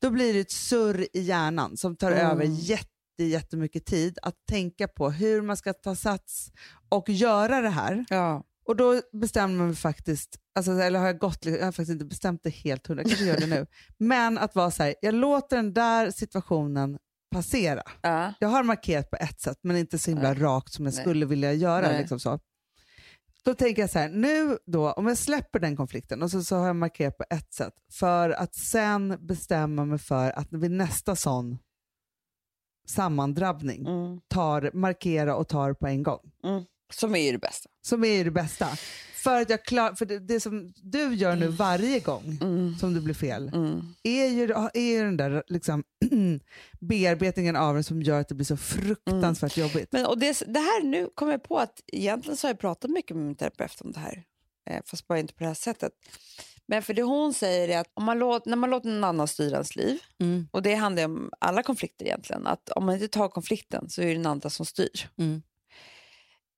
då 0.00 0.10
blir 0.10 0.34
det 0.34 0.40
ett 0.40 0.50
surr 0.50 1.06
i 1.12 1.20
hjärnan 1.20 1.76
som 1.76 1.96
tar 1.96 2.12
Mm. 2.12 2.26
över 2.30 2.44
jätte, 2.44 2.88
jättemycket 3.18 3.86
tid 3.86 4.18
att 4.22 4.34
tänka 4.48 4.88
på 4.88 5.10
hur 5.10 5.42
man 5.42 5.56
ska 5.56 5.72
ta 5.72 5.96
sats 5.96 6.52
och 6.88 7.08
göra 7.08 7.60
det 7.60 7.68
här. 7.70 8.04
Ja. 8.08 8.44
Och 8.66 8.76
då 8.76 9.00
bestämde 9.12 9.58
man 9.58 9.76
faktiskt, 9.76 10.36
alltså, 10.54 10.72
eller 10.72 10.98
har 10.98 11.06
jag 11.06 11.18
gått, 11.18 11.44
jag 11.44 11.64
har 11.64 11.72
faktiskt 11.72 11.90
inte 11.90 12.04
bestämt 12.04 12.40
det 12.42 12.50
helt 12.50 12.86
hundra, 12.86 13.02
jag 13.02 13.10
kanske 13.10 13.26
gör 13.26 13.40
det 13.40 13.46
nu, 13.46 13.66
men 13.98 14.38
att 14.38 14.54
vara 14.54 14.70
så 14.70 14.82
här, 14.82 14.94
jag 15.02 15.14
låter 15.14 15.56
den 15.56 15.74
där 15.74 16.10
situationen 16.10 16.98
passera. 17.34 17.82
Ja. 18.02 18.34
Jag 18.40 18.48
har 18.48 18.62
markerat 18.62 19.10
på 19.10 19.16
ett 19.16 19.40
sätt 19.40 19.58
men 19.62 19.76
inte 19.76 19.98
så 19.98 20.10
himla 20.10 20.34
rakt 20.34 20.72
som 20.72 20.84
jag 20.84 20.94
Nej. 20.94 21.00
skulle 21.02 21.26
vilja 21.26 21.52
göra. 21.52 21.88
Nej. 21.88 21.98
Liksom 21.98 22.20
så. 22.20 22.38
Då 23.44 23.54
tänker 23.54 23.82
jag 23.82 23.90
så 23.90 23.98
här, 23.98 24.08
nu 24.08 24.58
då, 24.66 24.92
om 24.92 25.06
jag 25.06 25.18
släpper 25.18 25.58
den 25.58 25.76
konflikten 25.76 26.22
och 26.22 26.30
så, 26.30 26.42
så 26.44 26.56
har 26.56 26.66
jag 26.66 26.76
markerat 26.76 27.18
på 27.18 27.24
ett 27.30 27.52
sätt 27.54 27.74
för 27.92 28.30
att 28.30 28.54
sen 28.54 29.18
bestämma 29.26 29.84
mig 29.84 29.98
för 29.98 30.30
att 30.30 30.52
vid 30.52 30.70
nästa 30.70 31.16
sån 31.16 31.58
sammandrabbning 32.88 33.86
Mm. 33.86 34.20
tar, 34.28 34.70
markera 34.74 35.36
och 35.36 35.48
tar 35.48 35.72
på 35.74 35.86
en 35.86 36.02
gång. 36.02 36.32
Som 36.92 37.14
är 37.14 37.18
ju 37.26 37.32
det 37.32 37.38
bästa. 37.38 37.70
Som 37.86 38.04
är 38.04 38.08
ju 38.08 38.24
det 38.24 38.30
bästa. 38.30 38.68
För 39.24 39.40
att 39.42 39.50
jag 39.50 39.64
klar, 39.64 39.94
för 39.94 40.06
det, 40.06 40.18
det 40.18 40.40
som 40.40 40.72
du 40.76 41.14
gör 41.14 41.36
nu 41.36 41.46
varje 41.48 42.00
gång 42.00 42.38
Mm. 42.40 42.74
som 42.80 42.94
det 42.94 43.00
blir 43.00 43.14
fel 43.14 43.50
Mm. 43.54 43.94
är 44.02 44.26
ju, 44.28 44.52
är 44.74 44.80
ju 44.92 45.04
den 45.04 45.16
där 45.16 45.42
liksom, 45.46 45.84
bearbetningen 46.80 47.56
av 47.56 47.74
den 47.74 47.84
som 47.84 48.02
gör 48.02 48.20
att 48.20 48.28
det 48.28 48.34
blir 48.34 48.44
så 48.46 48.56
fruktansvärt 48.56 49.56
jobbigt. 49.56 49.92
Men, 49.92 50.06
och 50.06 50.18
det, 50.18 50.42
det 50.46 50.58
här 50.60 50.82
nu 50.84 51.08
kommer 51.14 51.32
jag 51.32 51.42
på 51.42 51.58
att 51.58 51.80
egentligen 51.92 52.36
så 52.36 52.46
har 52.46 52.50
jag 52.52 52.58
pratat 52.58 52.90
mycket 52.90 53.16
med 53.16 53.26
min 53.26 53.34
terapeut 53.34 53.80
om 53.80 53.92
det 53.92 54.00
här. 54.00 54.22
Eh, 54.70 54.80
fast 54.84 55.06
bara 55.06 55.18
inte 55.18 55.34
på 55.34 55.40
det 55.44 55.48
här 55.48 55.54
sättet. 55.54 55.92
Men 56.66 56.82
för 56.82 56.94
det 56.94 57.02
hon 57.02 57.34
säger 57.34 57.68
är 57.68 57.78
att 57.80 57.90
om 57.94 58.04
man 58.04 58.18
låt, 58.18 58.46
när 58.46 58.56
man 58.56 58.70
låter 58.70 58.88
någon 58.88 59.04
annan 59.04 59.28
styra 59.28 59.52
ens 59.54 59.76
liv, 59.76 59.98
Mm. 60.20 60.48
och 60.50 60.62
det 60.62 60.74
handlar 60.74 61.04
om 61.04 61.30
alla 61.38 61.62
konflikter 61.62 62.04
egentligen, 62.06 62.46
att 62.46 62.68
om 62.68 62.84
man 62.86 62.94
inte 62.94 63.08
tar 63.08 63.28
konflikten 63.28 63.90
så 63.90 64.02
är 64.02 64.06
det 64.06 64.12
den 64.14 64.26
andra 64.26 64.50
som 64.50 64.66
styr. 64.66 65.08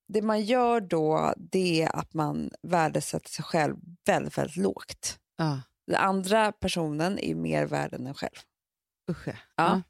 Mm. 0.09 0.21
Det 0.21 0.23
man 0.23 0.43
gör 0.43 0.81
då 0.81 1.35
det 1.37 1.83
är 1.83 1.97
att 1.97 2.15
man 2.15 2.51
värdesätter 2.63 3.31
sig 3.31 3.45
själv 3.45 3.77
väldigt, 4.07 4.39
väldigt 4.39 4.57
lågt. 4.57 5.19
Ja. 5.37 5.61
Den 5.87 5.97
andra 5.97 6.53
personen 6.53 7.19
är 7.19 7.35
mer 7.35 7.67
värd 7.67 7.95
än 7.95 8.07
en 8.07 8.15
själv. 8.15 8.37
Usch 9.11 9.29
ja. 9.29 9.35
Ja. 9.57 9.83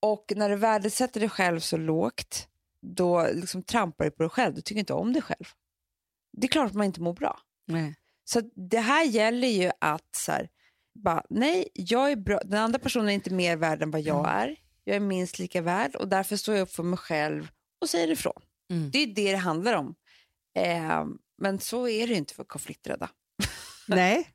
Och 0.00 0.32
när 0.36 0.48
du 0.50 0.56
värdesätter 0.56 1.20
dig 1.20 1.28
själv 1.28 1.60
så 1.60 1.76
lågt, 1.76 2.48
då 2.80 3.28
liksom 3.34 3.62
trampar 3.62 4.04
du 4.04 4.10
på 4.10 4.22
dig 4.22 4.30
själv. 4.30 4.54
Du 4.54 4.60
tycker 4.60 4.78
inte 4.78 4.92
om 4.92 5.12
dig 5.12 5.22
själv. 5.22 5.44
Det 6.32 6.46
är 6.46 6.48
klart 6.48 6.66
att 6.66 6.74
man 6.74 6.86
inte 6.86 7.00
mår 7.00 7.12
bra. 7.12 7.40
Nej. 7.66 7.94
Så 8.24 8.40
det 8.54 8.80
här 8.80 9.04
gäller 9.04 9.48
ju 9.48 9.70
att 9.80 10.14
så 10.14 10.32
här, 10.32 10.48
bara, 10.94 11.24
nej, 11.30 11.68
jag 11.74 12.12
är 12.12 12.16
bra. 12.16 12.40
den 12.44 12.60
andra 12.60 12.78
personen 12.78 13.08
är 13.08 13.12
inte 13.12 13.34
mer 13.34 13.56
värd 13.56 13.82
än 13.82 13.90
vad 13.90 14.00
jag 14.00 14.28
är. 14.28 14.56
Jag 14.84 14.96
är 14.96 15.00
minst 15.00 15.38
lika 15.38 15.62
värd 15.62 15.96
och 15.96 16.08
därför 16.08 16.36
står 16.36 16.54
jag 16.54 16.62
upp 16.62 16.70
för 16.70 16.82
mig 16.82 16.98
själv 16.98 17.50
och 17.80 17.88
säger 17.88 18.10
ifrån. 18.10 18.42
Mm. 18.74 18.90
Det 18.90 18.98
är 18.98 19.06
det 19.06 19.30
det 19.32 19.38
handlar 19.38 19.74
om. 19.74 19.94
Eh, 20.58 21.04
men 21.42 21.58
så 21.60 21.88
är 21.88 22.06
det 22.06 22.14
inte 22.14 22.34
för 22.34 22.44
konflikträdda. 22.44 23.08
Nej. 23.88 24.28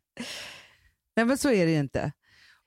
Nej, 1.16 1.26
men 1.26 1.38
så 1.38 1.52
är 1.52 1.66
det 1.66 1.72
ju 1.72 1.80
inte. 1.80 2.12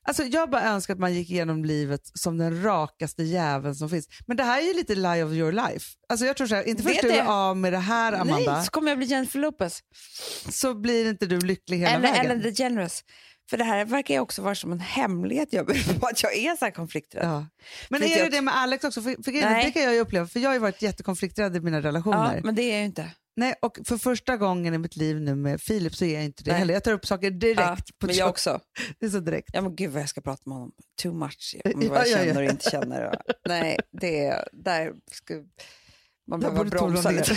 Alltså, 0.08 0.22
jag 0.22 0.50
bara 0.50 0.62
önskar 0.62 0.94
att 0.94 1.00
man 1.00 1.14
gick 1.14 1.30
igenom 1.30 1.64
livet 1.64 2.00
som 2.14 2.38
den 2.38 2.62
rakaste 2.62 3.22
jäveln 3.22 3.74
som 3.74 3.90
finns. 3.90 4.08
Men 4.26 4.36
det 4.36 4.42
här 4.42 4.62
är 4.62 4.66
ju 4.66 4.74
lite 4.74 4.94
lie 4.94 5.24
of 5.24 5.32
your 5.32 5.52
life. 5.52 5.86
Alltså, 6.08 6.26
jag 6.26 6.36
tror 6.36 6.46
så 6.46 6.54
här, 6.54 6.68
inte 6.68 6.82
först 6.82 7.02
du 7.02 7.10
är 7.10 7.24
av 7.26 7.56
med 7.56 7.72
det 7.72 7.78
här 7.78 8.12
Amanda, 8.12 8.52
Nej, 8.54 8.64
så 8.64 8.70
kommer 8.70 8.88
jag 8.88 8.98
bli 8.98 9.06
Jennifer 9.06 9.38
Lopez. 9.38 9.80
så 10.50 10.74
blir 10.74 11.08
inte 11.08 11.26
du 11.26 11.40
lycklig 11.40 11.78
hela 11.78 11.90
Eller 11.90 12.08
vägen. 12.12 12.26
Ellen 12.26 12.42
DeGeneres. 12.42 13.04
För 13.52 13.56
det 13.58 13.64
här 13.64 13.84
verkar 13.84 14.18
också 14.20 14.42
vara 14.42 14.54
som 14.54 14.72
en 14.72 14.80
hemlighet 14.80 15.48
jag 15.52 15.66
ber 15.66 15.98
på 16.00 16.06
att 16.06 16.22
jag 16.22 16.36
är 16.36 16.56
så 16.56 16.64
här 16.64 16.72
konflikträdd. 16.72 17.24
Ja. 17.24 17.46
Men 17.88 18.00
För 18.00 18.08
är 18.08 18.16
jag- 18.18 18.30
det 18.30 18.36
det 18.36 18.42
med 18.42 18.56
Alex 18.56 18.84
också? 18.84 19.02
För, 19.02 19.22
för 19.22 19.32
det 19.64 19.70
kan 19.72 19.82
jag 19.82 19.94
ju 19.94 20.00
uppleva, 20.00 20.26
för 20.26 20.40
jag 20.40 20.48
har 20.48 20.54
ju 20.54 20.60
varit 20.60 20.82
jättekonflikträdd 20.82 21.56
i 21.56 21.60
mina 21.60 21.80
relationer. 21.80 22.34
Ja, 22.36 22.40
men 22.44 22.54
det 22.54 22.62
är 22.62 22.70
jag 22.70 22.78
ju 22.78 22.84
inte. 22.84 23.10
Nej, 23.36 23.54
och 23.62 23.78
för 23.84 23.96
första 23.98 24.36
gången 24.36 24.74
i 24.74 24.78
mitt 24.78 24.96
liv 24.96 25.20
nu 25.20 25.34
med 25.34 25.60
Filip 25.60 25.94
så 25.94 26.04
är 26.04 26.14
jag 26.14 26.24
inte 26.24 26.44
det 26.44 26.50
Nej. 26.50 26.58
heller. 26.58 26.74
Jag 26.74 26.84
tar 26.84 26.92
upp 26.92 27.06
saker 27.06 27.30
direkt. 27.30 27.60
Ja, 27.60 27.76
på 27.98 28.06
men 28.06 28.16
jag 28.16 28.28
också. 28.28 28.60
Det 29.00 29.06
är 29.06 29.10
så 29.10 29.20
direkt. 29.20 29.50
Ja 29.52 29.60
men 29.60 29.76
gud 29.76 29.90
vad 29.90 30.02
jag 30.02 30.08
ska 30.08 30.20
prata 30.20 30.42
med 30.44 30.54
honom. 30.54 30.72
Too 31.02 31.12
much 31.14 31.56
om 31.64 31.82
Ja, 31.82 31.88
vad 31.90 31.98
jag 31.98 32.08
ja, 32.08 32.16
känner 32.24 32.42
och 32.42 32.50
inte 32.50 32.70
känner. 32.70 33.16
Nej, 33.48 33.78
det 34.00 34.26
är, 34.26 34.48
där 34.52 34.92
ska 35.12 35.34
man 36.30 36.40
du 36.40 36.46
tona 36.46 36.64
bromsa 36.64 37.10
lite. 37.10 37.32
eh, 37.32 37.36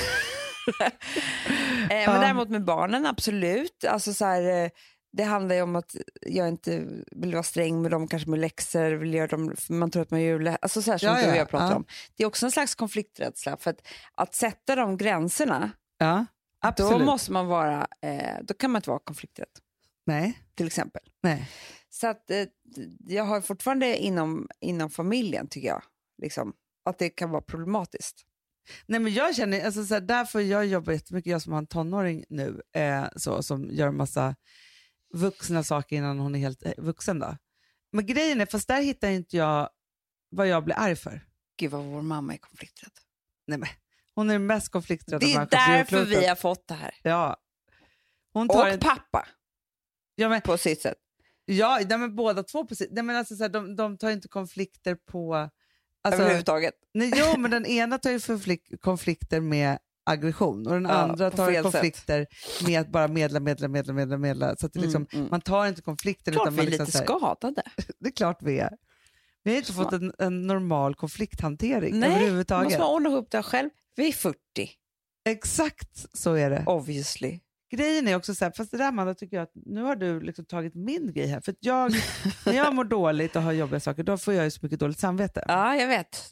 men 1.90 2.22
däremot 2.22 2.50
med 2.50 2.66
barnen, 2.66 3.06
absolut. 3.06 3.86
Alltså 3.88 4.14
så 4.14 4.26
här, 4.26 4.64
eh, 4.64 4.70
det 5.16 5.24
handlar 5.24 5.56
ju 5.56 5.62
om 5.62 5.76
att 5.76 5.96
jag 6.22 6.48
inte 6.48 6.88
vill 7.12 7.34
vara 7.34 7.44
sträng 7.44 7.82
med 7.82 7.92
dem, 7.92 8.08
kanske 8.08 8.30
med 8.30 8.40
läxor, 8.40 8.92
vill 8.92 9.14
göra 9.14 9.28
dem, 9.28 9.56
man 9.70 9.92
tror 9.92 10.02
att 10.04 10.12
man 10.12 10.22
gör 10.22 10.40
lä- 10.40 10.58
alltså 10.62 10.82
så 10.82 10.92
här 10.92 10.98
som 10.98 11.08
Ja, 11.10 11.16
du 11.16 11.24
och 11.24 11.30
ja, 11.32 11.36
jag 11.36 11.50
pratar 11.50 11.70
ja. 11.70 11.76
om. 11.76 11.86
Det 12.16 12.24
är 12.24 12.28
också 12.28 12.46
en 12.46 12.52
slags 12.52 12.76
konflikträdsla, 12.76 13.58
för 13.58 13.70
att, 13.72 13.88
att 14.14 14.36
sätta 14.36 14.76
de 14.76 14.98
gränserna, 14.98 15.72
Ja, 15.98 16.26
absolut. 16.60 17.00
då 17.00 17.06
måste 17.06 17.32
man 17.32 17.48
vara, 17.48 17.88
eh, 18.02 18.36
då 18.44 18.54
kan 18.54 18.72
man 18.72 18.80
inte 18.80 18.90
vara 18.90 19.00
konflikträdd, 19.00 19.50
Nej, 20.06 20.40
till 20.56 20.68
exempel. 20.68 21.02
nej. 21.24 21.50
Så 21.90 22.08
att, 22.08 22.32
eh, 22.32 22.46
jag 23.08 23.24
har 23.24 23.42
fortfarande 23.42 23.98
inom, 23.98 24.48
inom 24.62 24.90
familjen, 24.90 25.48
tycker 25.48 25.68
jag, 25.68 25.82
liksom, 26.22 26.54
att 26.86 27.00
det 27.00 27.10
kan 27.10 27.30
vara 27.30 27.42
problematiskt. 27.42 28.22
Nej, 28.86 29.00
men 29.00 29.14
jag 29.14 29.36
känner, 29.36 29.66
alltså, 29.66 29.86
så 29.86 29.94
här, 29.94 30.02
därför 30.02 30.40
jag 30.40 30.66
jobbar 30.66 30.94
jättemycket, 30.94 31.32
jag 31.32 31.42
som 31.42 31.52
har 31.54 31.60
en 31.60 31.68
tonåring 31.68 32.24
nu, 32.30 32.62
eh, 32.76 33.06
så, 33.16 33.44
som 33.44 33.70
gör 33.72 33.92
massa 33.92 34.36
vuxna 35.16 35.64
saker 35.64 35.96
innan 35.96 36.20
hon 36.20 36.36
är 36.36 36.40
helt 36.40 36.66
eh, 36.66 36.74
vuxen. 36.78 37.20
Då. 37.20 37.38
Men 37.92 38.06
grejen 38.06 38.42
är, 38.42 38.46
fast 38.46 38.68
där 38.68 38.82
hittar 38.82 39.10
inte 39.10 39.38
jag 39.38 39.70
vad 40.30 40.48
jag 40.48 40.64
blir 40.64 40.76
arg 40.80 40.96
för. 40.96 41.22
Gud 41.58 41.72
vad 41.72 41.84
vår 41.84 42.02
mamma 42.02 42.34
är 42.34 42.38
konflikträdd. 42.38 42.92
Nej, 43.48 43.60
men, 43.60 43.70
hon 44.16 44.30
är 44.30 44.34
den 44.34 44.46
mest 44.46 44.70
konflikträdda 44.70 45.20
Det 45.20 45.34
är 45.34 45.46
därför 45.46 46.06
vi 46.06 46.28
har 46.28 46.36
fått 46.36 46.68
det 46.68 46.74
här. 46.74 46.94
Ja. 47.04 47.38
Hon 48.34 48.48
tar 48.48 48.62
Och 48.62 48.70
en, 48.70 48.80
pappa, 48.80 49.28
ja, 50.16 50.30
men, 50.30 50.42
på 50.42 50.58
sitt 50.58 50.82
sätt. 50.82 50.98
ja, 51.46 51.80
nej, 51.90 51.98
men 51.98 52.16
båda 52.16 52.44
två 52.44 52.66
på 52.66 52.76
sitt, 52.76 52.92
nej, 52.92 53.04
men 53.04 53.16
alltså, 53.16 53.36
så 53.36 53.44
här, 53.44 53.50
de, 53.50 53.76
de 53.76 53.98
tar 53.98 54.10
inte 54.10 54.28
konflikter 54.28 54.96
på... 54.96 55.50
Alltså, 56.04 56.22
överhuvudtaget. 56.22 56.74
nej, 56.94 57.12
jo, 57.16 57.40
men 57.40 57.52
den 57.52 57.66
ena 57.66 57.98
tar 57.98 58.12
ju 58.12 58.20
konflikter 58.82 59.42
med 59.42 59.78
aggression 60.06 60.68
och 60.68 60.74
den 60.74 60.86
andra 60.86 61.32
tar 61.32 61.62
konflikter 61.64 62.28
med 62.68 62.82
att 62.82 62.88
bara 62.90 63.08
medla, 63.08 63.40
medla, 63.40 63.68
medla, 63.68 63.94
medla, 63.94 64.18
medla. 64.18 64.56
Så 64.56 64.66
att 64.66 64.74
det 64.74 64.80
liksom, 64.80 65.06
Mm, 65.12 65.20
mm. 65.20 65.28
man 65.32 65.42
tar 65.42 65.66
inte 65.68 65.82
konflikten 65.82 66.34
Klart 66.34 66.48
utan 66.48 66.56
vi 66.56 66.62
är 66.62 66.66
liksom 66.66 66.86
lite 66.86 66.98
här, 66.98 67.06
skadade. 67.06 67.64
Det 68.00 68.08
är 68.08 68.12
klart 68.12 68.38
vi 68.44 68.60
är. 68.60 68.72
Vi 69.44 69.52
har 69.52 69.58
inte 69.58 69.74
fått 69.74 69.94
en, 69.94 70.14
en 70.20 70.48
normal 70.48 70.96
konflikthantering 70.96 72.00
Nej, 72.00 72.10
överhuvudtaget. 72.16 72.64
måste 72.66 72.80
man 72.80 72.90
ordna 72.90 73.10
ihop 73.10 73.32
det 73.32 73.44
själv. 73.44 73.70
Vi 73.96 74.08
är 74.08 74.12
40, 74.14 74.38
Exakt 75.30 76.06
så 76.18 76.34
är 76.34 76.50
det. 76.50 76.64
obviously. 76.66 77.40
Grejen 77.72 78.08
är 78.08 78.16
också 78.16 78.36
så 78.36 78.46
här, 78.46 78.52
fast 78.58 78.72
det 78.72 78.78
där 78.78 78.88
Amanda 78.88 79.14
tycker 79.16 79.38
jag 79.38 79.44
att 79.44 79.52
nu 79.56 79.82
har 79.82 79.96
du 79.96 80.20
liksom 80.22 80.46
tagit 80.46 80.76
min 80.76 81.14
grej 81.14 81.28
här. 81.28 81.42
För 81.42 81.56
jag, 81.60 81.92
när 82.46 82.54
jag 82.54 82.76
mår 82.76 82.84
dåligt 83.00 83.36
och 83.36 83.42
har 83.42 83.52
jobbiga 83.52 83.80
saker, 83.80 84.04
då 84.04 84.18
får 84.18 84.34
jag 84.34 84.44
ju 84.44 84.52
så 84.52 84.60
mycket 84.62 84.80
dåligt 84.80 85.00
samvete. 85.00 85.46
Ja, 85.48 85.76
jag 85.76 85.88
vet. 85.88 86.32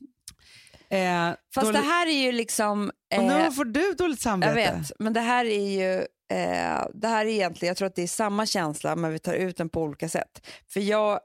Eh, 0.94 1.34
Fast 1.56 1.68
dåligt, 1.68 1.82
det 1.82 1.88
här 1.88 2.08
är 2.08 2.12
ju 2.24 2.32
liksom... 2.32 2.92
och 3.16 3.24
eh, 3.24 3.44
nu 3.46 3.52
får 3.52 3.66
du 3.66 3.94
dåligt 3.94 4.22
samvete. 4.22 4.60
Jag 4.62 4.74
vet, 4.78 4.92
men 5.00 5.14
det 5.14 5.20
här 5.20 5.46
är 5.46 5.70
ju 5.70 5.94
eh, 6.38 6.86
det 6.94 7.08
här 7.08 7.26
är 7.26 7.30
egentligen, 7.30 7.68
jag 7.70 7.78
tror 7.78 7.88
att 7.88 7.96
det 7.96 8.04
är 8.04 8.08
samma 8.08 8.46
känsla 8.46 8.96
men 8.96 9.12
vi 9.12 9.20
tar 9.20 9.34
ut 9.34 9.58
den 9.58 9.70
på 9.70 9.82
olika 9.82 10.10
sätt. 10.10 10.48
För 10.74 10.80
jag 10.80 11.20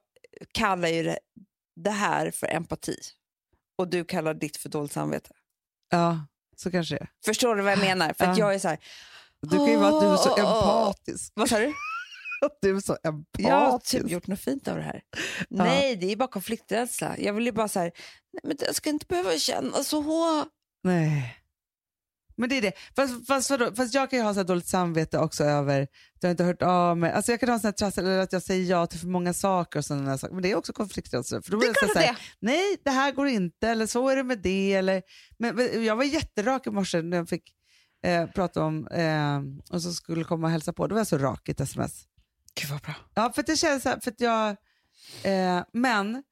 kallar 0.52 0.88
ju 0.88 1.02
det, 1.02 1.18
det 1.76 1.90
här 1.90 2.30
för 2.30 2.46
empati 2.46 2.96
och 3.78 3.88
du 3.88 4.04
kallar 4.04 4.34
ditt 4.34 4.56
för 4.56 4.68
dåligt 4.68 4.92
samvete. 4.92 5.30
Ja, 5.90 6.20
så 6.56 6.70
kanske 6.70 6.94
det 6.94 7.00
är. 7.00 7.08
Förstår 7.24 7.56
du 7.56 7.62
vad 7.62 7.72
jag 7.72 7.78
menar? 7.80 8.12
För 8.18 8.24
att 8.24 8.38
Ja. 8.38 8.44
jag 8.44 8.54
är 8.54 8.58
så 8.58 8.68
här, 8.68 8.78
Du 9.42 9.56
kan 9.56 9.66
ju 9.66 9.76
vara 9.76 9.94
att 9.96 10.00
du 10.00 10.06
är 10.06 10.16
så 10.16 10.36
empatisk. 10.36 11.32
vad 11.34 11.48
sa 11.48 11.58
du? 11.58 11.72
Du 12.62 12.76
är 12.76 12.80
så 12.80 12.96
Jag 13.02 13.12
har 13.12 13.66
empatisk. 13.66 14.02
typ 14.02 14.10
gjort 14.10 14.26
något 14.26 14.40
fint 14.40 14.68
av 14.68 14.76
det 14.76 14.82
här. 14.82 15.02
Nej, 15.50 15.96
det 15.96 16.12
är 16.12 16.16
bara 16.16 16.28
konflikträdsla. 16.28 17.18
Jag 17.18 17.32
vill 17.32 17.46
ju 17.46 17.52
bara 17.52 17.68
så 17.68 17.78
här, 17.78 17.92
nej 18.32 18.40
men 18.44 18.56
jag 18.60 18.74
ska 18.74 18.90
inte 18.90 19.06
behöva 19.08 19.32
känna 19.38 19.84
så. 19.84 20.44
Nej. 20.84 21.34
Men 22.36 22.48
det 22.48 22.56
är 22.58 22.62
det. 22.62 22.72
Fast, 22.96 23.26
fast, 23.26 23.50
vadå? 23.50 23.74
fast 23.74 23.94
jag 23.94 24.10
kan 24.10 24.18
ju 24.18 24.24
ha 24.24 24.34
så 24.34 24.42
dåligt 24.42 24.66
samvete 24.66 25.18
också 25.18 25.44
över 25.44 25.82
att 25.82 25.88
jag 26.22 26.30
inte 26.30 26.42
har 26.42 26.48
hört 26.48 26.62
av 26.62 26.96
mig. 26.98 27.12
Alltså 27.12 27.32
jag 27.32 27.40
kan 27.40 27.48
ha 27.48 27.58
sån 27.58 27.72
trassel, 27.72 28.04
eller 28.06 28.18
att 28.18 28.32
jag 28.32 28.42
säger 28.42 28.70
ja 28.70 28.86
till 28.86 29.00
för 29.00 29.06
många 29.08 29.32
saker 29.34 29.78
och 29.78 29.84
sådana 29.84 30.18
saker. 30.18 30.34
Men 30.34 30.42
det 30.42 30.50
är 30.50 30.56
också 30.56 30.72
konflikträdsla. 30.72 31.42
För 31.42 31.50
då 31.50 31.58
blir 31.58 31.68
det 31.68 31.74
så 31.74 31.92
klart 31.92 32.04
här, 32.04 32.18
nej 32.40 32.76
det 32.84 32.90
här 32.90 33.12
går 33.12 33.26
inte, 33.28 33.68
eller 33.68 33.86
så 33.86 34.08
är 34.08 34.16
det 34.16 34.22
med 34.24 34.38
det. 34.38 34.74
Eller, 34.74 35.02
men, 35.38 35.56
men 35.56 35.84
jag 35.84 35.96
var 35.96 36.04
jätterak 36.04 36.66
i 36.66 36.70
morse 36.70 37.02
när 37.02 37.16
jag 37.16 37.28
fick 37.28 37.54
eh, 38.04 38.26
prata 38.26 38.62
om, 38.64 38.86
eh, 38.86 39.40
och 39.74 39.82
så 39.82 39.92
skulle 39.92 40.24
komma 40.24 40.46
och 40.46 40.50
hälsa 40.52 40.72
på. 40.72 40.86
Då 40.86 40.94
var 40.94 41.00
jag 41.00 41.06
så 41.06 41.18
rak 41.18 41.48
i 41.48 41.52
ett 41.52 41.60
sms. 41.60 42.04
Gud 42.60 42.70
vad 42.70 42.80
bra. 42.80 42.94
Ja, 43.14 43.32
för 43.32 43.40
att 43.40 43.46
det 43.46 43.56
känns 43.56 43.82
så 43.82 43.88
här, 43.88 44.00
för 44.00 44.10
att 44.10 44.20
jag, 44.20 44.48
eh, 45.22 45.64
men 45.72 46.22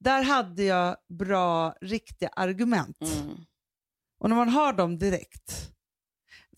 där 0.00 0.22
hade 0.22 0.62
jag 0.62 0.96
bra, 1.18 1.74
riktiga 1.80 2.28
argument. 2.28 3.00
Mm. 3.00 3.36
Och 4.20 4.28
när 4.28 4.36
man 4.36 4.48
har 4.48 4.72
dem 4.72 4.98
direkt. 4.98 5.70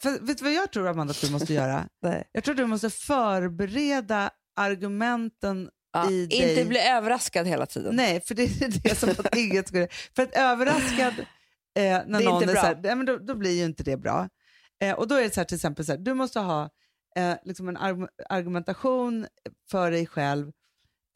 För, 0.00 0.18
vet 0.26 0.38
du 0.38 0.44
vad 0.44 0.52
jag 0.52 0.72
tror 0.72 0.88
Amanda 0.88 1.10
att 1.10 1.20
du 1.20 1.30
måste 1.30 1.54
göra? 1.54 1.88
Jag 2.32 2.44
tror 2.44 2.54
du 2.54 2.66
måste 2.66 2.90
förbereda 2.90 4.30
argumenten 4.56 5.70
Ja, 5.92 6.10
i 6.10 6.22
inte 6.22 6.54
dig. 6.54 6.64
bli 6.64 6.78
överraskad 6.78 7.46
hela 7.46 7.66
tiden. 7.66 7.96
Nej, 7.96 8.20
för 8.20 8.34
det 8.34 8.42
är 8.62 8.82
det 8.82 8.94
som 8.94 9.10
att 9.10 9.36
inget 9.36 9.68
skulle... 9.68 9.88
För 10.16 10.22
att 10.22 10.36
överraskad 10.36 11.14
eh, 11.18 11.82
när 12.06 12.20
är 12.20 12.24
någon 12.24 12.42
inte 12.42 12.52
är 12.52 12.56
så 12.56 12.66
här, 12.66 12.80
nej, 12.82 12.96
men 12.96 13.06
då, 13.06 13.16
då 13.16 13.34
blir 13.34 13.50
ju 13.50 13.64
inte 13.64 13.82
det 13.82 13.96
bra. 13.96 14.28
Eh, 14.82 14.94
och 14.94 15.08
då 15.08 15.14
är 15.14 15.22
det 15.22 15.34
så 15.34 15.40
här, 15.40 15.44
till 15.44 15.54
exempel 15.54 15.86
så 15.86 15.92
här, 15.92 15.98
du 15.98 16.14
måste 16.14 16.40
ha 16.40 16.70
eh, 17.16 17.34
liksom 17.44 17.68
en 17.68 17.76
arg- 17.76 18.08
argumentation 18.28 19.26
för 19.70 19.90
dig 19.90 20.06
själv 20.06 20.52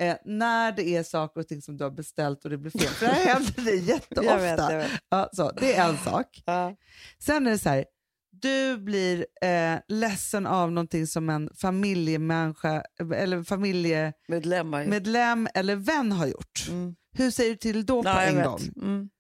eh, 0.03 0.17
när 0.25 0.73
det 0.73 0.97
är 0.97 1.03
saker 1.03 1.41
och 1.41 1.49
ting 1.49 1.63
som 1.63 1.77
du 1.77 1.85
har 1.85 1.91
beställt 1.91 2.45
och 2.45 2.51
det 2.51 2.59
blir 2.59 2.71
fel. 2.71 2.89
För 2.89 3.07
det 3.07 3.13
här 3.13 3.35
händer 3.35 3.63
dig 3.65 3.79
jätteofta. 3.85 4.25
Jag 4.25 4.39
vet, 4.39 4.59
jag 4.59 4.79
vet. 4.79 4.91
Ja, 5.09 5.29
så, 5.33 5.51
det 5.51 5.75
är 5.75 5.89
en 5.89 5.99
sak. 5.99 6.43
Ja. 6.47 6.77
Sen 7.19 7.47
är 7.47 7.51
det 7.51 7.59
så 7.59 7.69
här, 7.69 7.85
du 8.33 8.79
blir 8.79 9.27
eh, 9.43 9.79
ledsen 9.89 10.47
av 10.47 10.73
någonting 10.73 11.07
som 11.07 11.31
en 11.31 11.51
familjemänniska 11.55 12.83
eller 13.15 13.43
familjemedlem 13.43 14.71
Medlemmar. 14.91 15.51
eller 15.55 15.77
vän 15.77 16.13
har 16.13 16.27
gjort. 16.27 16.67
Mm. 16.69 16.97
Hur 17.13 17.31
säger 17.31 17.51
du 17.51 17.57
till 17.57 17.87
då 17.87 18.03
på 18.03 18.09
en 18.09 18.43
gång? 18.45 18.61
Mm. 18.77 19.11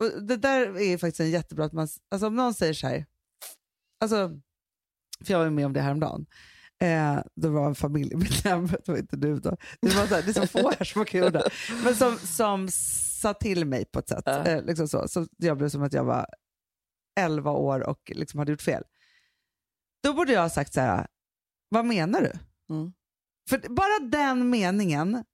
Och 0.00 0.22
det 0.22 0.36
där 0.36 0.80
är 0.80 0.98
faktiskt 0.98 1.20
en 1.20 1.30
jättebra, 1.30 1.64
att 1.64 1.72
man, 1.72 1.88
alltså 2.10 2.26
om 2.26 2.36
någon 2.36 2.54
säger 2.54 2.74
så 2.74 2.86
här, 2.86 3.06
alltså, 4.00 4.30
för 5.24 5.32
jag 5.32 5.38
var 5.38 5.50
med 5.50 5.66
om 5.66 5.72
det 5.72 5.80
häromdagen, 5.80 6.26
eh, 6.82 7.18
det 7.36 7.48
var 7.48 7.66
en 7.66 7.74
familjemedlem, 7.74 8.66
det 8.84 8.88
var 8.88 8.98
inte 8.98 9.16
du 9.16 9.38
då, 9.40 9.56
det, 9.80 9.94
var 9.94 10.06
så 10.06 10.14
här, 10.14 10.22
det 10.22 10.30
är 10.30 10.32
så 10.32 10.46
få 10.46 10.70
här 10.78 10.84
som 10.84 11.04
göra 11.12 11.30
det, 11.30 11.50
men 11.84 11.94
som, 11.94 12.18
som 12.18 12.68
sa 13.20 13.34
till 13.34 13.64
mig 13.64 13.84
på 13.84 13.98
ett 13.98 14.08
sätt, 14.08 14.22
Ja. 14.26 14.46
eh, 14.46 14.64
liksom 14.64 14.88
så, 14.88 15.08
så 15.08 15.26
jag 15.36 15.56
blev 15.58 15.68
som 15.68 15.82
att 15.82 15.92
jag 15.92 16.04
var 16.04 16.26
11 17.20 17.50
år 17.50 17.80
och 17.80 18.12
liksom 18.14 18.38
hade 18.38 18.52
gjort 18.52 18.62
fel. 18.62 18.82
Då 20.02 20.12
borde 20.12 20.32
jag 20.32 20.40
ha 20.40 20.50
sagt 20.50 20.74
så 20.74 20.80
här, 20.80 21.06
vad 21.68 21.84
menar 21.84 22.20
du? 22.20 22.32
Mm. 22.74 22.92
För 23.48 23.58
bara 23.68 24.08
den 24.10 24.50
meningen 24.50 25.24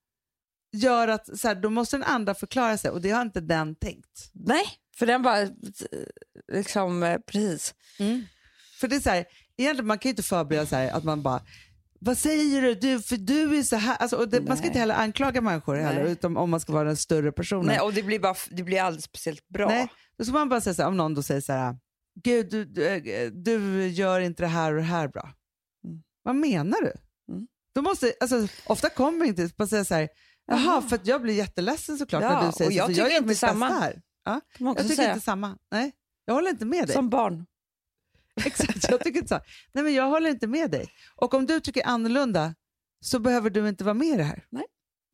gör 0.72 1.08
att 1.08 1.38
så 1.38 1.48
här, 1.48 1.54
då 1.54 1.70
måste 1.70 1.96
den 1.96 2.04
andra 2.04 2.34
förklara 2.34 2.78
sig 2.78 2.90
och 2.90 3.00
det 3.00 3.10
har 3.10 3.22
inte 3.22 3.40
den 3.40 3.74
tänkt. 3.74 4.30
Nej, 4.32 4.64
för 4.98 5.06
den 5.06 5.22
bara, 5.22 5.40
eh, 5.42 5.48
liksom, 6.52 7.02
eh, 7.02 7.18
precis. 7.26 7.74
För 8.80 8.88
det 8.88 8.96
är 8.96 9.00
så 9.00 9.10
här, 9.10 9.24
egentligen 9.56 9.86
man 9.86 9.98
kan 9.98 10.08
ju 10.08 10.10
inte 10.10 10.22
förbereda 10.22 10.66
så 10.66 10.76
här, 10.76 10.90
att 10.90 11.04
man 11.04 11.22
bara 11.22 11.42
vad 12.00 12.18
säger 12.18 12.62
du? 12.62 12.74
du 12.74 13.02
för 13.02 13.16
du 13.16 13.58
är 13.58 13.62
så 13.62 13.76
här. 13.76 13.96
Alltså, 13.96 14.26
det, 14.26 14.40
man 14.40 14.56
ska 14.56 14.66
inte 14.66 14.78
heller 14.78 14.94
anklaga 14.94 15.40
människor 15.40 15.74
heller, 15.74 16.02
Nej. 16.02 16.12
utom 16.12 16.36
om 16.36 16.50
man 16.50 16.60
ska 16.60 16.72
vara 16.72 16.84
den 16.84 16.96
större 16.96 17.32
personen. 17.32 17.66
Nej, 17.66 17.80
och 17.80 17.92
det 17.92 18.02
blir, 18.02 18.18
bara, 18.18 18.34
det 18.50 18.62
blir 18.62 18.82
aldrig 18.82 19.04
speciellt 19.04 19.48
bra. 19.48 19.68
Nej, 19.68 19.88
då 20.18 20.24
ska 20.24 20.32
man 20.32 20.48
bara 20.48 20.60
säga 20.60 20.74
så 20.74 20.82
här, 20.82 20.88
om 20.88 20.96
någon 20.96 21.14
då 21.14 21.22
säger 21.22 21.40
så 21.40 21.52
här, 21.52 21.76
gud 22.24 22.50
du, 22.50 22.64
du, 22.64 22.86
eh, 22.86 23.30
du 23.30 23.86
gör 23.88 24.20
inte 24.20 24.42
det 24.42 24.46
här 24.46 24.72
och 24.72 24.76
det 24.76 24.82
här 24.82 25.08
bra. 25.08 25.32
Mm. 25.84 26.02
Vad 26.22 26.36
menar 26.36 26.80
du? 26.80 26.92
Mm. 27.32 27.46
Då 27.74 27.82
måste, 27.82 28.12
alltså, 28.20 28.48
ofta 28.66 28.88
kommer 28.88 29.24
inte 29.24 29.50
bara 29.56 29.68
säga 29.68 29.84
så 29.84 29.94
här, 29.94 30.08
jaha, 30.46 30.82
för 30.82 31.00
jag 31.04 31.22
blir 31.22 31.34
jätteledsen 31.34 31.98
såklart 31.98 32.22
Ja, 32.22 32.40
när 32.40 32.46
du 32.46 32.52
säger 32.52 32.68
och 32.70 32.72
så, 32.72 32.78
jag 32.78 32.86
tycker 32.88 33.00
jag 33.02 33.10
gör 33.10 33.16
inte 33.16 33.28
mitt 33.28 33.34
bästa 33.34 33.46
samma. 33.48 33.68
här. 33.68 34.02
Ja, 34.24 34.40
Kan 34.56 34.64
man 34.64 34.72
också 34.72 34.82
jag 34.84 34.90
tycker 34.90 35.02
säga. 35.02 35.12
inte 35.14 35.24
samma. 35.24 35.58
Nej, 35.72 35.92
jag 36.24 36.34
håller 36.34 36.50
inte 36.50 36.64
med 36.64 36.86
dig. 36.86 36.94
Som 36.94 37.10
barn. 37.10 37.46
Exakt, 38.46 38.90
jag 38.90 39.04
tycker 39.04 39.18
inte 39.18 39.28
så. 39.28 39.40
Nej, 39.72 39.84
men 39.84 39.94
jag 39.94 40.08
håller 40.08 40.30
inte 40.30 40.46
med 40.46 40.70
dig. 40.70 40.88
Och 41.16 41.34
om 41.34 41.46
du 41.46 41.60
tycker 41.60 41.86
annorlunda 41.86 42.54
så 43.00 43.18
behöver 43.18 43.50
du 43.50 43.68
inte 43.68 43.84
vara 43.84 43.94
med 43.94 44.08
i 44.08 44.16
det 44.16 44.24
här. 44.24 44.44
Nej. 44.50 44.64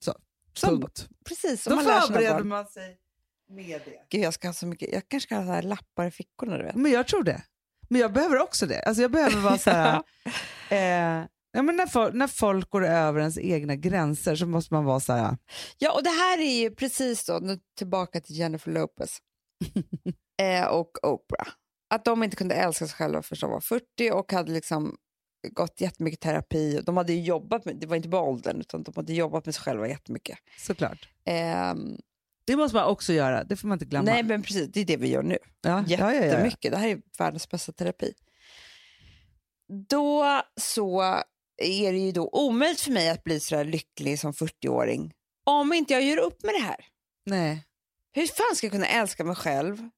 Så, 0.05 0.15
Som- 0.55 0.81
punkt. 0.81 1.09
Precis, 1.25 1.65
Då 1.65 1.75
man 1.75 1.85
förbereder 1.85 2.45
man 2.45 2.67
sig 2.67 2.99
med 3.51 3.81
det. 3.85 4.07
Gud, 4.11 4.25
jag, 4.25 4.35
ska 4.35 4.49
ha 4.49 4.53
så 4.53 4.67
mycket, 4.67 4.93
jag 4.93 5.09
kanske 5.09 5.27
ska 5.27 5.37
ha 5.37 5.45
så 5.45 5.53
här 5.53 5.63
lappar 5.63 6.07
i 6.07 6.11
fickorna. 6.11 6.59
Du 6.59 6.65
vet. 6.65 6.75
Men 6.75 6.93
jag 6.93 7.09
tror 7.09 7.23
det. 7.23 7.43
Men 7.89 8.01
jag 8.01 8.13
behöver 8.13 8.41
också 8.41 8.67
det. 8.67 8.83
Alltså 8.83 9.03
jag 9.03 9.11
behöver 9.11 9.41
vara 9.41 9.59
så 9.59 9.71
här... 9.71 10.03
eh, 10.71 11.27
ja, 11.53 11.63
men 11.63 11.77
när, 11.77 11.87
folk, 11.87 12.15
när 12.15 12.27
folk 12.27 12.71
går 12.71 12.85
över 12.85 13.21
ens 13.21 13.39
egna 13.39 13.77
gränser 13.77 14.37
så 14.37 14.47
måste 14.47 14.75
man 14.75 14.85
vara 14.85 15.01
så 15.01 15.13
här... 15.13 15.37
Ja, 15.79 15.93
och 15.93 16.03
det 16.03 16.11
här 16.11 16.39
är 16.39 16.61
ju 16.61 16.71
precis 16.71 17.25
då, 17.25 17.39
nu 17.43 17.59
tillbaka 17.79 18.21
till 18.21 18.39
Jennifer 18.39 18.71
Lopez 18.71 19.19
eh, 20.43 20.67
och 20.67 20.91
Oprah. 21.03 21.49
Att 21.93 22.05
de 22.05 22.23
inte 22.23 22.37
kunde 22.37 22.55
älska 22.55 22.87
sig 22.87 22.95
själva 22.97 23.23
förrän 23.23 23.41
de 23.41 23.51
var 23.51 23.61
40 23.61 24.11
och 24.13 24.33
hade 24.33 24.53
liksom 24.53 24.97
gått 25.51 25.81
jättemycket 25.81 26.21
terapi. 26.21 26.81
De 26.87 26.97
hade 26.97 27.13
ju 27.13 27.21
jobbat 27.23 27.65
med, 27.65 27.77
det 27.77 27.87
var 27.87 27.97
inte 27.97 28.09
bara 28.09 28.23
åldern, 28.23 28.61
utan 28.61 28.83
de 28.83 28.93
hade 28.97 29.13
jobbat 29.13 29.47
med 29.47 29.55
sig 29.55 29.65
själva 29.65 29.89
jättemycket. 29.89 30.39
Såklart. 30.59 31.09
Ehm, 31.27 31.97
Det 32.45 32.57
måste 32.57 32.77
man 32.77 32.85
också 32.91 33.13
göra. 33.13 33.45
Det 33.45 33.57
får 33.57 33.69
man 33.69 33.77
inte 33.77 33.85
glömma. 33.85 34.05
nej, 34.05 34.23
men 34.23 34.43
precis, 34.43 34.69
det 34.73 34.81
är 34.81 34.85
det 34.85 34.97
vi 34.97 35.09
gör 35.09 35.23
nu. 35.23 35.39
ja, 35.61 35.85
ja, 35.89 35.97
ja, 35.99 36.15
ja. 36.15 36.25
Jättemycket. 36.25 36.73
Det 36.73 36.79
här 36.79 36.89
är 36.89 37.01
världens 37.19 37.49
bästa 37.51 37.73
terapi. 37.73 38.13
Då 39.89 40.43
så 40.61 41.03
är 41.63 41.93
det 41.93 41.99
ju 41.99 42.13
då 42.13 42.29
omöjligt 42.33 42.81
för 42.81 42.91
mig 42.93 43.09
att 43.11 43.25
bli 43.25 43.41
så 43.41 43.55
där 43.55 43.65
lycklig 43.65 44.19
som 44.19 44.33
40-åring 44.33 45.13
om 45.47 45.73
inte 45.73 45.93
jag 45.93 46.03
gör 46.03 46.19
upp 46.19 46.43
med 46.43 46.55
det 46.55 46.61
här. 46.61 46.85
Nej. 47.27 47.65
Hur 48.15 48.27
fan 48.27 48.57
ska 48.57 48.67
jag 48.67 48.73
kunna 48.73 48.87
älska 48.87 49.25
mig 49.25 49.37
själv 49.37 49.89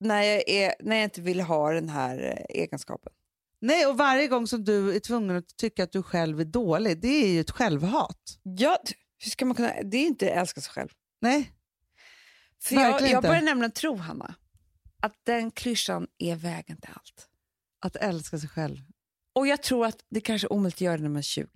när 0.00 0.22
jag, 0.22 0.48
är, 0.48 0.74
när 0.80 0.96
jag 0.96 1.04
inte 1.04 1.20
vill 1.20 1.40
ha 1.40 1.72
den 1.72 1.88
här 1.88 2.22
eh, 2.22 2.60
egenskapen? 2.62 3.12
nej, 3.60 3.86
och 3.86 3.96
varje 3.96 4.28
gång 4.28 4.46
som 4.46 4.64
du 4.64 4.96
är 4.96 5.00
tvungen 5.00 5.36
att 5.36 5.56
tycka 5.56 5.84
att 5.84 5.92
du 5.92 6.02
själv 6.02 6.40
är 6.40 6.44
dålig, 6.44 7.00
det 7.00 7.08
är 7.08 7.28
ju 7.28 7.40
ett 7.40 7.50
självhat. 7.50 8.38
Ja, 8.42 8.78
hur 9.18 9.30
ska 9.30 9.44
man 9.44 9.54
kunna, 9.54 9.72
det 9.82 9.96
är 9.96 10.06
inte 10.06 10.30
älska 10.30 10.60
sig 10.60 10.72
själv. 10.72 10.88
Nej, 11.20 11.52
För 12.62 12.74
jag, 12.74 12.82
Verkligen 12.82 13.12
jag 13.12 13.22
börjar 13.22 13.42
nämligen 13.42 13.70
tro, 13.72 13.96
Hanna, 13.96 14.34
att 15.02 15.14
den 15.26 15.50
klyschan 15.50 16.06
är 16.18 16.36
vägen 16.36 16.80
till 16.80 16.90
allt. 16.92 17.28
att 17.80 17.96
älska 17.96 18.38
sig 18.38 18.48
själv. 18.48 18.78
Och 19.34 19.46
jag 19.46 19.62
tror 19.62 19.86
att 19.86 20.04
det 20.10 20.20
kanske 20.20 20.46
är 20.46 20.52
omöjligt 20.52 20.76
att 20.76 20.80
göra 20.80 20.96
det 20.96 21.02
när 21.02 21.08
man 21.08 21.18
är 21.18 21.22
20. 21.22 21.46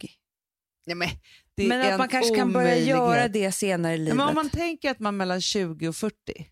Nej, 0.86 0.96
men 0.96 1.08
Men 1.56 1.80
är 1.80 1.92
att 1.92 1.98
man 1.98 2.08
kanske 2.08 2.36
kan 2.36 2.52
börja 2.52 2.78
göra 2.78 3.28
det 3.28 3.52
senare 3.52 3.94
i 3.94 3.98
livet. 3.98 4.16
Men 4.16 4.28
om 4.28 4.34
man 4.34 4.50
tänker 4.50 4.90
att 4.90 4.98
man 4.98 5.16
mellan 5.16 5.40
20 5.40 5.88
och 5.88 5.96
40 5.96 6.51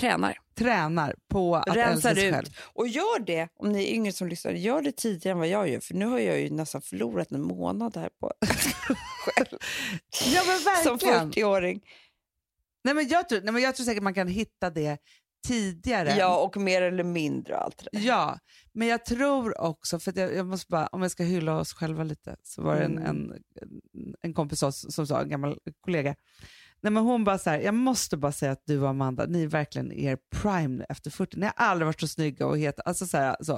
Tränar. 0.00 0.38
tränar 0.58 1.14
på 1.28 1.56
att 1.56 1.66
älska 1.68 1.80
Rensar 1.90 2.14
sig 2.14 2.26
ut. 2.26 2.34
själv. 2.34 2.46
Och 2.74 2.88
gör 2.88 3.18
det, 3.24 3.48
om 3.56 3.72
ni 3.72 3.84
är 3.84 3.94
yngre 3.94 4.12
som 4.12 4.28
lyssnar, 4.28 4.52
gör 4.52 4.82
det 4.82 4.92
tidigare 4.96 5.32
än 5.32 5.38
vad 5.38 5.48
jag 5.48 5.68
gör. 5.68 5.80
För 5.80 5.94
nu 5.94 6.06
har 6.06 6.18
jag 6.18 6.40
ju 6.40 6.50
nästan 6.50 6.82
förlorat 6.82 7.30
en 7.32 7.42
månad 7.42 7.96
här 7.96 8.10
på 8.20 8.32
själv. 9.26 9.58
Ja 10.34 10.42
men 10.46 10.58
som 10.84 10.96
verkligen. 10.96 11.32
40-åring. 11.32 11.80
Nej, 12.84 12.94
men 12.94 13.08
jag, 13.08 13.28
tror, 13.28 13.40
nej, 13.40 13.52
men 13.52 13.62
jag 13.62 13.76
tror 13.76 13.84
säkert 13.84 14.02
man 14.02 14.14
kan 14.14 14.28
hitta 14.28 14.70
det 14.70 14.98
tidigare. 15.48 16.14
Ja, 16.18 16.36
och 16.42 16.56
mer 16.56 16.82
eller 16.82 17.04
mindre 17.04 17.56
allt 17.56 17.78
det 17.78 17.98
där. 17.98 18.06
Ja, 18.06 18.38
men 18.72 18.88
jag 18.88 19.04
tror 19.04 19.60
också, 19.60 19.98
för 20.00 20.10
att 20.10 20.16
jag, 20.16 20.34
jag 20.34 20.46
måste 20.46 20.66
bara, 20.70 20.86
om 20.86 21.02
jag 21.02 21.10
ska 21.10 21.22
hylla 21.22 21.56
oss 21.58 21.72
själva 21.72 22.04
lite, 22.04 22.36
så 22.42 22.62
var 22.62 22.76
det 22.76 22.84
en, 22.84 22.98
Mm. 22.98 23.32
en, 23.62 24.14
en 24.22 24.34
kompis 24.34 24.62
oss 24.62 24.94
som 24.94 25.06
sa, 25.06 25.20
en 25.22 25.28
gammal 25.28 25.58
kollega, 25.80 26.14
Nej, 26.82 26.92
men 26.92 27.02
hon 27.02 27.24
bara 27.24 27.38
så 27.38 27.50
här, 27.50 27.58
jag 27.60 27.74
måste 27.74 28.16
bara 28.16 28.32
säga 28.32 28.52
att 28.52 28.62
du 28.66 28.80
och 28.80 28.88
Amanda, 28.88 29.26
ni 29.26 29.42
är 29.42 29.46
verkligen 29.46 29.92
er 29.92 30.18
prime 30.36 30.68
nu 30.68 30.84
efter 30.88 31.10
40. 31.10 31.36
Ni 31.38 31.46
har 31.46 31.52
aldrig 31.56 31.86
varit 31.86 32.00
så 32.00 32.08
snygga 32.08 32.46
och 32.46 32.58
heta. 32.58 32.82
Alltså 32.82 33.06
så 33.06 33.16
här, 33.16 33.36
så. 33.40 33.54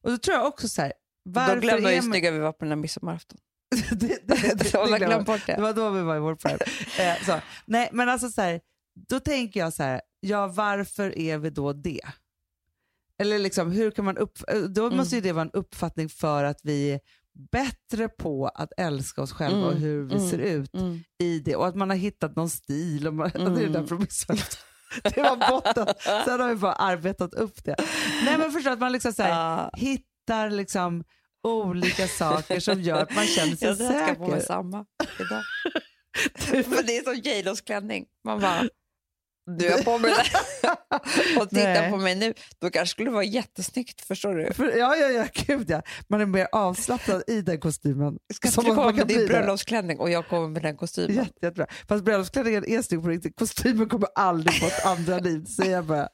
Och 0.00 0.10
då 0.10 0.18
tror 0.18 0.36
jag 0.36 0.46
också 0.46 0.68
så 0.68 0.82
här, 0.82 0.92
varför 1.22 1.54
Då 1.54 1.60
glömde 1.60 1.88
hur 1.88 1.96
man- 1.96 2.02
snygga 2.12 2.30
vi 2.30 2.38
var 2.38 2.52
på 2.52 2.64
den 2.64 2.68
här 2.70 2.76
midsommarafton. 2.76 3.38
det, 3.90 3.96
det, 4.00 4.18
det, 4.26 4.54
det, 4.54 4.72
Jag 4.72 4.80
har 4.80 4.86
glömmer- 4.86 5.06
glömt 5.06 5.26
bort 5.26 5.40
det 5.46 5.54
det. 5.54 5.62
var 5.62 5.72
då 5.72 5.90
vi 5.90 6.00
var 6.02 6.16
i 6.16 6.20
vår 6.20 6.34
prime. 6.34 6.58
eh, 7.10 7.24
så. 7.26 7.40
Nej, 7.66 7.88
men 7.92 8.08
alltså 8.08 8.28
så 8.30 8.40
här, 8.42 8.60
då 9.08 9.20
tänker 9.20 9.60
jag 9.60 9.72
så 9.72 9.82
här, 9.82 10.00
ja 10.20 10.46
varför 10.46 11.18
är 11.18 11.38
vi 11.38 11.50
då 11.50 11.72
det? 11.72 12.00
Eller 13.18 13.38
liksom, 13.38 13.70
hur 13.72 13.90
kan 13.90 14.04
man 14.04 14.16
upp... 14.18 14.38
eh, 14.48 14.58
Då 14.60 14.84
Mm. 14.86 14.96
måste 14.96 15.14
ju 15.14 15.20
det 15.20 15.32
vara 15.32 15.42
en 15.44 15.50
uppfattning 15.52 16.08
för 16.08 16.44
att 16.44 16.60
vi 16.62 17.00
bättre 17.52 18.08
på 18.08 18.46
att 18.54 18.72
älska 18.76 19.22
oss 19.22 19.32
själva 19.32 19.66
och 19.66 19.72
Mm, 19.72 19.82
hur 19.82 20.02
vi 20.04 20.14
mm, 20.14 20.28
ser 20.30 20.38
ut 20.38 20.74
Mm. 20.74 21.00
i 21.22 21.38
det 21.38 21.56
och 21.56 21.66
att 21.66 21.74
man 21.76 21.90
har 21.90 21.96
hittat 21.96 22.36
någon 22.36 22.50
stil. 22.50 23.06
Och 23.06 23.14
man, 23.14 23.30
det 23.34 23.38
är 23.40 23.46
Mm. 23.46 23.72
därför 23.72 23.96
midsommarafton. 23.96 24.58
Det 25.02 25.16
var 25.22 25.50
botten. 25.50 25.86
Sen 26.24 26.40
har 26.40 26.48
vi 26.48 26.54
bara 26.54 26.72
arbetat 26.72 27.34
upp 27.34 27.64
det. 27.64 27.76
Nej 28.24 28.38
men 28.38 28.52
förstå 28.52 28.70
att 28.70 28.80
man 28.80 28.92
liksom 28.92 29.12
så 29.12 29.22
här, 29.22 29.30
Ja. 29.30 29.70
hittar 29.76 30.50
liksom 30.50 31.04
olika 31.48 32.08
saker 32.08 32.60
som 32.60 32.80
gör 32.82 33.02
att 33.02 33.14
man 33.14 33.24
känner 33.26 33.56
sig 33.56 33.68
Jag 33.68 33.76
ska 33.76 34.14
på 34.14 34.20
mig 34.20 34.30
säker. 34.30 34.46
samma 34.46 34.84
idag. 35.20 35.42
För 36.64 36.82
det 36.86 36.96
är 36.96 37.04
som 37.04 37.14
J 37.14 37.42
Los 37.42 37.60
klänning. 37.60 38.04
Man 38.24 38.40
bara, 38.40 38.68
du 39.56 39.70
har 39.70 39.82
på 39.84 39.98
mig 39.98 40.10
det. 40.10 41.40
Och 41.40 41.50
titta 41.50 41.64
Nej. 41.64 41.90
på 41.90 41.96
mig 41.96 42.14
nu. 42.14 42.34
Då 42.60 42.70
kanske 42.70 42.92
skulle 42.92 43.10
vara 43.10 43.24
jättesnyggt, 43.24 44.00
förstår 44.00 44.34
du? 44.34 44.52
För, 44.52 44.76
ja, 44.76 44.96
ja, 44.96 45.08
ja, 45.08 45.26
gud 45.46 45.70
ja. 45.70 45.82
Man 46.08 46.20
är 46.20 46.26
mer 46.26 46.48
avslappnad 46.52 47.22
i 47.26 47.40
den 47.40 47.60
kostymen. 47.60 48.18
Ska 48.34 48.48
Som 48.50 48.60
inte 48.66 48.72
du 48.72 48.76
komma 48.76 48.92
med 48.92 49.06
din 49.06 49.18
det. 49.18 49.26
bröllopsklänning 49.26 49.98
och 49.98 50.10
jag 50.10 50.28
kommer 50.28 50.48
med 50.48 50.62
den 50.62 50.76
kostymen? 50.76 51.16
Jätte, 51.16 51.46
jättebra. 51.46 51.66
Fast 51.88 52.04
bröllopsklänningen 52.04 52.64
är 52.68 52.82
snygg 52.82 53.02
på 53.02 53.08
riktigt. 53.08 53.38
Kostymen 53.38 53.88
kommer 53.88 54.08
aldrig 54.14 54.60
få 54.60 54.66
ett 54.66 54.86
andra 54.86 55.18
liv, 55.18 55.44
säger 55.44 55.72
jag 55.72 55.84
bara. 55.84 56.08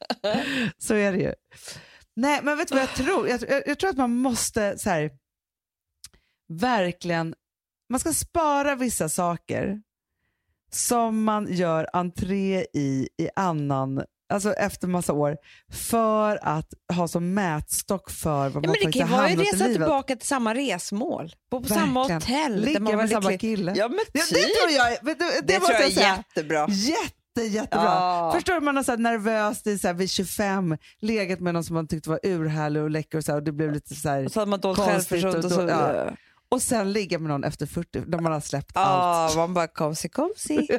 Så 0.78 0.94
är 0.94 1.12
det 1.12 1.18
ju. 1.18 1.34
Nej, 2.16 2.40
men 2.42 2.56
vet 2.58 2.68
du 2.68 2.74
vad 2.74 2.82
jag 2.82 2.94
tror? 2.94 3.28
Jag, 3.28 3.40
jag, 3.48 3.62
jag 3.66 3.78
tror 3.78 3.90
att 3.90 3.96
man 3.96 4.10
måste 4.16 4.78
så 4.78 4.90
här, 4.90 5.10
verkligen, 6.52 7.34
man 7.90 8.00
ska 8.00 8.12
spara 8.12 8.74
vissa 8.74 9.08
saker 9.08 9.80
som 10.74 11.24
man 11.24 11.46
gör 11.50 11.86
entré 11.92 12.66
i 12.74 13.08
i 13.18 13.28
annan, 13.36 14.02
alltså 14.32 14.52
efter 14.52 14.88
massa 14.88 15.12
år, 15.12 15.36
för 15.72 16.38
att 16.42 16.68
ha 16.94 17.08
som 17.08 17.34
mätstock 17.34 18.10
för 18.10 18.30
vad 18.30 18.46
Ja, 18.48 18.52
man 18.52 18.62
men 18.62 18.72
det 18.72 18.78
faktiskt 18.84 18.98
kan 18.98 19.08
ju 19.08 19.12
har 19.14 19.18
vara 19.18 19.30
ju 19.30 19.36
hamnat 19.36 19.46
i 19.52 19.56
resa 19.56 19.64
livet. 19.64 19.76
tillbaka 19.82 20.16
till 20.16 20.26
samma 20.28 20.54
resmål. 20.54 21.32
Bo 21.50 21.60
på 21.62 21.68
samma 21.68 22.00
Verkligen. 22.08 22.20
hotell. 22.22 22.60
där 22.60 22.66
Ligga 22.80 22.96
med 22.96 23.10
samma 23.10 23.36
kille. 23.38 23.72
Ja, 23.76 23.88
men 23.88 23.98
typ. 23.98 24.12
det 24.12 24.20
tror 24.20 24.70
jag, 24.76 24.98
det, 25.02 25.14
Det, 25.46 25.58
måste 25.58 25.74
tror 25.74 25.80
jag 25.80 25.90
jag 25.90 25.98
är 26.04 26.16
jättebra. 26.16 26.66
jättebra. 26.68 27.68
Ja. 27.70 28.32
Förstår 28.34 28.54
du, 28.54 28.60
man 28.60 28.76
har 28.76 28.82
så 28.82 28.92
här 28.92 28.98
nervöst 28.98 29.66
i 29.66 29.78
så 29.78 29.86
här 29.86 29.94
vid 29.94 30.10
25, 30.10 30.76
legat 31.00 31.40
med 31.40 31.54
någon 31.54 31.64
som 31.64 31.74
man 31.74 31.88
tyckte 31.88 32.10
var 32.10 32.20
urhärlig 32.22 32.82
och 32.82 32.90
läcker 32.90 33.18
och, 33.18 33.24
så 33.24 33.32
här, 33.32 33.38
och 33.38 33.44
det 33.44 33.52
blev 33.52 33.72
lite 33.72 33.94
så 33.94 34.08
här 34.08 34.24
Och 34.24 34.32
så 34.32 34.40
hade 34.40 34.50
man 34.50 34.60
dåligt 34.60 34.80
självförtroende. 34.84 35.56
Och 35.56 35.70
ja. 35.70 35.94
ja. 35.96 36.10
Och 36.54 36.62
sen 36.62 36.92
ligga 36.92 37.18
med 37.18 37.28
någon 37.28 37.44
efter 37.44 37.66
40 37.66 38.02
när 38.06 38.18
man 38.18 38.32
har 38.32 38.40
släppt 38.40 38.76
allt. 38.76 39.34
Ja, 39.34 39.40
man 39.40 39.54
bara 39.54 39.66
komsi 39.66 40.08
komsi. 40.08 40.68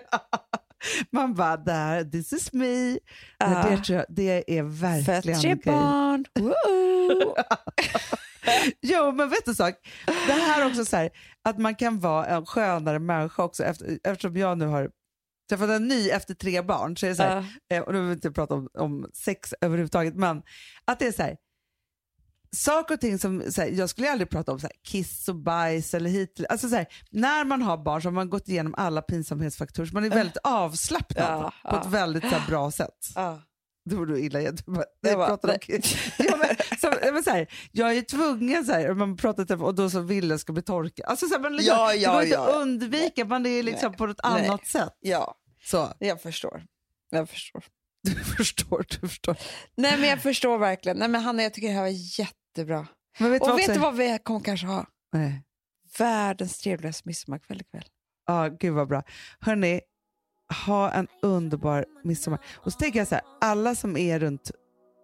Man 1.11 1.33
bara, 1.33 1.57
där, 1.57 2.03
this 2.03 2.33
is 2.33 2.53
me. 2.53 2.99
Ja. 3.37 3.47
det, 3.69 3.77
tror 3.77 3.97
jag, 3.97 4.05
det 4.09 4.57
är 4.57 4.63
verkligen 4.63 5.41
Fett 5.41 5.59
okej. 5.59 5.73
barn. 5.73 6.25
Jo, 8.81 9.11
men 9.11 9.29
vet 9.29 9.45
du 9.45 9.51
en 9.51 9.55
sak? 9.55 9.73
Det 10.27 10.33
här 10.33 10.61
är 10.61 10.67
också 10.67 10.85
så 10.85 10.97
här, 10.97 11.09
att 11.43 11.57
man 11.57 11.75
kan 11.75 11.99
vara 11.99 12.25
en 12.25 12.45
skönare 12.45 12.99
människa 12.99 13.43
också. 13.43 13.63
Efter, 13.63 13.99
eftersom 14.03 14.37
jag 14.37 14.57
nu 14.57 14.65
har 14.65 14.89
träffat 15.49 15.69
en 15.69 15.87
ny 15.87 16.09
efter 16.09 16.33
tre 16.33 16.61
barn, 16.61 16.97
så 16.97 17.05
är 17.05 17.09
det 17.09 17.15
så 17.15 17.23
här, 17.23 17.45
eh, 17.71 17.81
och 17.81 17.93
nu 17.93 17.99
vill 17.99 18.07
vi 18.07 18.13
inte 18.13 18.31
prata 18.31 18.53
om, 18.53 18.69
om 18.77 19.09
sex 19.13 19.53
överhuvudtaget, 19.61 20.15
men 20.15 20.41
att 20.85 20.99
det 20.99 21.07
är 21.07 21.11
så 21.11 21.23
här, 21.23 21.37
saker 22.55 22.93
och 22.93 23.01
ting 23.01 23.19
som, 23.19 23.39
här, 23.57 23.67
jag 23.67 23.89
skulle 23.89 24.11
aldrig 24.11 24.29
prata 24.29 24.51
om 24.51 24.59
så 24.59 24.67
här, 24.67 24.75
kiss 24.87 25.29
och 25.29 25.35
bajs 25.35 25.93
eller 25.93 26.09
hit. 26.09 26.41
Alltså 26.49 26.69
så 26.69 26.75
här, 26.75 26.87
när 27.09 27.45
man 27.45 27.61
har 27.61 27.77
barn 27.77 28.01
så 28.01 28.07
har 28.07 28.13
man 28.13 28.29
gått 28.29 28.47
igenom 28.47 28.75
alla 28.77 29.01
pinsamhetsfaktorer, 29.01 29.85
så 29.87 29.93
man 29.93 30.03
är 30.05 30.09
väldigt 30.09 30.37
avslappnad 30.43 31.25
Ja, 31.43 31.53
på 31.69 31.75
ja. 31.75 31.81
ett 31.81 31.87
väldigt 31.87 32.23
så 32.23 32.35
bra 32.47 32.71
sätt. 32.71 33.07
Ja. 33.15 33.41
Det 33.89 33.95
var 33.95 34.05
då 34.05 34.17
illa 34.17 34.39
igen. 34.39 34.57
Du 34.65 34.71
bara, 34.71 34.85
Jag 35.01 35.11
jag, 35.11 35.17
bara, 35.17 35.27
pratar 35.27 35.49
om 35.49 35.57
nej. 35.67 35.81
ja, 36.17 36.37
men, 36.37 36.79
så, 36.79 36.93
ja, 37.05 37.11
men 37.11 37.23
så 37.23 37.29
här, 37.29 37.47
jag 37.71 37.97
är 37.97 38.01
tvungen, 38.01 38.65
så 38.65 38.71
här, 38.71 38.93
man 38.93 39.17
pratar 39.17 39.63
och 39.63 39.75
då 39.75 39.89
så 39.89 39.99
vill 39.99 40.29
jag 40.29 40.39
ska 40.39 40.53
bli 40.53 40.61
torkad. 40.63 41.05
Alltså, 41.09 41.27
så 41.27 41.33
här, 41.33 41.41
man, 41.41 41.55
liksom, 41.55 41.77
Ja, 41.77 41.87
det 41.91 41.95
ja, 41.97 42.13
går 42.13 42.23
inte 42.23 42.39
att 42.39 42.55
undvika, 42.55 43.25
man 43.25 43.45
är 43.45 43.63
liksom 43.63 43.89
Nej. 43.89 43.97
på 43.97 44.05
ett 44.05 44.19
Nej. 44.23 44.47
annat 44.47 44.67
sätt. 44.67 44.97
ja, 44.99 45.35
Så, 45.63 45.93
jag 45.99 46.21
förstår. 46.21 46.63
Jag 47.09 47.29
förstår. 47.29 47.63
du 48.03 48.15
förstår, 48.23 48.85
du 49.01 49.07
förstår. 49.07 49.37
Nej 49.77 49.99
men 49.99 50.09
jag 50.09 50.21
förstår 50.21 50.57
verkligen. 50.57 50.97
Nej 50.97 51.07
men 51.07 51.21
Hanna 51.21 51.43
jag 51.43 51.53
tycker 51.53 51.67
det 51.67 51.73
här 51.73 51.81
var 51.81 51.89
jättebra. 52.57 52.87
Men 53.19 53.31
vet 53.31 53.41
Och 53.41 53.47
vad 53.47 53.57
vet 53.57 53.73
du 53.73 53.79
vad 53.79 53.95
vi 53.95 54.19
kommer 54.23 54.39
kanske 54.39 54.67
ha? 54.67 54.85
Nej. 55.13 55.41
Världens 55.97 56.57
trevligaste 56.57 57.01
midsommarkväll 57.07 57.61
ikväll. 57.61 57.85
Ja, 58.27 58.47
gud 58.59 58.73
vad 58.73 58.87
bra. 58.87 59.03
Hörni, 59.39 59.81
ha 60.65 60.91
en 60.91 61.07
underbar 61.21 61.85
midsommar. 62.03 62.39
Och 62.55 62.71
så 62.73 62.79
tänker 62.79 62.99
jag 62.99 63.07
så 63.07 63.15
här, 63.15 63.23
alla 63.41 63.75
som 63.75 63.97
är 63.97 64.19
runt 64.19 64.51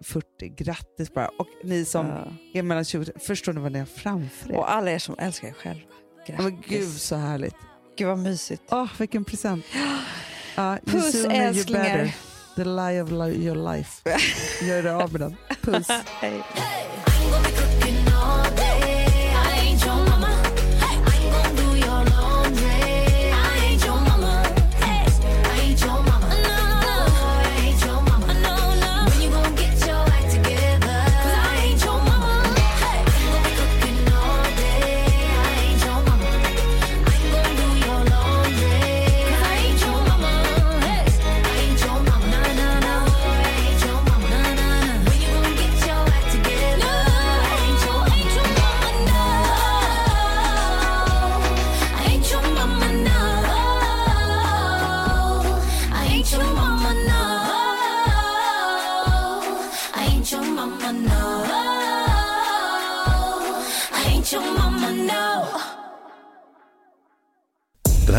40, 0.04 0.49
grattis 0.49 1.14
bara. 1.14 1.28
Och 1.28 1.47
ni 1.64 1.86
som 1.86 2.08
Ja. 2.08 2.28
är 2.54 2.64
mellan 2.64 2.86
20, 2.86 3.20
förstår 3.20 3.54
ni 3.54 3.62
vad 3.62 3.72
ni 3.72 3.80
har 3.80 3.86
framför 3.86 4.52
er? 4.52 4.56
Och 4.58 4.72
alla 4.72 4.91
er 4.91 4.99
som 4.99 5.16
älskar 5.20 5.47
er 5.47 5.54
själva. 5.54 5.82
Grattis. 6.28 6.45
men 6.45 6.62
gud 6.68 6.89
så 6.89 7.16
härligt. 7.16 7.56
Gud 7.97 8.08
vad 8.08 8.18
mysigt. 8.18 8.64
Åh, 8.72 8.88
vilken 8.99 9.26
present. 9.26 9.66
Ju 10.58 10.91
Puss, 10.91 11.26
älsklingar. 11.26 12.16
The 12.56 12.64
lie 12.64 13.02
of 13.02 13.12
your 13.12 13.74
life. 13.74 14.10
Gör 14.66 14.84
det 14.84 14.95
av 14.95 15.12
med 15.12 15.22
den. 15.22 15.36
Puss. 15.62 15.88
Hej. 15.89 16.43